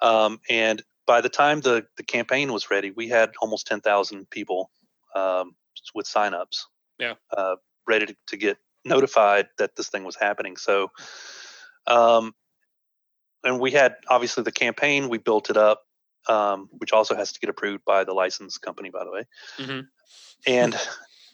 Um, 0.02 0.40
and 0.50 0.84
by 1.06 1.22
the 1.22 1.30
time 1.30 1.62
the 1.62 1.86
the 1.96 2.04
campaign 2.04 2.52
was 2.52 2.70
ready, 2.70 2.92
we 2.92 3.08
had 3.08 3.32
almost 3.42 3.66
ten 3.68 3.80
thousand 3.82 4.30
people 4.30 4.70
um, 5.16 5.56
with 5.96 6.06
signups. 6.06 6.64
Yeah. 7.00 7.14
Uh, 7.36 7.56
ready 7.88 8.08
to, 8.08 8.16
to 8.28 8.38
get 8.38 8.58
notified 8.88 9.48
that 9.58 9.76
this 9.76 9.90
thing 9.90 10.04
was 10.04 10.16
happening. 10.16 10.58
So, 10.58 10.92
um, 11.86 12.34
and 13.44 13.60
we 13.60 13.72
had 13.72 13.96
obviously 14.10 14.44
the 14.44 14.52
campaign. 14.52 15.10
We 15.10 15.18
built 15.20 15.50
it 15.50 15.58
up, 15.58 15.84
um, 16.28 16.70
which 16.72 16.92
also 16.94 17.16
has 17.16 17.32
to 17.34 17.40
get 17.40 17.50
approved 17.50 17.86
by 17.86 18.04
the 18.04 18.14
license 18.14 18.58
company, 18.58 18.90
by 18.90 19.04
the 19.04 19.12
way. 19.12 19.24
Mhm. 19.58 19.88
And 20.46 20.80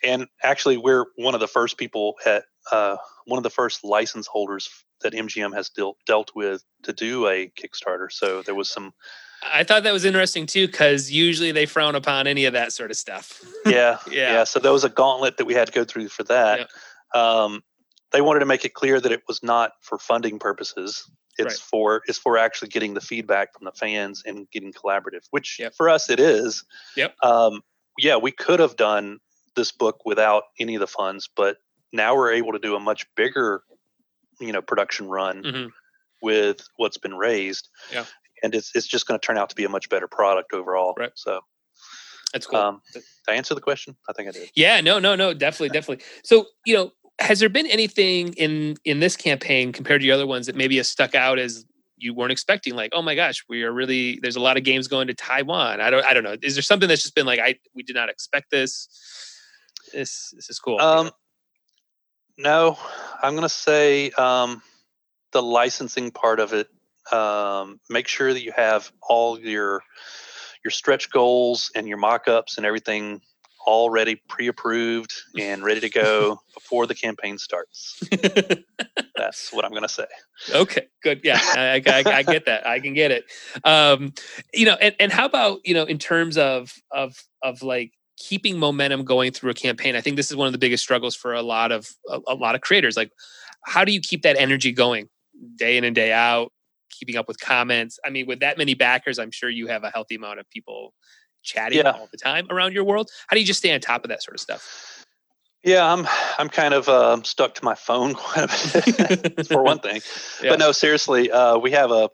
and 0.04 0.28
actually, 0.44 0.78
we're 0.78 1.06
one 1.16 1.34
of 1.34 1.40
the 1.40 1.48
first 1.48 1.78
people 1.78 2.16
at 2.26 2.44
uh, 2.72 2.98
one 3.26 3.38
of 3.38 3.44
the 3.44 3.50
first 3.50 3.84
license 3.84 4.28
holders 4.28 4.70
that 5.02 5.14
MGM 5.14 5.54
has 5.54 5.70
dealt 5.70 5.98
dealt 6.06 6.32
with 6.36 6.64
to 6.84 6.94
do 6.94 7.28
a 7.28 7.52
Kickstarter. 7.58 8.12
So 8.12 8.42
there 8.42 8.56
was 8.56 8.70
some, 8.70 8.94
I 9.46 9.64
thought 9.64 9.84
that 9.84 9.92
was 9.94 10.06
interesting 10.06 10.46
too, 10.46 10.68
because 10.68 11.12
usually 11.12 11.52
they 11.52 11.66
frown 11.66 11.96
upon 11.96 12.28
any 12.28 12.46
of 12.46 12.54
that 12.54 12.72
sort 12.74 12.92
of 12.92 12.98
stuff. 12.98 13.42
yeah, 13.66 13.98
Yeah. 14.12 14.34
yeah. 14.34 14.44
So 14.46 14.60
there 14.60 14.72
was 14.72 14.84
a 14.84 14.90
gauntlet 14.90 15.38
that 15.38 15.46
we 15.46 15.54
had 15.54 15.68
to 15.68 15.74
go 15.74 15.84
through 15.84 16.10
for 16.10 16.24
that. 16.24 16.70
Um, 17.14 17.64
they 18.12 18.22
wanted 18.22 18.40
to 18.42 18.46
make 18.46 18.64
it 18.66 18.74
clear 18.74 19.00
that 19.00 19.12
it 19.12 19.24
was 19.28 19.42
not 19.44 19.72
for 19.82 19.98
funding 19.98 20.40
purposes. 20.40 21.10
It's 21.38 21.46
Right. 21.46 21.58
for 21.58 22.02
it's 22.08 22.20
for 22.20 22.38
actually 22.38 22.68
getting 22.70 22.94
the 22.94 23.02
feedback 23.02 23.54
from 23.54 23.66
the 23.66 23.72
fans 23.72 24.22
and 24.26 24.48
getting 24.52 24.72
collaborative, 24.72 25.26
which 25.32 25.58
Yep. 25.60 25.74
for 25.76 25.90
us 25.90 26.10
it 26.10 26.20
is. 26.20 26.64
Yep. 26.96 27.16
Um, 27.24 27.62
yeah, 27.98 28.18
we 28.18 28.32
could 28.32 28.60
have 28.60 28.76
done 28.76 29.20
this 29.56 29.72
book 29.72 30.06
without 30.06 30.44
any 30.60 30.76
of 30.76 30.80
the 30.80 30.88
funds, 30.88 31.28
but 31.36 31.58
now 31.92 32.16
we're 32.16 32.32
able 32.34 32.52
to 32.54 32.60
do 32.60 32.76
a 32.76 32.80
much 32.80 33.06
bigger, 33.16 33.64
you 34.40 34.52
know, 34.52 34.62
production 34.62 35.08
run 35.08 35.44
Mhm. 35.44 35.72
with 36.22 36.68
what's 36.78 36.98
been 36.98 37.16
raised. 37.16 37.70
Yeah. 37.92 38.06
and 38.44 38.54
it's 38.56 38.76
it's 38.76 38.86
just 38.88 39.08
going 39.08 39.18
to 39.18 39.26
turn 39.26 39.38
out 39.38 39.50
to 39.50 39.56
be 39.56 39.64
a 39.64 39.70
much 39.70 39.88
better 39.88 40.06
product 40.08 40.52
overall. 40.54 40.94
Right. 40.98 41.14
So 41.16 41.40
That's 42.34 42.46
cool. 42.46 42.60
um, 42.60 42.82
did 42.94 43.04
I 43.28 43.36
answer 43.36 43.56
the 43.56 43.62
question? 43.62 43.96
I 44.10 44.12
think 44.14 44.28
I 44.28 44.32
did. 44.34 44.52
Yeah, 44.54 44.82
no, 44.82 45.00
no, 45.00 45.16
no, 45.16 45.34
definitely, 45.34 45.70
definitely. 45.70 46.04
So, 46.26 46.48
you 46.66 46.74
know, 46.76 46.92
has 47.24 47.40
there 47.40 47.50
been 47.50 47.68
anything 47.68 48.34
in 48.34 48.76
in 48.84 49.00
this 49.00 49.16
campaign 49.16 49.72
compared 49.72 50.02
to 50.02 50.08
your 50.08 50.16
other 50.16 50.28
ones 50.28 50.46
that 50.48 50.56
maybe 50.56 50.76
has 50.78 50.90
stuck 50.90 51.16
out 51.16 51.40
as 51.40 51.66
you 51.98 52.14
weren't 52.14 52.34
expecting? 52.34 52.76
Like, 52.76 52.92
oh 52.94 53.02
my 53.02 53.16
gosh, 53.16 53.46
we 53.48 53.64
are 53.64 53.72
really 53.72 54.20
there's 54.22 54.36
a 54.36 54.42
lot 54.42 54.58
of 54.58 54.64
games 54.64 54.90
going 54.90 55.08
to 55.08 55.14
Taiwan. 55.14 55.80
I 55.80 55.90
don't, 55.90 56.06
I 56.06 56.14
don't 56.14 56.24
know. 56.24 56.36
Is 56.42 56.56
there 56.56 56.62
something 56.62 56.90
that's 56.90 57.02
just 57.02 57.16
been 57.16 57.26
like, 57.26 57.40
I 57.40 57.56
we 57.74 57.84
did 57.84 57.96
not 57.96 58.10
expect 58.10 58.52
this. 58.52 58.90
This 59.94 60.34
this 60.36 60.50
is 60.50 60.60
cool. 60.60 60.80
Um, 60.82 61.12
no, 62.38 62.78
I'm 63.22 63.36
to 63.38 63.50
say 63.50 64.12
um, 64.12 64.62
the 65.32 65.42
licensing 65.42 66.12
part 66.12 66.40
of 66.40 66.54
it. 66.54 66.68
Um, 67.12 67.80
make 67.90 68.08
sure 68.08 68.34
that 68.34 68.44
you 68.44 68.52
have 68.56 68.92
all 69.02 69.40
your 69.40 69.82
your 70.64 70.72
stretch 70.72 71.10
goals 71.10 71.72
and 71.76 71.88
your 71.88 71.98
mock-ups 71.98 72.58
and 72.58 72.66
everything 72.66 73.22
already 73.66 74.16
pre-approved 74.28 75.14
and 75.38 75.64
ready 75.64 75.80
to 75.80 75.90
go 75.90 76.40
before 76.54 76.88
the 76.88 76.96
campaign 76.96 77.38
starts. 77.38 78.02
That's 79.16 79.52
what 79.52 79.66
I'm 79.66 79.72
going 79.72 79.84
to 79.84 79.90
say. 79.90 80.06
Okay, 80.54 80.88
good. 81.02 81.22
Yeah, 81.24 81.40
I, 81.42 81.82
I, 81.86 82.04
I 82.06 82.24
get 82.24 82.46
that. 82.46 82.68
I 82.68 82.80
can 82.80 82.94
get 82.94 83.12
it. 83.12 83.26
Um, 83.64 84.14
you 84.54 84.66
know, 84.66 84.76
and, 84.80 84.96
and 85.00 85.12
how 85.12 85.26
about 85.26 85.60
you 85.64 85.74
know 85.74 85.84
in 85.84 85.98
terms 85.98 86.38
of 86.38 86.74
of 86.92 87.16
of 87.42 87.62
like 87.62 87.94
keeping 88.18 88.58
momentum 88.58 89.04
going 89.04 89.32
through 89.32 89.52
a 89.52 89.56
campaign? 89.56 89.96
I 89.96 90.02
think 90.02 90.18
this 90.18 90.30
is 90.30 90.36
one 90.36 90.48
of 90.48 90.54
the 90.54 90.60
biggest 90.60 90.84
struggles 90.84 91.16
for 91.16 91.34
a 91.34 91.42
lot 91.42 91.72
of 91.72 91.90
a, 92.10 92.20
a 92.28 92.36
lot 92.36 92.56
of 92.56 92.62
creators. 92.62 92.98
Like, 92.98 93.12
how 93.66 93.86
do 93.86 93.92
you 93.92 94.02
keep 94.02 94.24
that 94.24 94.38
energy 94.38 94.72
going 94.72 95.10
day 95.56 95.78
in 95.78 95.84
and 95.84 95.96
day 95.96 96.12
out? 96.12 96.52
Keeping 96.92 97.16
up 97.16 97.28
with 97.28 97.40
comments. 97.40 98.00
I 98.06 98.10
mean, 98.10 98.28
with 98.28 98.42
that 98.42 98.58
many 98.58 98.76
backers, 98.76 99.18
I'm 99.18 99.32
sure 99.32 99.50
you 99.50 99.68
have 99.68 99.84
a 99.84 99.90
healthy 99.90 100.16
amount 100.16 100.40
of 100.40 100.50
people 100.50 100.94
chatting 101.44 101.80
Yeah. 101.80 101.92
all 101.92 102.08
the 102.12 102.18
time 102.18 102.48
around 102.50 102.74
your 102.74 102.84
world. 102.84 103.10
How 103.28 103.36
do 103.36 103.40
you 103.40 103.46
just 103.46 103.60
stay 103.60 103.74
on 103.74 103.80
top 103.80 104.04
of 104.04 104.10
that 104.10 104.24
sort 104.24 104.36
of 104.36 104.42
stuff? 104.42 105.06
Yeah, 105.64 105.92
I'm 105.92 106.06
I'm 106.38 106.50
kind 106.50 106.74
of 106.74 106.90
um, 106.90 107.24
stuck 107.24 107.56
to 107.56 107.64
my 107.64 107.76
phone 107.76 108.14
quite 108.16 108.44
a 108.44 109.18
bit 109.18 109.48
for 109.48 109.64
one 109.64 109.80
thing. 109.80 110.02
Yeah. 110.44 110.50
But 110.52 110.60
no, 110.60 110.72
seriously, 110.74 111.32
uh, 111.32 111.58
we 111.58 111.72
have 111.72 111.92
a 111.92 112.10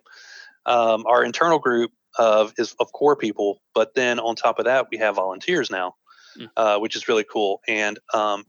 um, 0.66 1.04
our 1.06 1.24
internal 1.24 1.58
group 1.58 1.90
of 2.18 2.52
is 2.58 2.74
of 2.78 2.92
core 2.92 3.16
people, 3.16 3.60
but 3.74 3.94
then 3.94 4.20
on 4.20 4.36
top 4.36 4.58
of 4.58 4.66
that, 4.66 4.86
we 4.90 4.98
have 4.98 5.16
volunteers 5.16 5.70
now, 5.70 5.94
Mm. 6.38 6.48
uh, 6.56 6.78
which 6.78 6.94
is 6.94 7.08
really 7.08 7.24
cool. 7.24 7.60
And 7.66 7.98
um, 8.14 8.44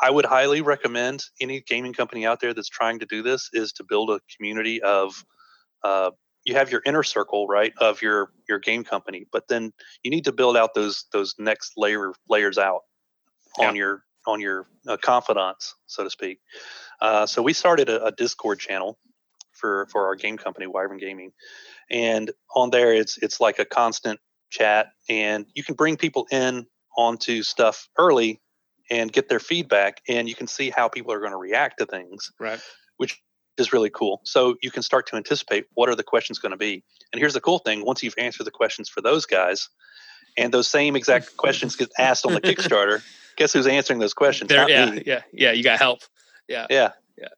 I 0.00 0.08
would 0.10 0.24
highly 0.24 0.60
recommend 0.60 1.24
any 1.40 1.60
gaming 1.62 1.92
company 1.92 2.24
out 2.24 2.38
there 2.40 2.54
that's 2.54 2.68
trying 2.68 3.00
to 3.00 3.06
do 3.06 3.22
this 3.22 3.50
is 3.52 3.72
to 3.72 3.84
build 3.84 4.10
a 4.10 4.20
community 4.36 4.80
of. 4.82 5.24
You 6.44 6.54
have 6.54 6.70
your 6.70 6.82
inner 6.84 7.02
circle, 7.02 7.46
right, 7.46 7.72
of 7.78 8.02
your 8.02 8.32
your 8.48 8.58
game 8.58 8.84
company, 8.84 9.26
but 9.32 9.48
then 9.48 9.72
you 10.02 10.10
need 10.10 10.24
to 10.24 10.32
build 10.32 10.56
out 10.56 10.74
those 10.74 11.06
those 11.12 11.34
next 11.38 11.72
layer 11.76 12.12
layers 12.28 12.58
out 12.58 12.82
on 13.58 13.76
your 13.76 14.04
on 14.26 14.40
your 14.40 14.66
uh, 14.88 14.96
confidants, 14.96 15.74
so 15.86 16.04
to 16.04 16.10
speak. 16.10 16.40
Uh, 17.00 17.26
so 17.26 17.42
we 17.42 17.52
started 17.52 17.88
a, 17.88 18.04
a 18.06 18.12
Discord 18.12 18.58
channel 18.58 18.98
for 19.52 19.86
for 19.90 20.06
our 20.06 20.14
game 20.16 20.36
company, 20.36 20.66
Wyvern 20.66 20.98
Gaming, 20.98 21.32
and 21.90 22.30
on 22.54 22.70
there 22.70 22.92
it's 22.92 23.16
it's 23.18 23.40
like 23.40 23.58
a 23.58 23.64
constant 23.64 24.20
chat, 24.50 24.88
and 25.08 25.46
you 25.54 25.64
can 25.64 25.74
bring 25.74 25.96
people 25.96 26.26
in 26.30 26.66
onto 26.96 27.42
stuff 27.42 27.88
early 27.98 28.40
and 28.90 29.12
get 29.12 29.28
their 29.28 29.40
feedback, 29.40 30.02
and 30.08 30.28
you 30.28 30.34
can 30.34 30.46
see 30.46 30.70
how 30.70 30.88
people 30.88 31.12
are 31.12 31.18
going 31.20 31.32
to 31.32 31.38
react 31.38 31.78
to 31.78 31.86
things, 31.86 32.30
Right. 32.38 32.60
which 32.98 33.20
is 33.58 33.72
really 33.72 33.90
cool. 33.90 34.20
So 34.24 34.56
you 34.62 34.70
can 34.70 34.82
start 34.82 35.06
to 35.08 35.16
anticipate 35.16 35.66
what 35.74 35.88
are 35.88 35.94
the 35.94 36.02
questions 36.02 36.38
going 36.38 36.50
to 36.52 36.56
be. 36.58 36.82
And 37.12 37.20
here's 37.20 37.34
the 37.34 37.40
cool 37.40 37.58
thing: 37.58 37.84
once 37.84 38.02
you've 38.02 38.14
answered 38.18 38.44
the 38.44 38.50
questions 38.50 38.88
for 38.88 39.00
those 39.00 39.26
guys, 39.26 39.68
and 40.36 40.52
those 40.52 40.68
same 40.68 40.96
exact 40.96 41.36
questions 41.36 41.76
get 41.76 41.90
asked 41.98 42.26
on 42.26 42.34
the 42.34 42.40
Kickstarter, 42.40 43.02
guess 43.36 43.52
who's 43.52 43.66
answering 43.66 43.98
those 44.00 44.14
questions? 44.14 44.48
There, 44.48 44.68
yeah, 44.68 44.90
me. 44.90 45.02
yeah, 45.06 45.22
yeah. 45.32 45.52
You 45.52 45.62
got 45.62 45.78
help. 45.78 46.00
Yeah. 46.48 46.66
Yeah, 46.68 46.90
yeah, 47.16 47.28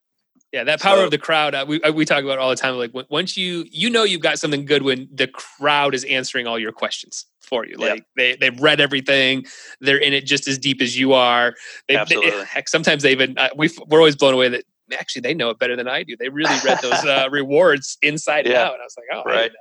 yeah. 0.52 0.64
that 0.64 0.80
power 0.80 0.96
So- 0.98 1.04
of 1.04 1.10
the 1.10 1.18
crowd. 1.18 1.54
Uh, 1.54 1.64
we 1.68 1.80
uh, 1.82 1.92
we 1.92 2.04
talk 2.04 2.24
about 2.24 2.38
all 2.38 2.50
the 2.50 2.56
time. 2.56 2.74
Like 2.76 2.92
once 3.10 3.36
you 3.36 3.64
you 3.70 3.90
know 3.90 4.04
you've 4.04 4.22
got 4.22 4.38
something 4.38 4.64
good 4.64 4.82
when 4.82 5.08
the 5.12 5.28
crowd 5.28 5.94
is 5.94 6.04
answering 6.04 6.46
all 6.46 6.58
your 6.58 6.72
questions 6.72 7.26
for 7.40 7.64
you. 7.66 7.76
Yeah. 7.78 7.86
Like 7.92 8.04
they 8.16 8.36
they've 8.36 8.58
read 8.60 8.80
everything. 8.80 9.44
They're 9.80 9.98
in 9.98 10.12
it 10.12 10.24
just 10.26 10.48
as 10.48 10.58
deep 10.58 10.80
as 10.82 10.98
you 10.98 11.12
are. 11.12 11.54
They, 11.86 11.94
they- 11.94 12.00
Absolutely. 12.00 12.44
heck, 12.46 12.68
sometimes 12.68 13.02
they 13.02 13.12
even 13.12 13.36
uh, 13.38 13.50
we 13.54 13.70
we're 13.86 13.98
always 13.98 14.16
blown 14.16 14.34
away 14.34 14.48
that 14.48 14.64
actually 14.98 15.22
they 15.22 15.34
know 15.34 15.50
it 15.50 15.58
better 15.58 15.76
than 15.76 15.88
I 15.88 16.02
do. 16.02 16.16
They 16.16 16.28
really 16.28 16.58
read 16.58 16.78
those 16.82 17.04
uh, 17.04 17.28
rewards 17.30 17.98
inside 18.02 18.46
and 18.46 18.54
Yeah. 18.54 18.64
out. 18.64 18.74
And 18.74 18.82
I 18.82 18.84
was 18.84 18.96
like, 18.96 19.06
oh, 19.12 19.22
Right. 19.28 19.52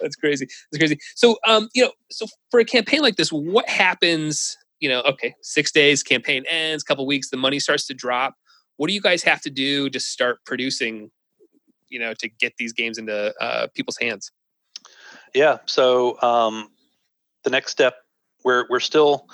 That's 0.00 0.16
crazy. 0.16 0.46
That's 0.70 0.78
crazy. 0.78 0.98
So, 1.14 1.38
um, 1.46 1.68
you 1.74 1.84
know, 1.84 1.92
so 2.10 2.26
for 2.50 2.58
a 2.58 2.64
campaign 2.64 3.02
like 3.02 3.16
this, 3.16 3.30
what 3.30 3.68
happens? 3.68 4.56
You 4.80 4.88
know, 4.88 5.00
okay, 5.02 5.34
six 5.42 5.70
days, 5.70 6.02
campaign 6.02 6.44
ends, 6.50 6.82
couple 6.82 7.06
weeks, 7.06 7.30
the 7.30 7.36
money 7.36 7.60
starts 7.60 7.86
to 7.86 7.94
drop. 7.94 8.34
What 8.76 8.88
do 8.88 8.94
you 8.94 9.00
guys 9.00 9.22
have 9.22 9.40
to 9.42 9.50
do 9.50 9.88
to 9.90 10.00
start 10.00 10.38
producing? 10.44 11.10
You 11.88 12.00
know, 12.00 12.14
to 12.14 12.28
get 12.28 12.54
these 12.58 12.72
games 12.72 12.98
into 12.98 13.32
uh, 13.40 13.68
people's 13.74 13.98
hands. 13.98 14.32
Yeah. 15.34 15.58
So 15.66 16.20
um, 16.22 16.70
the 17.44 17.50
next 17.50 17.70
step, 17.70 17.94
we're 18.44 18.64
we're 18.68 18.80
still 18.80 19.28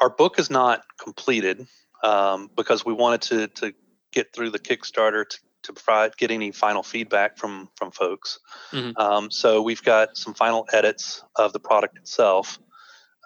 our 0.00 0.10
book 0.10 0.38
is 0.38 0.50
not 0.50 0.82
completed 1.00 1.66
um, 2.02 2.50
because 2.56 2.84
we 2.84 2.92
wanted 2.92 3.22
to 3.22 3.46
to 3.48 3.72
get 4.14 4.32
through 4.32 4.50
the 4.50 4.58
Kickstarter 4.58 5.28
to, 5.28 5.38
to 5.64 5.72
provide 5.72 6.16
get 6.16 6.30
any 6.30 6.52
final 6.52 6.82
feedback 6.82 7.36
from 7.36 7.68
from 7.76 7.90
folks. 7.90 8.38
Mhm. 8.72 8.98
Um, 8.98 9.30
so 9.30 9.62
we've 9.62 9.82
got 9.82 10.16
some 10.16 10.34
final 10.34 10.66
edits 10.72 11.22
of 11.36 11.52
the 11.52 11.60
product 11.60 11.98
itself. 11.98 12.58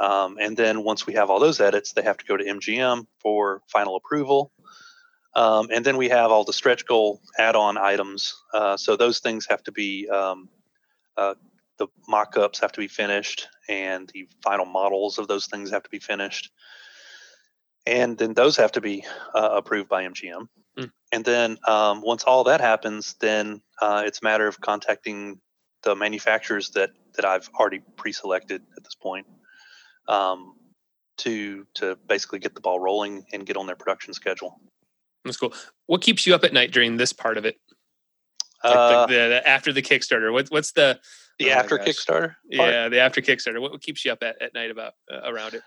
Um, 0.00 0.38
and 0.40 0.56
then 0.56 0.84
once 0.84 1.06
we 1.06 1.14
have 1.14 1.28
all 1.28 1.40
those 1.40 1.60
edits, 1.60 1.92
they 1.92 2.02
have 2.02 2.18
to 2.18 2.24
go 2.24 2.36
to 2.36 2.44
MGM 2.44 3.06
for 3.20 3.62
final 3.66 3.96
approval. 3.96 4.52
Um, 5.34 5.68
and 5.72 5.84
then 5.84 5.96
we 5.96 6.08
have 6.08 6.30
all 6.30 6.44
the 6.44 6.52
stretch 6.52 6.86
goal 6.86 7.20
add-on 7.36 7.76
items. 7.76 8.34
Uh, 8.54 8.76
so 8.76 8.96
those 8.96 9.18
things 9.18 9.46
have 9.50 9.62
to 9.64 9.72
be 9.72 10.08
um, 10.08 10.48
uh, 11.16 11.34
the 11.78 11.86
mock-ups 12.06 12.60
have 12.60 12.72
to 12.72 12.80
be 12.80 12.88
finished 12.88 13.48
and 13.68 14.10
the 14.12 14.28
final 14.42 14.66
models 14.66 15.18
of 15.18 15.28
those 15.28 15.46
things 15.46 15.70
have 15.70 15.82
to 15.82 15.90
be 15.90 15.98
finished 15.98 16.50
and 17.86 18.18
then 18.18 18.34
those 18.34 18.56
have 18.56 18.72
to 18.72 18.80
be 18.80 19.04
uh, 19.34 19.50
approved 19.52 19.88
by 19.88 20.04
mgm 20.04 20.48
Mm. 20.78 20.90
and 21.12 21.24
then 21.24 21.58
um, 21.66 22.02
once 22.02 22.24
all 22.24 22.44
that 22.44 22.60
happens 22.60 23.16
then 23.20 23.60
uh, 23.82 24.02
it's 24.06 24.20
a 24.22 24.24
matter 24.24 24.46
of 24.46 24.60
contacting 24.60 25.40
the 25.82 25.94
manufacturers 25.94 26.70
that 26.70 26.90
that 27.16 27.24
i've 27.24 27.48
already 27.58 27.80
pre-selected 27.96 28.62
at 28.76 28.84
this 28.84 28.94
point 28.94 29.26
um, 30.08 30.54
to 31.16 31.66
to 31.74 31.96
basically 32.08 32.38
get 32.38 32.54
the 32.54 32.60
ball 32.60 32.78
rolling 32.78 33.24
and 33.32 33.44
get 33.46 33.56
on 33.56 33.66
their 33.66 33.76
production 33.76 34.12
schedule 34.12 34.60
That's 35.24 35.36
cool. 35.36 35.52
What 35.86 36.00
keeps 36.00 36.26
you 36.26 36.34
up 36.34 36.44
at 36.44 36.52
night 36.52 36.70
during 36.72 36.96
this 36.96 37.12
part 37.12 37.36
of 37.36 37.44
it? 37.44 37.56
Like 38.64 38.74
uh, 38.74 39.06
the, 39.06 39.12
the, 39.12 39.28
the 39.28 39.48
after 39.48 39.72
the 39.72 39.82
Kickstarter. 39.82 40.32
What, 40.32 40.48
what's 40.48 40.72
the 40.72 40.98
the 41.38 41.50
oh 41.50 41.54
after 41.54 41.78
kickstarter 41.78 42.34
part? 42.56 42.72
yeah 42.72 42.88
the 42.88 43.00
after 43.00 43.20
Kickstarter? 43.20 43.60
What, 43.60 43.72
what 43.72 43.82
keeps 43.82 44.04
you 44.04 44.12
up 44.12 44.22
at, 44.22 44.40
at 44.42 44.54
night 44.54 44.70
about 44.70 44.94
uh, 45.12 45.30
around 45.30 45.54
it? 45.54 45.62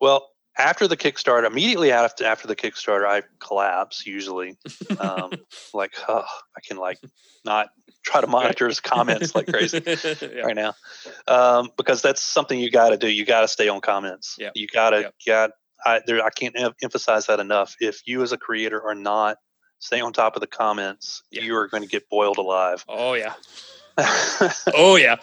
Well, 0.00 0.28
after 0.58 0.88
the 0.88 0.96
Kickstarter, 0.96 1.46
immediately 1.46 1.92
after 1.92 2.24
after 2.24 2.46
the 2.48 2.56
Kickstarter, 2.56 3.06
I 3.06 3.22
collapse 3.38 4.06
usually. 4.06 4.56
Um, 4.98 5.30
like, 5.74 5.92
oh, 6.08 6.24
I 6.56 6.60
can 6.66 6.76
like 6.76 6.98
not 7.44 7.68
try 8.04 8.20
to 8.20 8.26
monitor 8.26 8.66
his 8.68 8.80
comments 8.80 9.34
like 9.34 9.46
crazy 9.46 9.80
yeah. 9.86 10.42
right 10.42 10.56
now, 10.56 10.74
um, 11.26 11.70
because 11.76 12.02
that's 12.02 12.20
something 12.22 12.58
you 12.58 12.70
got 12.70 12.90
to 12.90 12.96
do. 12.96 13.08
You 13.08 13.24
got 13.24 13.42
to 13.42 13.48
stay 13.48 13.68
on 13.68 13.80
comments. 13.80 14.36
Yep. 14.38 14.52
You 14.56 14.66
got 14.66 14.90
to 14.90 15.00
Yep. 15.02 15.14
got. 15.26 15.50
I 15.86 16.00
there. 16.06 16.24
I 16.24 16.30
can't 16.30 16.58
em- 16.58 16.74
emphasize 16.82 17.26
that 17.26 17.38
enough. 17.38 17.76
If 17.80 18.00
you 18.06 18.22
as 18.22 18.32
a 18.32 18.36
creator 18.36 18.82
are 18.84 18.96
not 18.96 19.36
staying 19.78 20.02
on 20.02 20.12
top 20.12 20.34
of 20.34 20.40
the 20.40 20.48
comments, 20.48 21.22
Yeah. 21.30 21.42
you 21.42 21.56
are 21.56 21.68
going 21.68 21.84
to 21.84 21.88
get 21.88 22.08
boiled 22.08 22.38
alive. 22.38 22.84
Oh 22.88 23.14
yeah. 23.14 23.34
Oh 24.74 24.96
yeah. 24.96 25.16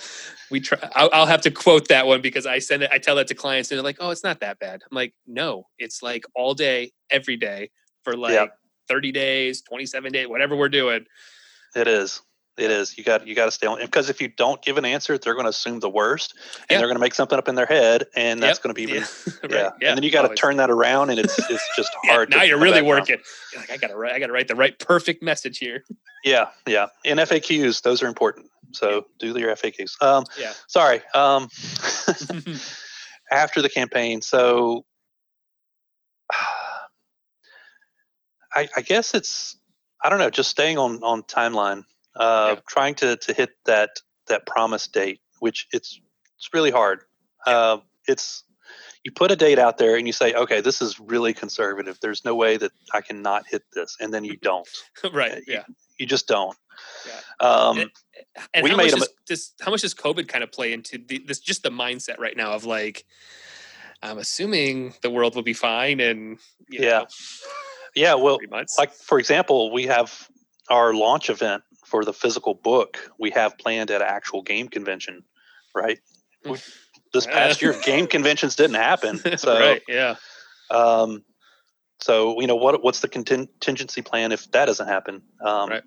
We 0.52 0.60
try. 0.60 0.78
I'll, 0.94 1.10
I'll 1.12 1.26
have 1.26 1.42
to 1.42 1.52
quote 1.52 1.88
that 1.88 2.06
one 2.06 2.22
because 2.22 2.46
I 2.46 2.60
send 2.60 2.84
it. 2.84 2.90
I 2.94 3.00
tell 3.00 3.16
that 3.16 3.28
to 3.28 3.36
clients, 3.36 3.72
and 3.72 3.78
they're 3.78 3.84
like, 3.84 3.98
"Oh, 4.00 4.12
it's 4.12 4.24
not 4.24 4.42
that 4.42 4.60
bad." 4.60 4.82
I'm 4.90 4.96
like, 4.96 5.14
"No, 5.26 5.66
it's 5.80 6.04
like 6.04 6.24
all 6.36 6.54
day, 6.54 6.92
every 7.10 7.36
day 7.36 7.72
for 8.04 8.16
like 8.16 8.34
Yep. 8.34 8.56
30 8.88 9.12
days, 9.12 9.62
27 9.64 10.12
days, 10.12 10.28
whatever 10.28 10.56
we're 10.56 10.70
doing." 10.70 11.06
It 11.76 11.88
is. 11.88 12.22
It 12.58 12.70
is. 12.72 12.96
You 12.98 13.04
got 13.04 13.26
you 13.28 13.34
got 13.34 13.46
to 13.46 13.52
stay 13.52 13.66
on 13.68 13.80
because 13.82 14.10
if 14.12 14.22
you 14.22 14.28
don't 14.28 14.62
give 14.62 14.78
an 14.78 14.86
answer, 14.86 15.18
they're 15.18 15.34
going 15.34 15.46
to 15.46 15.50
assume 15.50 15.80
the 15.80 15.90
worst, 15.90 16.36
and 16.36 16.66
Yeah. 16.70 16.78
they're 16.78 16.88
going 16.88 16.96
to 16.96 17.02
make 17.02 17.16
something 17.16 17.38
up 17.40 17.48
in 17.50 17.56
their 17.56 17.66
head, 17.66 18.06
and 18.16 18.42
that's 18.42 18.60
Yep. 18.60 18.64
going 18.64 18.76
to 18.76 18.76
be 18.76 18.84
even 18.84 18.96
yeah. 19.04 19.34
yeah. 19.50 19.64
right. 19.64 19.74
yeah. 19.82 19.90
And 19.90 19.98
then 19.98 20.04
you 20.04 20.12
got 20.12 20.30
to 20.30 20.36
turn 20.36 20.58
that 20.58 20.70
around, 20.70 21.10
and 21.10 21.18
it's 21.20 21.38
it's 21.50 21.76
just 21.76 21.90
hard. 22.04 22.30
now 22.30 22.42
to 22.42 22.48
you're 22.48 22.60
really 22.60 22.84
working. 22.84 23.18
You're 23.52 23.62
like, 23.64 23.72
I 23.72 23.78
gotta 23.78 23.98
write. 23.98 24.14
I 24.14 24.20
gotta 24.20 24.32
write 24.32 24.48
the 24.48 24.56
right 24.56 24.78
perfect 24.78 25.24
message 25.24 25.58
here. 25.58 25.84
Yeah, 26.24 26.50
yeah. 26.68 26.88
And 27.04 27.20
FAQs, 27.20 27.82
those 27.82 28.02
are 28.04 28.08
important. 28.08 28.46
So 28.76 29.08
do 29.20 29.38
your 29.38 29.56
FAQs. 29.56 30.02
Um, 30.02 30.26
Yeah. 30.38 30.54
Sorry. 30.68 31.02
Um, 31.14 31.50
after 33.32 33.62
the 33.62 33.70
campaign, 33.70 34.22
so 34.22 34.86
I, 38.54 38.70
I 38.76 38.82
guess 38.82 39.14
it's 39.14 39.58
I 40.04 40.10
don't 40.10 40.20
know, 40.20 40.30
just 40.30 40.50
staying 40.50 40.78
on 40.78 41.04
on 41.04 41.24
timeline, 41.24 41.84
uh, 42.16 42.56
Yeah. 42.56 42.62
trying 42.68 42.96
to 42.96 43.18
to 43.18 43.34
hit 43.34 43.52
that 43.66 44.02
that 44.28 44.46
promised 44.46 44.94
date, 44.94 45.22
which 45.40 45.68
it's 45.72 46.00
it's 46.38 46.50
really 46.54 46.72
hard. 46.72 47.02
Uh, 47.46 47.78
it's 48.08 48.44
you 49.04 49.12
put 49.12 49.32
a 49.32 49.36
date 49.36 49.60
out 49.60 49.78
there 49.78 49.96
and 49.96 50.08
you 50.08 50.14
say, 50.14 50.34
okay, 50.34 50.62
this 50.62 50.82
is 50.82 51.00
really 51.00 51.34
conservative. 51.34 52.00
There's 52.02 52.26
no 52.26 52.34
way 52.36 52.58
that 52.58 52.72
I 52.94 53.02
cannot 53.02 53.46
hit 53.48 53.64
this, 53.74 53.98
and 54.00 54.14
then 54.14 54.24
you 54.24 54.38
don't. 54.42 54.68
right. 55.14 55.38
You, 55.48 55.54
Yeah. 55.54 55.64
you 56.00 56.06
just 56.08 56.28
don't. 56.28 56.58
Yeah. 57.08 57.48
Um, 57.48 57.78
And- 57.80 57.92
And 58.54 58.64
We 58.64 58.70
how 58.72 58.78
made 58.78 58.92
much 58.92 59.00
does 59.00 59.10
this? 59.28 59.54
How 59.62 59.72
much 59.72 59.82
does 59.82 59.94
COVID 59.94 60.28
kind 60.28 60.44
of 60.44 60.52
play 60.52 60.74
into 60.74 60.98
the, 60.98 61.20
this? 61.20 61.40
Just 61.40 61.64
the 61.64 61.70
mindset 61.70 62.18
right 62.20 62.36
now 62.36 62.52
of 62.54 62.66
like, 62.66 63.06
I'm 64.02 64.18
assuming 64.18 64.94
the 65.02 65.10
world 65.10 65.36
will 65.36 65.44
be 65.44 65.54
fine, 65.54 66.00
and 66.00 66.38
you 66.70 66.80
Yeah. 66.84 67.00
know, 67.00 67.08
yeah, 67.96 68.14
well, 68.16 68.40
like 68.78 68.94
for 68.94 69.20
example, 69.20 69.72
we 69.72 69.84
have 69.88 70.30
our 70.70 70.94
launch 70.94 71.30
event 71.30 71.64
for 71.86 72.04
the 72.04 72.14
physical 72.14 72.54
book. 72.56 72.98
We 73.20 73.32
have 73.32 73.58
planned 73.58 73.92
at 73.92 74.02
an 74.02 74.08
actual 74.08 74.42
game 74.42 74.68
convention, 74.68 75.24
right? 75.74 76.00
We, 76.44 76.58
this 77.14 77.26
past 77.26 77.62
year, 77.62 77.74
game 77.84 78.08
conventions 78.08 78.56
didn't 78.56 78.76
happen, 78.76 79.22
so 79.38 79.58
right. 79.60 79.82
Yeah. 79.88 80.16
Um, 80.72 81.24
so 82.02 82.40
you 82.42 82.48
know 82.48 82.56
what 82.58 82.84
what's 82.84 83.00
the 83.00 83.08
contingency 83.08 84.02
plan 84.02 84.32
if 84.32 84.50
that 84.52 84.66
doesn't 84.66 84.88
happen? 84.88 85.22
Um, 85.42 85.70
Right. 85.70 85.84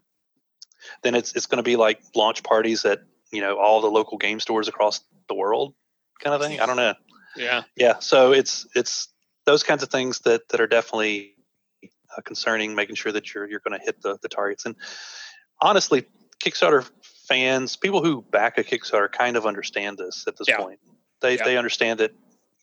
Then 1.03 1.14
it's 1.14 1.35
it's 1.35 1.47
going 1.47 1.59
to 1.59 1.62
be 1.62 1.76
like 1.76 2.01
launch 2.14 2.43
parties 2.43 2.85
at 2.85 3.03
you 3.33 3.41
know 3.41 3.59
all 3.59 3.81
the 3.81 3.91
local 3.91 4.18
game 4.18 4.41
stores 4.41 4.68
across 4.68 5.01
the 5.29 5.35
world, 5.35 5.74
kind 6.22 6.35
of 6.35 6.41
thing. 6.41 6.61
I 6.61 6.66
don't 6.66 6.76
know. 6.76 6.95
Yeah. 7.37 7.62
Yeah, 7.76 7.99
so 8.01 8.33
it's 8.33 8.66
it's 8.74 9.09
those 9.45 9.62
kinds 9.62 9.83
of 9.83 9.91
things 9.91 10.20
that 10.20 10.49
that 10.49 10.61
are 10.61 10.66
definitely 10.66 11.35
uh, 12.16 12.22
concerning. 12.22 12.74
Making 12.74 12.97
sure 12.97 13.12
that 13.12 13.35
you're 13.35 13.49
you're 13.49 13.61
going 13.61 13.79
to 13.79 13.85
hit 13.85 14.03
the 14.03 14.18
the 14.22 14.29
targets. 14.29 14.64
And 14.66 14.74
honestly, 15.61 16.07
Kickstarter 16.43 16.89
fans, 17.29 17.76
people 17.76 18.03
who 18.03 18.22
back 18.22 18.59
a 18.59 18.64
Kickstarter, 18.64 19.11
kind 19.12 19.37
of 19.37 19.47
understand 19.47 19.99
this 19.99 20.24
at 20.26 20.37
this 20.37 20.49
Yeah. 20.49 20.57
point. 20.57 20.81
They 21.20 21.37
Yeah. 21.37 21.45
they 21.45 21.57
understand 21.57 22.01
that. 22.01 22.12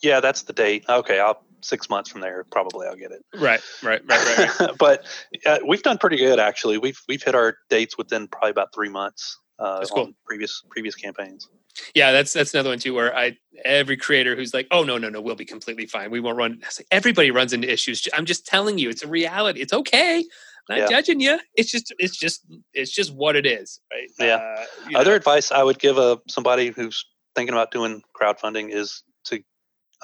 Yeah, 0.01 0.20
that's 0.20 0.41
the 0.41 0.53
date. 0.53 0.84
Okay, 0.89 1.20
I'll 1.20 1.41
six 1.66 1.89
months 1.89 2.09
from 2.09 2.22
there 2.22 2.45
probably 2.51 2.88
I'll 2.88 2.95
get 2.95 3.11
it. 3.11 3.24
Right. 3.34 3.61
Right. 3.84 4.01
Right. 4.05 4.38
Right. 4.38 4.59
right. 4.59 4.70
but 4.80 5.05
uh, 5.45 5.59
we've 5.68 5.84
done 5.84 5.97
pretty 5.97 6.18
good 6.18 6.39
actually. 6.39 6.78
We've 6.78 6.99
we've 7.07 7.24
hit 7.24 7.36
our 7.36 7.57
dates 7.70 7.97
within 7.97 8.28
probably 8.28 8.51
about 8.51 8.74
three 8.74 8.89
months. 8.89 9.39
Uh, 9.57 9.80
That's 9.80 9.91
cool. 9.91 10.03
on 10.03 10.16
previous 10.26 10.61
previous 10.70 10.95
campaigns. 10.95 11.47
Yeah, 11.93 12.11
that's 12.11 12.34
that's 12.34 12.53
another 12.53 12.70
one 12.70 12.80
too. 12.80 12.93
Where 12.93 13.16
I 13.16 13.38
every 13.63 13.97
creator 13.97 14.36
who's 14.36 14.53
like, 14.53 14.68
"Oh 14.72 14.84
no, 14.84 14.97
no, 14.97 15.09
no, 15.09 15.22
we'll 15.22 15.36
be 15.36 15.45
completely 15.45 15.86
fine. 15.86 16.11
We 16.11 16.20
won't 16.20 16.38
run." 16.38 16.59
Say, 16.70 16.84
Everybody 16.91 17.32
runs 17.32 17.53
into 17.53 17.72
issues. 17.72 18.07
I'm 18.13 18.26
just 18.26 18.45
telling 18.45 18.78
you, 18.78 18.89
it's 18.89 19.03
a 19.03 19.07
reality. 19.07 19.61
It's 19.61 19.74
okay. 19.74 20.24
I'm 20.70 20.78
not 20.80 20.89
Yeah. 20.89 20.97
judging 20.97 21.20
you. 21.20 21.39
It's 21.55 21.70
just, 21.72 21.93
it's 21.99 22.18
just, 22.18 22.45
it's 22.74 22.91
just 22.91 23.13
what 23.13 23.36
it 23.36 23.45
is, 23.45 23.80
right? 23.93 24.09
Yeah. 24.20 24.36
Uh, 24.36 24.97
Other 24.99 25.11
know, 25.11 25.16
advice 25.18 25.51
I 25.51 25.63
would 25.63 25.80
give 25.80 25.97
a 25.97 26.20
somebody 26.28 26.70
who's 26.70 27.05
thinking 27.36 27.53
about 27.53 27.72
doing 27.72 28.01
crowdfunding 28.20 28.72
is 28.74 29.03
to 29.26 29.43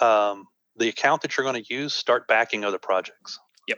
um, 0.06 0.46
the 0.82 0.90
account 0.90 1.22
that 1.22 1.38
you're 1.38 1.46
going 1.46 1.64
to 1.64 1.74
use 1.74 1.94
start 1.94 2.28
backing 2.28 2.66
other 2.66 2.80
projects. 2.80 3.40
Yep. 3.68 3.78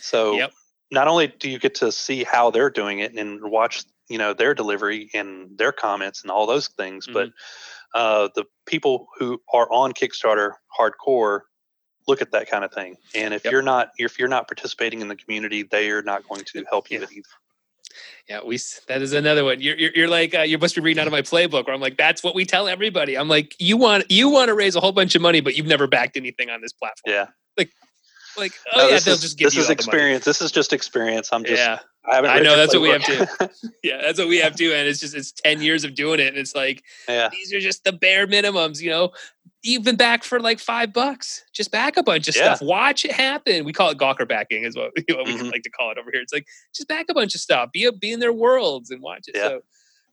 So 0.00 0.36
Yep. 0.36 0.52
not 0.92 1.08
only 1.08 1.26
do 1.26 1.50
you 1.50 1.58
get 1.58 1.74
to 1.76 1.90
see 1.90 2.22
how 2.24 2.50
they're 2.50 2.70
doing 2.70 3.00
it 3.00 3.14
and 3.14 3.50
watch 3.50 3.84
you 4.08 4.18
know 4.18 4.32
their 4.34 4.54
delivery 4.54 5.10
and 5.14 5.58
their 5.58 5.72
comments 5.72 6.22
and 6.22 6.30
all 6.30 6.46
those 6.46 6.68
things, 6.68 7.08
but 7.12 7.28
Mm-hmm. 7.28 7.30
uh, 7.94 8.28
the 8.34 8.44
people 8.66 9.08
who 9.18 9.40
are 9.52 9.70
on 9.72 9.92
Kickstarter 9.92 10.52
hardcore 10.78 11.40
look 12.06 12.22
at 12.22 12.30
that 12.32 12.48
kind 12.48 12.64
of 12.64 12.72
thing. 12.72 12.96
And 13.14 13.34
if 13.34 13.44
Yep. 13.44 13.52
you're 13.52 13.62
not 13.62 13.90
if 13.98 14.18
you're 14.18 14.28
not 14.28 14.46
participating 14.46 15.00
in 15.00 15.08
the 15.08 15.16
community, 15.16 15.64
they 15.64 15.90
are 15.90 16.02
not 16.02 16.22
going 16.28 16.44
to 16.52 16.64
help 16.70 16.90
you 16.90 17.00
Yeah. 17.00 17.06
either. 17.10 17.26
Yeah, 18.28 18.40
we. 18.44 18.58
That 18.88 19.02
is 19.02 19.12
another 19.12 19.44
one. 19.44 19.60
You're, 19.60 19.76
you're, 19.76 19.92
you're 19.94 20.08
like, 20.08 20.34
uh, 20.34 20.40
you're 20.40 20.58
supposed 20.58 20.74
be 20.76 20.84
reading 20.84 21.00
out 21.00 21.06
of 21.06 21.12
my 21.12 21.22
playbook. 21.22 21.66
Where 21.66 21.74
I'm 21.74 21.80
like, 21.80 21.96
that's 21.96 22.22
what 22.22 22.34
we 22.34 22.44
tell 22.44 22.68
everybody. 22.68 23.16
I'm 23.16 23.28
like, 23.28 23.54
you 23.58 23.76
want, 23.76 24.10
you 24.10 24.28
want 24.28 24.48
to 24.48 24.54
raise 24.54 24.76
a 24.76 24.80
whole 24.80 24.92
bunch 24.92 25.14
of 25.14 25.22
money, 25.22 25.40
but 25.40 25.56
you've 25.56 25.66
never 25.66 25.86
backed 25.86 26.16
anything 26.16 26.50
on 26.50 26.60
this 26.60 26.72
platform. 26.72 27.14
Yeah. 27.14 27.26
Like, 27.56 27.70
like 28.36 28.52
oh 28.74 28.78
No, 28.78 28.88
yeah, 28.88 28.98
they'll 28.98 29.14
is, 29.14 29.20
just 29.20 29.38
give 29.38 29.46
this 29.46 29.54
you 29.54 29.62
is 29.62 29.68
all 29.68 29.74
the 29.74 29.82
money. 29.82 29.88
experience. 29.88 30.24
This 30.24 30.40
is 30.42 30.52
just 30.52 30.72
experience. 30.72 31.30
I'm 31.32 31.44
just 31.44 31.62
Yeah, 31.62 31.78
I 32.04 32.16
haven't. 32.16 32.30
I 32.30 32.38
know, 32.40 32.56
that's 32.56 32.74
what 32.74 32.82
we 32.82 32.90
have 32.90 33.04
to. 33.04 33.50
yeah, 33.82 34.00
that's 34.02 34.18
what 34.18 34.28
we 34.28 34.38
have 34.38 34.56
to, 34.56 34.72
And 34.74 34.88
it's 34.88 35.00
just, 35.00 35.14
it's 35.14 35.32
ten 35.32 35.62
years 35.62 35.84
of 35.84 35.94
doing 35.94 36.20
it, 36.20 36.28
and 36.28 36.36
it's 36.38 36.54
like, 36.54 36.82
yeah. 37.08 37.28
these 37.30 37.52
are 37.52 37.60
just 37.60 37.84
the 37.84 37.92
bare 37.92 38.26
minimums, 38.26 38.80
you 38.80 38.90
know. 38.90 39.12
Even 39.68 39.96
back 39.96 40.22
for 40.22 40.38
like 40.38 40.60
five 40.60 40.92
bucks, 40.92 41.44
just 41.52 41.72
back 41.72 41.96
a 41.96 42.02
bunch 42.02 42.28
of 42.28 42.36
Yeah. 42.36 42.54
stuff. 42.54 42.66
Watch 42.66 43.04
it 43.04 43.10
happen. 43.12 43.64
We 43.64 43.72
call 43.72 43.90
it 43.90 43.98
Gawker 43.98 44.26
backing, 44.28 44.64
is 44.64 44.76
what, 44.76 44.92
what 45.10 45.26
we 45.26 45.36
like 45.42 45.62
to 45.62 45.70
call 45.70 45.90
it 45.90 45.98
over 45.98 46.10
here. 46.12 46.22
It's 46.22 46.32
like 46.32 46.46
just 46.74 46.86
back 46.88 47.06
a 47.10 47.14
bunch 47.14 47.34
of 47.34 47.40
stuff. 47.40 47.70
Be 47.72 47.84
a, 47.84 47.92
be 47.92 48.12
in 48.12 48.20
their 48.20 48.32
worlds 48.32 48.90
and 48.90 49.02
watch 49.02 49.24
it. 49.26 49.34
Yeah. 49.36 49.48
So 49.48 49.60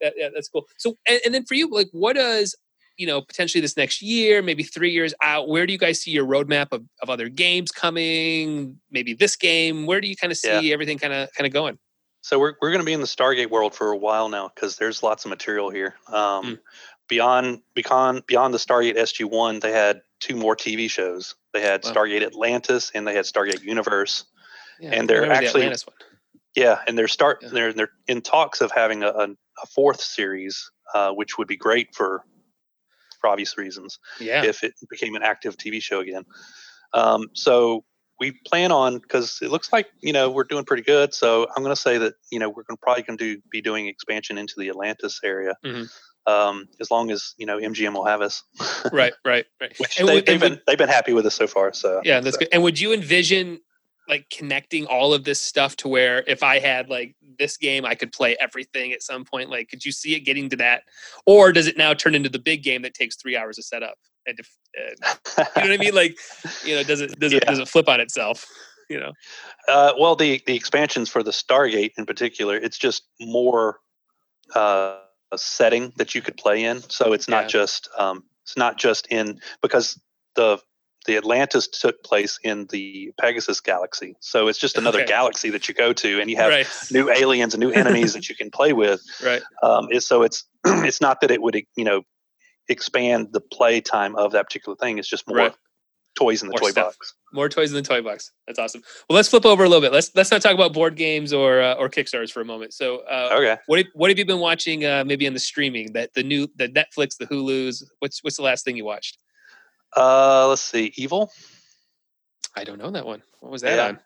that, 0.02 0.14
yeah, 0.18 0.30
that's 0.34 0.50
cool. 0.50 0.66
So 0.78 0.98
and, 1.08 1.22
and 1.24 1.34
then 1.36 1.46
for 1.46 1.54
you, 1.54 1.70
like, 1.70 1.90
what 1.92 2.14
does 2.16 2.56
you 2.98 3.06
know 3.08 3.22
potentially 3.22 3.62
this 3.62 3.78
next 3.78 4.02
year, 4.02 4.42
maybe 4.42 4.64
three 4.64 4.92
years 4.92 5.14
out? 5.22 5.48
Where 5.48 5.68
do 5.68 5.72
you 5.74 5.80
guys 5.80 6.02
see 6.02 6.12
your 6.12 6.26
roadmap 6.26 6.68
of, 6.72 6.84
of 7.04 7.10
other 7.12 7.30
games 7.30 7.72
coming? 7.72 8.80
Maybe 8.92 9.14
this 9.14 9.36
game. 9.36 9.86
Where 9.86 10.02
do 10.02 10.08
you 10.08 10.16
kind 10.16 10.32
of 10.32 10.38
see 10.38 10.68
Yeah. 10.70 10.74
everything 10.74 10.98
kind 10.98 11.14
of 11.14 11.30
kind 11.38 11.46
of 11.46 11.54
going? 11.54 11.78
So 12.22 12.40
we're 12.40 12.54
we're 12.62 12.70
going 12.70 12.80
to 12.82 12.86
be 12.86 12.94
in 12.94 13.02
the 13.02 13.06
Stargate 13.08 13.50
world 13.50 13.76
for 13.76 13.92
a 13.92 13.98
while 13.98 14.30
now 14.30 14.50
because 14.54 14.78
there's 14.78 15.04
lots 15.04 15.26
of 15.26 15.30
material 15.30 15.70
here. 15.70 15.96
Um, 16.08 16.44
Mm. 16.46 16.60
Beyond 17.10 17.62
beyond 17.76 18.26
beyond 18.28 18.54
the 18.54 18.58
Stargate 18.58 18.96
SG 18.98 19.26
One, 19.30 19.60
they 19.60 19.72
had 19.72 20.02
two 20.20 20.36
more 20.36 20.56
TV 20.56 20.90
shows. 20.90 21.36
They 21.54 21.62
had 21.62 21.84
Wow. 21.84 21.92
Stargate 21.94 22.24
Atlantis 22.26 22.92
and 22.96 23.06
they 23.08 23.14
had 23.14 23.26
Stargate 23.26 23.62
Universe. 23.62 24.26
Yeah, 24.80 24.92
And 24.94 25.10
they're 25.10 25.28
the 25.28 25.34
actually- 25.34 25.68
one. 25.68 25.76
Yeah, 26.56 26.80
and 26.88 26.98
they're 26.98 27.08
start 27.08 27.40
Yeah. 27.42 27.50
they're 27.52 27.74
they're 27.74 27.92
in 28.08 28.22
talks 28.22 28.62
of 28.62 28.72
having 28.72 29.04
a, 29.04 29.10
a, 29.10 29.24
a 29.30 29.66
fourth 29.76 30.02
series, 30.02 30.70
uh, 30.94 31.12
which 31.12 31.38
would 31.38 31.48
be 31.48 31.58
great 31.58 31.94
for 31.96 32.24
for 33.20 33.30
obvious 33.30 33.58
reasons. 33.58 34.00
Yeah. 34.20 34.44
if 34.46 34.64
it 34.64 34.74
became 34.90 35.16
an 35.16 35.24
active 35.24 35.58
TV 35.58 35.82
show 35.82 36.00
again. 36.00 36.24
Um, 36.94 37.30
so 37.34 37.84
we 38.20 38.32
plan 38.46 38.72
on 38.72 39.00
because 39.00 39.40
it 39.42 39.50
looks 39.50 39.74
like 39.74 39.88
you 40.02 40.14
know 40.14 40.30
we're 40.30 40.44
doing 40.46 40.64
pretty 40.64 40.84
good. 40.84 41.14
So 41.14 41.48
I'm 41.56 41.64
going 41.64 41.76
to 41.76 41.82
say 41.82 41.98
that 41.98 42.14
you 42.32 42.40
know 42.40 42.50
we're 42.50 42.64
going 42.64 42.78
probably 42.78 43.04
going 43.04 43.18
to 43.20 43.42
be 43.52 43.62
doing 43.62 43.88
expansion 43.88 44.38
into 44.38 44.54
the 44.58 44.70
Atlantis 44.70 45.20
area. 45.24 45.56
Mhm. 45.66 45.90
Um, 46.26 46.70
as 46.80 46.90
long 46.90 47.12
as 47.12 47.34
you 47.38 47.46
know 47.46 47.58
MGM 47.58 47.94
will 47.94 48.06
have 48.06 48.22
us, 48.22 48.44
right, 48.94 49.14
right, 49.26 49.46
right. 49.60 49.74
which 49.78 50.00
And 50.00 50.08
they, 50.08 50.24
and 50.24 50.40
been 50.40 50.62
they've 50.66 50.78
been 50.78 50.90
happy 50.90 51.14
with 51.14 51.26
us 51.26 51.36
so 51.36 51.48
far. 51.48 51.74
So 51.74 52.02
Yeah, 52.04 52.22
that's 52.22 52.36
so, 52.36 52.40
good. 52.40 52.50
And 52.54 52.64
would 52.64 52.80
you 52.80 52.94
envision 52.94 53.60
like 54.08 54.30
connecting 54.30 54.86
all 54.86 55.14
of 55.14 55.24
this 55.24 55.40
stuff 55.40 55.76
to 55.78 55.88
where 55.88 56.24
if 56.28 56.44
I 56.44 56.60
had 56.60 56.90
like 56.90 57.16
this 57.40 57.58
game, 57.58 57.86
I 57.86 57.96
could 57.96 58.12
play 58.12 58.36
everything 58.40 58.92
at 58.92 59.02
some 59.02 59.24
point? 59.26 59.50
Like, 59.50 59.70
could 59.70 59.86
you 59.86 59.92
see 59.92 60.16
it 60.16 60.22
getting 60.22 60.50
to 60.50 60.56
that, 60.58 60.84
or 61.26 61.52
does 61.52 61.68
it 61.68 61.78
now 61.78 61.94
turn 61.94 62.16
into 62.16 62.30
the 62.30 62.40
big 62.40 62.64
game 62.64 62.82
that 62.82 62.94
takes 62.94 63.16
three 63.16 63.38
hours 63.38 63.56
to 63.58 63.64
set 63.64 63.84
up? 63.84 63.98
And 64.26 64.40
if, 64.40 64.50
uh, 64.78 65.46
you 65.58 65.64
know 65.64 65.70
what 65.70 65.72
I 65.72 65.78
mean? 65.78 65.96
Like, 65.96 66.18
you 66.66 66.76
know, 66.76 66.84
does 66.84 67.02
it 67.02 67.20
does 67.20 67.34
it 67.34 67.44
Yeah. 67.44 67.50
does 67.50 67.60
it 67.60 67.68
flip 67.68 67.88
on 67.88 68.00
itself? 68.00 68.46
You 68.90 69.00
know? 69.00 69.12
Uh, 69.68 69.94
well, 70.00 70.16
the 70.16 70.42
the 70.46 70.56
expansions 70.56 71.10
for 71.10 71.24
the 71.24 71.32
Stargate 71.32 71.92
in 71.98 72.06
particular, 72.06 72.56
it's 72.56 72.78
just 72.78 73.04
more 73.20 73.80
uh, 74.54 74.98
setting 75.38 75.94
that 75.98 76.16
you 76.16 76.22
could 76.22 76.38
play 76.38 76.64
in. 76.64 76.82
So 76.90 77.14
it's 77.14 77.28
not 77.28 77.44
Yeah. 77.44 77.48
just 77.48 77.90
um, 77.98 78.24
it's 78.44 78.58
not 78.58 78.78
just 78.78 79.08
in 79.08 79.40
because 79.62 80.00
the 80.36 80.60
the 81.06 81.18
Atlantis 81.18 81.68
took 81.68 82.02
place 82.04 82.40
in 82.44 82.66
the 82.68 83.12
Pegasus 83.20 83.60
galaxy. 83.60 84.16
So 84.22 84.48
it's 84.48 84.58
just 84.58 84.78
another 84.78 85.00
Okay. 85.00 85.08
galaxy 85.08 85.50
that 85.50 85.68
you 85.68 85.74
go 85.74 85.92
to, 85.92 86.22
and 86.22 86.30
you 86.30 86.38
have 86.38 86.52
right, 86.52 86.68
new 86.92 87.10
aliens 87.10 87.54
and 87.54 87.62
new 87.62 87.72
enemies 87.72 88.14
that 88.14 88.30
you 88.30 88.36
can 88.36 88.52
play 88.52 88.72
with. 88.72 89.02
right. 89.24 89.44
Um, 89.62 89.90
so 90.00 90.24
it's 90.24 90.46
it's 90.66 91.02
not 91.02 91.22
that 91.22 91.32
it 91.32 91.42
would 91.42 91.56
you 91.76 91.84
know 91.84 92.04
expand 92.70 93.30
the 93.34 93.42
play 93.42 93.82
time 93.82 94.16
of 94.16 94.32
that 94.32 94.46
particular 94.48 94.76
thing. 94.76 94.98
It's 94.98 95.10
just 95.10 95.28
more 95.28 95.38
Right. 95.38 95.56
Toys 96.16 96.42
in 96.44 96.48
the 96.48 96.52
More 96.54 96.60
toy 96.60 96.70
stuff. 96.72 96.98
box. 96.98 97.14
More 97.34 97.50
toys 97.50 97.72
in 97.72 97.76
the 97.76 97.82
toy 97.82 98.02
box. 98.02 98.32
That's 98.48 98.60
awesome. 98.60 98.82
Well, 99.10 99.16
let's 99.16 99.28
flip 99.30 99.46
over 99.46 99.64
a 99.64 99.68
little 99.70 99.82
bit. 99.82 99.92
Let's 99.92 100.12
let's 100.16 100.30
not 100.32 100.42
talk 100.42 100.54
about 100.54 100.74
board 100.74 100.96
games 100.96 101.34
or 101.34 101.62
uh, 101.62 101.74
or 101.76 101.90
Kickstarters 101.90 102.32
for 102.32 102.42
a 102.42 102.46
moment. 102.46 102.74
So, 102.74 103.00
uh, 103.10 103.30
Okay. 103.34 103.58
What 103.66 103.80
have, 103.80 103.88
what 103.96 104.10
have 104.12 104.20
you 104.20 104.26
been 104.26 104.40
watching? 104.40 104.86
Uh, 104.86 105.04
maybe 105.06 105.26
on 105.28 105.34
the 105.34 105.40
streaming 105.40 105.94
that 105.94 106.14
the 106.14 106.24
new 106.24 106.48
the 106.56 106.70
Netflix, 106.70 107.18
the 107.18 107.26
Hulu's. 107.28 107.90
What's 108.00 108.24
what's 108.24 108.38
the 108.38 108.44
last 108.44 108.64
thing 108.66 108.78
you 108.78 108.86
watched? 108.86 109.18
Uh, 109.96 110.48
let's 110.48 110.62
see. 110.62 110.94
Evil. 110.96 111.32
I 112.56 112.64
don't 112.64 112.78
know 112.78 112.92
that 112.92 113.06
one. 113.06 113.22
What 113.40 113.52
was 113.52 113.62
that 113.64 113.76
Yeah. 113.76 113.88
on? 113.88 114.00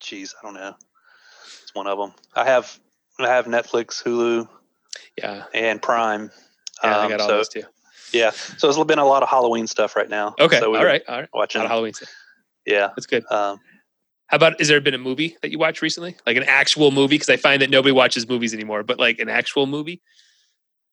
Geez, 0.00 0.34
I 0.40 0.46
don't 0.46 0.54
know. 0.54 0.74
It's 1.62 1.74
one 1.74 1.86
of 1.86 1.98
them. 1.98 2.12
I 2.34 2.44
have 2.44 2.78
I 3.18 3.26
have 3.28 3.46
Netflix, 3.46 4.02
Hulu, 4.02 4.48
Yeah, 5.18 5.44
and 5.52 5.82
Prime. 5.82 6.30
yeah, 6.82 6.96
I 6.98 7.02
Um, 7.04 7.10
got 7.10 7.20
all 7.20 7.28
so 7.28 7.36
those 7.36 7.48
too. 7.48 7.64
Yeah, 8.12 8.30
so 8.30 8.66
there's 8.70 8.84
been 8.86 8.98
a 8.98 9.04
lot 9.06 9.22
of 9.22 9.28
Halloween 9.28 9.66
stuff 9.66 9.96
right 9.96 10.08
now. 10.08 10.34
Okay, 10.38 10.58
so 10.58 10.70
we're 10.70 10.84
right 10.84 11.02
all 11.08 11.20
right 11.20 11.28
watching. 11.32 11.62
Halloween. 11.62 11.92
stuff. 11.94 12.08
Yeah. 12.66 12.88
That's 12.96 13.06
good. 13.06 13.24
Um, 13.30 13.58
How 14.26 14.36
about? 14.36 14.60
Is 14.60 14.68
there 14.68 14.80
been 14.80 14.94
a 14.94 14.98
movie 14.98 15.36
that 15.42 15.50
you 15.50 15.58
watched 15.58 15.82
recently, 15.82 16.16
like 16.26 16.36
an 16.36 16.44
actual 16.44 16.90
movie? 16.90 17.14
Because 17.16 17.28
I 17.30 17.36
find 17.36 17.62
that 17.62 17.70
nobody 17.70 17.92
watches 17.92 18.28
movies 18.28 18.52
anymore, 18.54 18.82
but 18.82 18.98
like 18.98 19.18
an 19.18 19.28
actual 19.28 19.66
movie, 19.66 20.00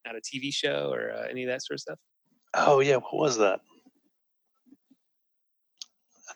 not 0.06 0.16
a 0.16 0.20
TV 0.20 0.52
show 0.52 0.90
or 0.92 1.12
uh, 1.12 1.26
any 1.30 1.44
of 1.44 1.48
that 1.50 1.62
sort 1.62 1.76
of 1.76 1.80
stuff. 1.80 1.98
oh 2.54 2.80
yeah, 2.80 2.96
what 2.96 3.14
was 3.14 3.38
that? 3.38 3.60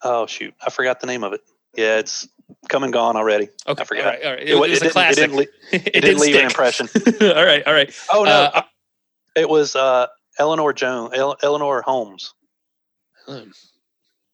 Oh 0.02 0.26
shoot, 0.26 0.54
I 0.64 0.70
forgot 0.70 1.00
the 1.00 1.06
name 1.06 1.22
of 1.24 1.32
it. 1.32 1.40
Yeah, 1.76 1.98
it's 1.98 2.28
come 2.68 2.82
and 2.82 2.92
gone 2.92 3.16
already. 3.16 3.48
Okay, 3.66 3.80
I 3.82 3.84
forgot. 3.84 4.04
All 4.04 4.10
right, 4.10 4.24
all 4.24 4.30
right. 4.32 4.42
It, 4.42 4.48
It, 4.50 4.54
wa- 4.54 4.60
was 4.62 4.70
it 4.70 4.76
a 4.76 4.80
didn't, 4.80 4.88
it 4.88 4.92
classic. 4.92 5.16
didn't, 5.16 5.36
le- 5.36 5.42
it 5.72 5.86
it 5.96 6.00
didn't 6.02 6.20
leave 6.20 6.36
an 6.36 6.44
impression. 6.46 6.88
all 7.22 7.44
right, 7.46 7.66
all 7.66 7.72
right. 7.72 7.94
Oh 8.12 8.24
no, 8.24 8.30
Uh, 8.30 8.62
it 9.36 9.48
was 9.48 9.74
uh, 9.76 10.06
Eleanor 10.38 10.72
Jones, 10.72 11.12
El- 11.14 11.36
Eleanor 11.42 11.82
Holmes. 11.82 12.34
Hmm. 13.26 13.50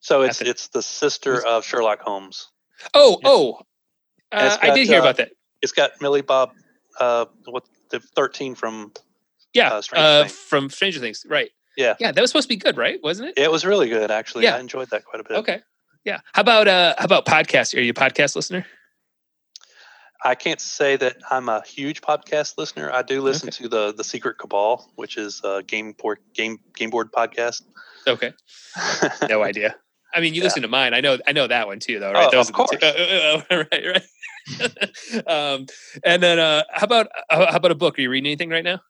So 0.00 0.22
it's 0.22 0.38
That's 0.38 0.50
it's 0.50 0.68
the 0.68 0.82
sister 0.82 1.44
of 1.44 1.64
Sherlock 1.64 2.00
Holmes. 2.00 2.48
Oh, 2.94 3.18
oh. 3.24 3.60
Uh, 4.30 4.50
it's 4.52 4.62
I 4.62 4.74
did 4.74 4.86
hear 4.86 4.98
uh, 4.98 5.02
about 5.02 5.16
that. 5.16 5.30
It's 5.62 5.72
got 5.72 5.92
Millie 6.00 6.22
Bob, 6.22 6.52
uh, 7.00 7.26
what 7.46 7.64
the 7.90 8.00
thirteen 8.00 8.54
from. 8.54 8.92
Yeah, 9.54 9.72
uh, 9.72 9.82
Stranger 9.82 10.06
uh, 10.06 10.28
from 10.28 10.70
Stranger 10.70 11.00
Things. 11.00 11.24
Right. 11.28 11.50
Yeah. 11.76 11.94
Yeah, 12.00 12.12
that 12.12 12.20
was 12.20 12.30
supposed 12.30 12.48
to 12.48 12.54
be 12.54 12.58
good, 12.58 12.76
right? 12.76 12.98
Wasn't 13.02 13.28
it? 13.30 13.38
It 13.38 13.50
was 13.50 13.64
really 13.64 13.88
good, 13.88 14.10
actually. 14.10 14.44
Yeah. 14.44 14.56
I 14.56 14.60
enjoyed 14.60 14.90
that 14.90 15.04
quite 15.04 15.20
a 15.20 15.24
bit. 15.24 15.38
Okay. 15.38 15.60
Yeah. 16.04 16.20
How 16.32 16.42
about 16.42 16.68
uh 16.68 16.94
how 16.98 17.04
about 17.04 17.24
podcasts? 17.24 17.76
Are 17.76 17.80
you 17.80 17.90
a 17.90 17.94
podcast 17.94 18.36
listener? 18.36 18.66
I 20.24 20.34
can't 20.34 20.60
say 20.60 20.96
that 20.96 21.16
I'm 21.30 21.48
a 21.48 21.62
huge 21.62 22.00
podcast 22.00 22.58
listener. 22.58 22.90
I 22.92 23.02
do 23.02 23.22
listen 23.22 23.50
to 23.50 23.68
the 23.68 23.92
the 23.94 24.04
Secret 24.04 24.38
Cabal, 24.38 24.90
which 24.96 25.16
is 25.16 25.40
a 25.44 25.62
game 25.66 25.92
board 25.92 26.18
game 26.34 26.58
game 26.74 26.90
board 26.90 27.12
podcast. 27.12 27.62
Okay. 28.06 28.32
No 29.28 29.42
idea. 29.42 29.76
I 30.14 30.20
mean, 30.20 30.34
you 30.34 30.40
Yeah. 30.40 30.44
listen 30.46 30.62
to 30.62 30.68
mine. 30.68 30.94
I 30.94 31.00
know. 31.00 31.18
I 31.26 31.32
know 31.32 31.46
that 31.46 31.66
one 31.66 31.80
too, 31.80 31.98
though, 32.00 32.12
right? 32.12 32.28
Oh, 32.32 32.40
of 32.40 32.50
are 32.54 32.66
the 32.66 32.76
two- 32.78 32.86
uh, 32.86 32.90
uh, 32.90 33.42
uh, 33.60 33.64
right, 33.72 33.84
right. 33.86 35.26
um, 35.26 35.66
and 36.04 36.22
then, 36.22 36.38
uh, 36.38 36.62
how 36.72 36.84
about 36.84 37.08
uh, 37.30 37.50
how 37.50 37.56
about 37.56 37.70
a 37.70 37.74
book? 37.74 37.98
Are 37.98 38.02
you 38.02 38.10
reading 38.10 38.26
anything 38.26 38.48
right 38.50 38.64
now? 38.64 38.80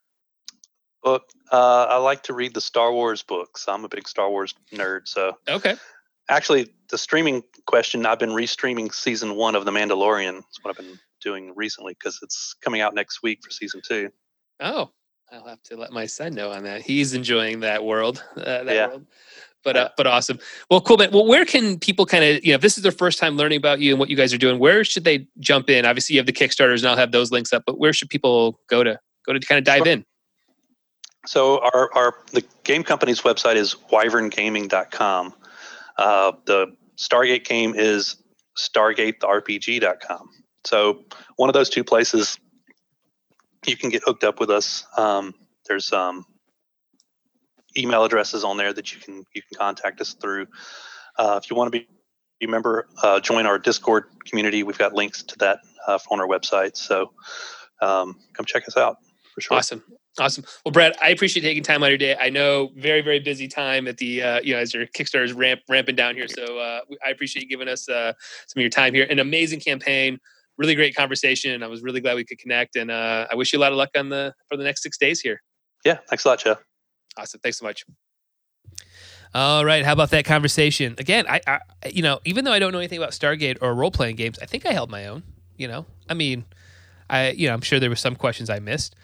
Book. 1.03 1.25
Uh, 1.51 1.87
I 1.89 1.97
like 1.97 2.23
to 2.25 2.33
read 2.35 2.55
the 2.55 2.61
Star 2.61 2.93
Wars 2.93 3.23
books. 3.23 3.67
I'm 3.69 3.85
a 3.85 3.89
big 3.89 4.07
Star 4.09 4.31
Wars 4.31 4.55
nerd. 4.73 5.09
So 5.09 5.37
Okay. 5.49 5.75
actually, 6.29 6.75
the 6.91 6.99
streaming 6.99 7.43
question, 7.67 8.05
I've 8.07 8.19
been 8.19 8.31
restreaming 8.31 8.93
season 8.95 9.35
one 9.35 9.55
of 9.55 9.65
The 9.65 9.71
Mandalorian. 9.73 10.35
That's 10.35 10.63
what 10.63 10.71
I've 10.71 10.77
been 10.85 10.99
doing 11.21 11.53
recently 11.57 11.95
because 11.95 12.19
it's 12.23 12.55
coming 12.63 12.81
out 12.81 12.95
next 12.95 13.23
week 13.23 13.41
for 13.45 13.51
season 13.51 13.81
two. 13.87 14.11
Oh, 14.61 14.91
I'll 15.31 15.47
have 15.47 15.63
to 15.65 15.77
let 15.77 15.93
my 15.93 16.07
son 16.07 16.35
know 16.35 16.51
on 16.53 16.65
that. 16.65 16.83
He's 16.83 17.15
enjoying 17.15 17.61
that 17.61 17.85
world. 17.85 18.23
Uh, 18.37 18.65
that 18.65 18.75
Yeah. 18.75 18.87
world. 18.89 19.07
But 19.65 19.77
Yeah. 19.77 19.83
uh, 19.83 19.89
but 19.97 20.07
awesome. 20.07 20.39
Well, 20.71 20.81
cool. 20.81 20.97
Man. 20.97 21.11
Well, 21.11 21.27
where 21.27 21.45
can 21.45 21.79
people 21.79 22.07
kind 22.07 22.25
of 22.25 22.45
you 22.45 22.53
know 22.53 22.55
if 22.55 22.61
this 22.61 22.77
is 22.79 22.83
their 22.83 22.93
first 22.93 23.19
time 23.19 23.37
learning 23.37 23.59
about 23.59 23.81
you 23.81 23.91
and 23.93 23.99
what 24.01 24.09
you 24.09 24.17
guys 24.17 24.33
are 24.33 24.39
doing? 24.39 24.59
Where 24.59 24.85
should 24.85 25.05
they 25.05 25.27
jump 25.41 25.69
in? 25.69 25.85
Obviously, 25.85 26.15
you 26.15 26.21
have 26.21 26.27
the 26.27 26.33
Kickstarters, 26.33 26.79
and 26.79 26.87
I'll 26.87 26.97
have 26.97 27.13
those 27.13 27.31
links 27.33 27.53
up. 27.53 27.65
But 27.67 27.79
where 27.79 27.93
should 27.93 28.09
people 28.09 28.61
go 28.69 28.83
to 28.85 28.99
go 29.27 29.33
to 29.33 29.41
kind 29.41 29.59
of 29.59 29.65
dive 29.65 29.85
Sure. 29.85 29.93
in? 29.93 30.05
So 31.27 31.59
our, 31.59 31.93
our 31.95 32.15
the 32.33 32.43
game 32.65 32.85
company's 32.85 33.21
website 33.23 33.57
is 33.57 33.75
wyverngaming.com. 33.93 35.35
Uh, 35.99 36.33
the 36.47 36.75
Stargate 36.97 37.45
game 37.45 37.75
is 37.77 38.17
stargatetherpg.com. 38.57 40.31
So 40.65 41.05
one 41.37 41.49
of 41.49 41.55
those 41.55 41.71
two 41.71 41.85
places 41.85 42.39
you 43.67 43.77
can 43.77 43.91
get 43.91 44.03
hooked 44.05 44.25
up 44.25 44.41
with 44.41 44.51
us. 44.51 44.85
Um, 44.97 45.35
there's 45.67 45.93
um, 45.93 46.25
email 47.77 48.05
addresses 48.05 48.45
on 48.45 48.57
there 48.57 48.73
that 48.73 48.93
you 48.93 49.01
can 49.01 49.25
you 49.35 49.43
can 49.43 49.59
contact 49.59 50.01
us 50.01 50.15
through. 50.15 50.47
Uh, 51.19 51.41
if 51.43 51.51
you 51.51 51.57
want 51.57 51.73
to 51.73 51.79
be 51.79 51.89
a 52.43 52.47
member, 52.47 52.89
uh, 53.03 53.21
join 53.21 53.47
our 53.47 53.59
Discord 53.59 54.05
community. 54.25 54.63
We've 54.63 54.79
got 54.79 54.95
links 54.95 55.23
to 55.25 55.39
that 55.39 55.61
uh, 55.87 55.99
on 56.11 56.21
our 56.21 56.29
website. 56.29 56.77
So 56.77 57.13
um, 57.83 58.17
come 58.33 58.47
check 58.47 58.67
us 58.69 58.77
out 58.77 58.99
for 59.35 59.41
sure. 59.41 59.57
Awesome. 59.57 59.83
Awesome. 60.21 60.45
Well, 60.65 60.73
Brad, 60.73 60.97
I 61.01 61.11
appreciate 61.11 61.43
taking 61.43 61.63
time 61.63 61.83
out 61.83 61.87
of 61.87 61.91
your 61.91 61.99
day. 61.99 62.17
I 62.19 62.29
know 62.29 62.71
very, 62.77 63.03
very 63.03 63.21
busy 63.21 63.47
time 63.47 63.87
at 63.87 63.99
the, 63.99 64.21
uh, 64.21 64.41
you 64.41 64.53
know, 64.53 64.59
as 64.59 64.75
your 64.75 64.87
Kickstarter 64.87 65.25
is 65.25 65.33
ramp, 65.33 65.61
ramping 65.69 65.95
down 65.95 66.17
here. 66.17 66.27
So 66.27 66.59
uh, 66.59 66.81
I 67.07 67.11
appreciate 67.11 67.45
you 67.45 67.49
giving 67.49 67.69
us 67.69 67.89
uh, 67.89 68.13
some 68.49 68.61
of 68.61 68.63
your 68.63 68.71
time 68.71 68.95
here. 68.95 69.07
An 69.09 69.21
amazing 69.21 69.61
campaign, 69.61 70.19
really 70.59 70.75
great 70.75 70.95
conversation. 70.95 71.63
I 71.63 71.69
was 71.69 71.83
really 71.83 72.01
glad 72.01 72.17
we 72.17 72.25
could 72.25 72.39
connect, 72.39 72.77
and 72.77 72.91
uh, 72.91 73.27
I 73.31 73.35
wish 73.35 73.53
you 73.53 73.59
a 73.59 73.63
lot 73.63 73.73
of 73.73 73.79
luck 73.79 73.91
on 73.97 74.09
the 74.09 74.35
for 74.49 74.57
the 74.57 74.65
next 74.65 74.83
six 74.83 74.99
days 74.99 75.21
here. 75.21 75.41
Yeah, 75.85 75.99
thanks 76.09 76.25
a 76.25 76.29
lot, 76.29 76.41
Joe. 76.41 76.57
Awesome. 77.17 77.41
Thanks 77.41 77.59
so 77.59 77.65
much. 77.65 77.85
All 79.35 79.65
right, 79.65 79.85
how 79.85 79.93
about 79.93 80.11
that 80.11 80.25
conversation? 80.25 80.95
Again, 80.99 81.27
I, 81.29 81.41
I 81.47 81.61
you 81.91 82.03
know, 82.03 82.21
even 82.25 82.45
though 82.45 82.53
I 82.53 82.59
don't 82.59 82.73
know 82.73 82.79
anything 82.79 82.99
about 82.99 83.11
Stargate 83.11 83.59
or 83.61 83.75
role 83.75 83.91
playing 83.91 84.17
games, 84.17 84.39
I 84.41 84.47
think 84.47 84.67
I 84.67 84.73
held 84.73 84.91
my 84.91 85.07
own. 85.07 85.23
You 85.57 85.69
know, 85.69 85.87
I 86.09 86.15
mean, 86.15 86.45
I 87.11 87.31
you 87.31 87.47
know, 87.49 87.55
I'm 87.55 87.61
sure 87.61 87.79
there 87.79 87.91
were 87.91 87.97
some 87.97 88.17
questions 88.17 88.49
I 88.51 88.59
missed, 88.59 88.95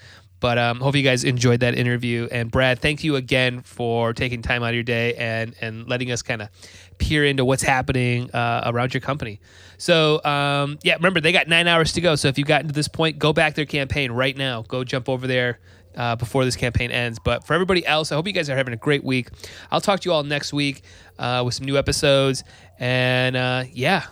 but 0.45 0.59
um, 0.59 0.79
hope 0.79 0.95
you 0.95 1.03
guys 1.03 1.25
enjoyed 1.25 1.61
that 1.61 1.75
interview. 1.75 2.29
And 2.31 2.51
Brad, 2.51 2.79
thank 2.79 3.03
you 3.03 3.17
again 3.17 3.63
for 3.63 4.13
taking 4.13 4.43
time 4.43 4.63
out 4.63 4.69
of 4.69 4.75
your 4.75 4.85
day 4.85 5.15
and 5.15 5.55
and 5.59 5.89
letting 5.89 6.13
us 6.13 6.21
kind 6.21 6.43
of 6.43 6.51
peer 6.99 7.25
into 7.25 7.47
what's 7.47 7.63
happening 7.63 8.31
uh, 8.33 8.61
around 8.67 8.93
your 8.93 9.01
company. 9.01 9.41
So 9.79 10.23
um, 10.23 10.79
yeah, 10.83 10.97
remember 10.97 11.23
they 11.23 11.33
got 11.33 11.49
nine 11.49 11.67
hours 11.67 11.95
to 11.95 12.03
go. 12.03 12.15
So 12.15 12.29
if 12.29 12.37
you've 12.37 12.47
gotten 12.47 12.67
to 12.67 12.75
this 12.75 12.89
point, 12.89 13.19
go 13.19 13.33
back 13.33 13.55
their 13.55 13.65
campaign 13.65 14.13
right 14.13 14.37
now. 14.37 14.61
Go 14.69 14.85
jump 14.85 15.09
over 15.09 15.27
there 15.27 15.61
uh, 15.97 16.17
before 16.17 16.45
this 16.45 16.57
campaign 16.57 16.91
ends. 16.91 17.19
But 17.19 17.47
for 17.47 17.55
everybody 17.55 17.87
else, 17.87 18.13
I 18.13 18.17
hope 18.17 18.27
you 18.27 18.35
guys 18.35 18.51
are 18.51 18.57
having 18.57 18.75
a 18.75 18.77
great 18.77 19.03
week. 19.03 19.31
I'll 19.71 19.81
talk 19.81 20.01
to 20.01 20.11
you 20.11 20.13
all 20.13 20.25
next 20.25 20.53
week 20.53 20.83
uh, 21.19 21.41
with 21.43 21.55
some 21.55 21.65
new 21.65 21.79
episodes. 21.79 22.45
And 22.79 23.35
uh, 23.35 23.65
yeah, 23.73 24.09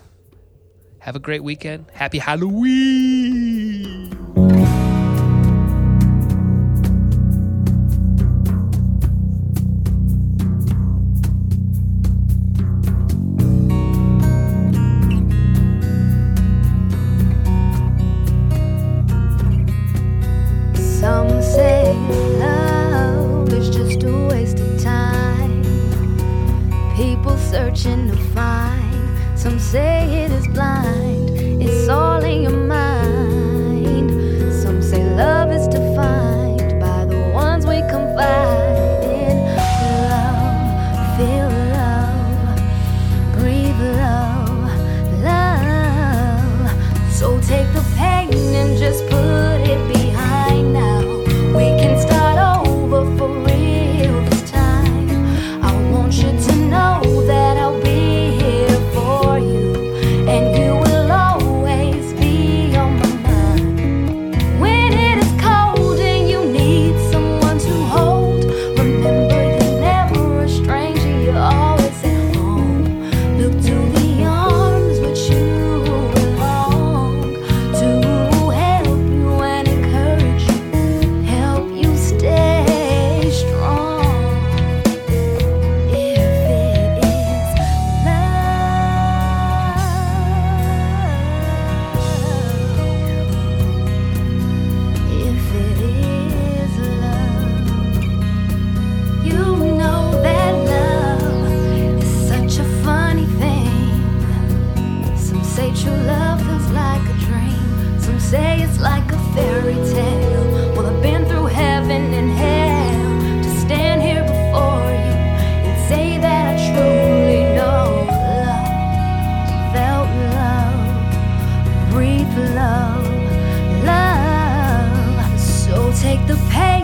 have 1.00 1.14
a 1.14 1.20
great 1.20 1.44
weekend. 1.44 1.90
Happy 1.92 2.16
Halloween. 2.16 3.02
Searching 27.74 28.10
to 28.10 28.16
find. 28.34 29.38
Some 29.38 29.58
say 29.58 30.24
it 30.24 30.32
is 30.32 30.46
blind. 30.48 31.30
It's 31.62 31.88
all 31.88 32.22
in 32.22 32.42
your 32.42 32.52
mind. 32.52 32.91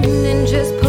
And 0.08 0.46
just 0.46 0.87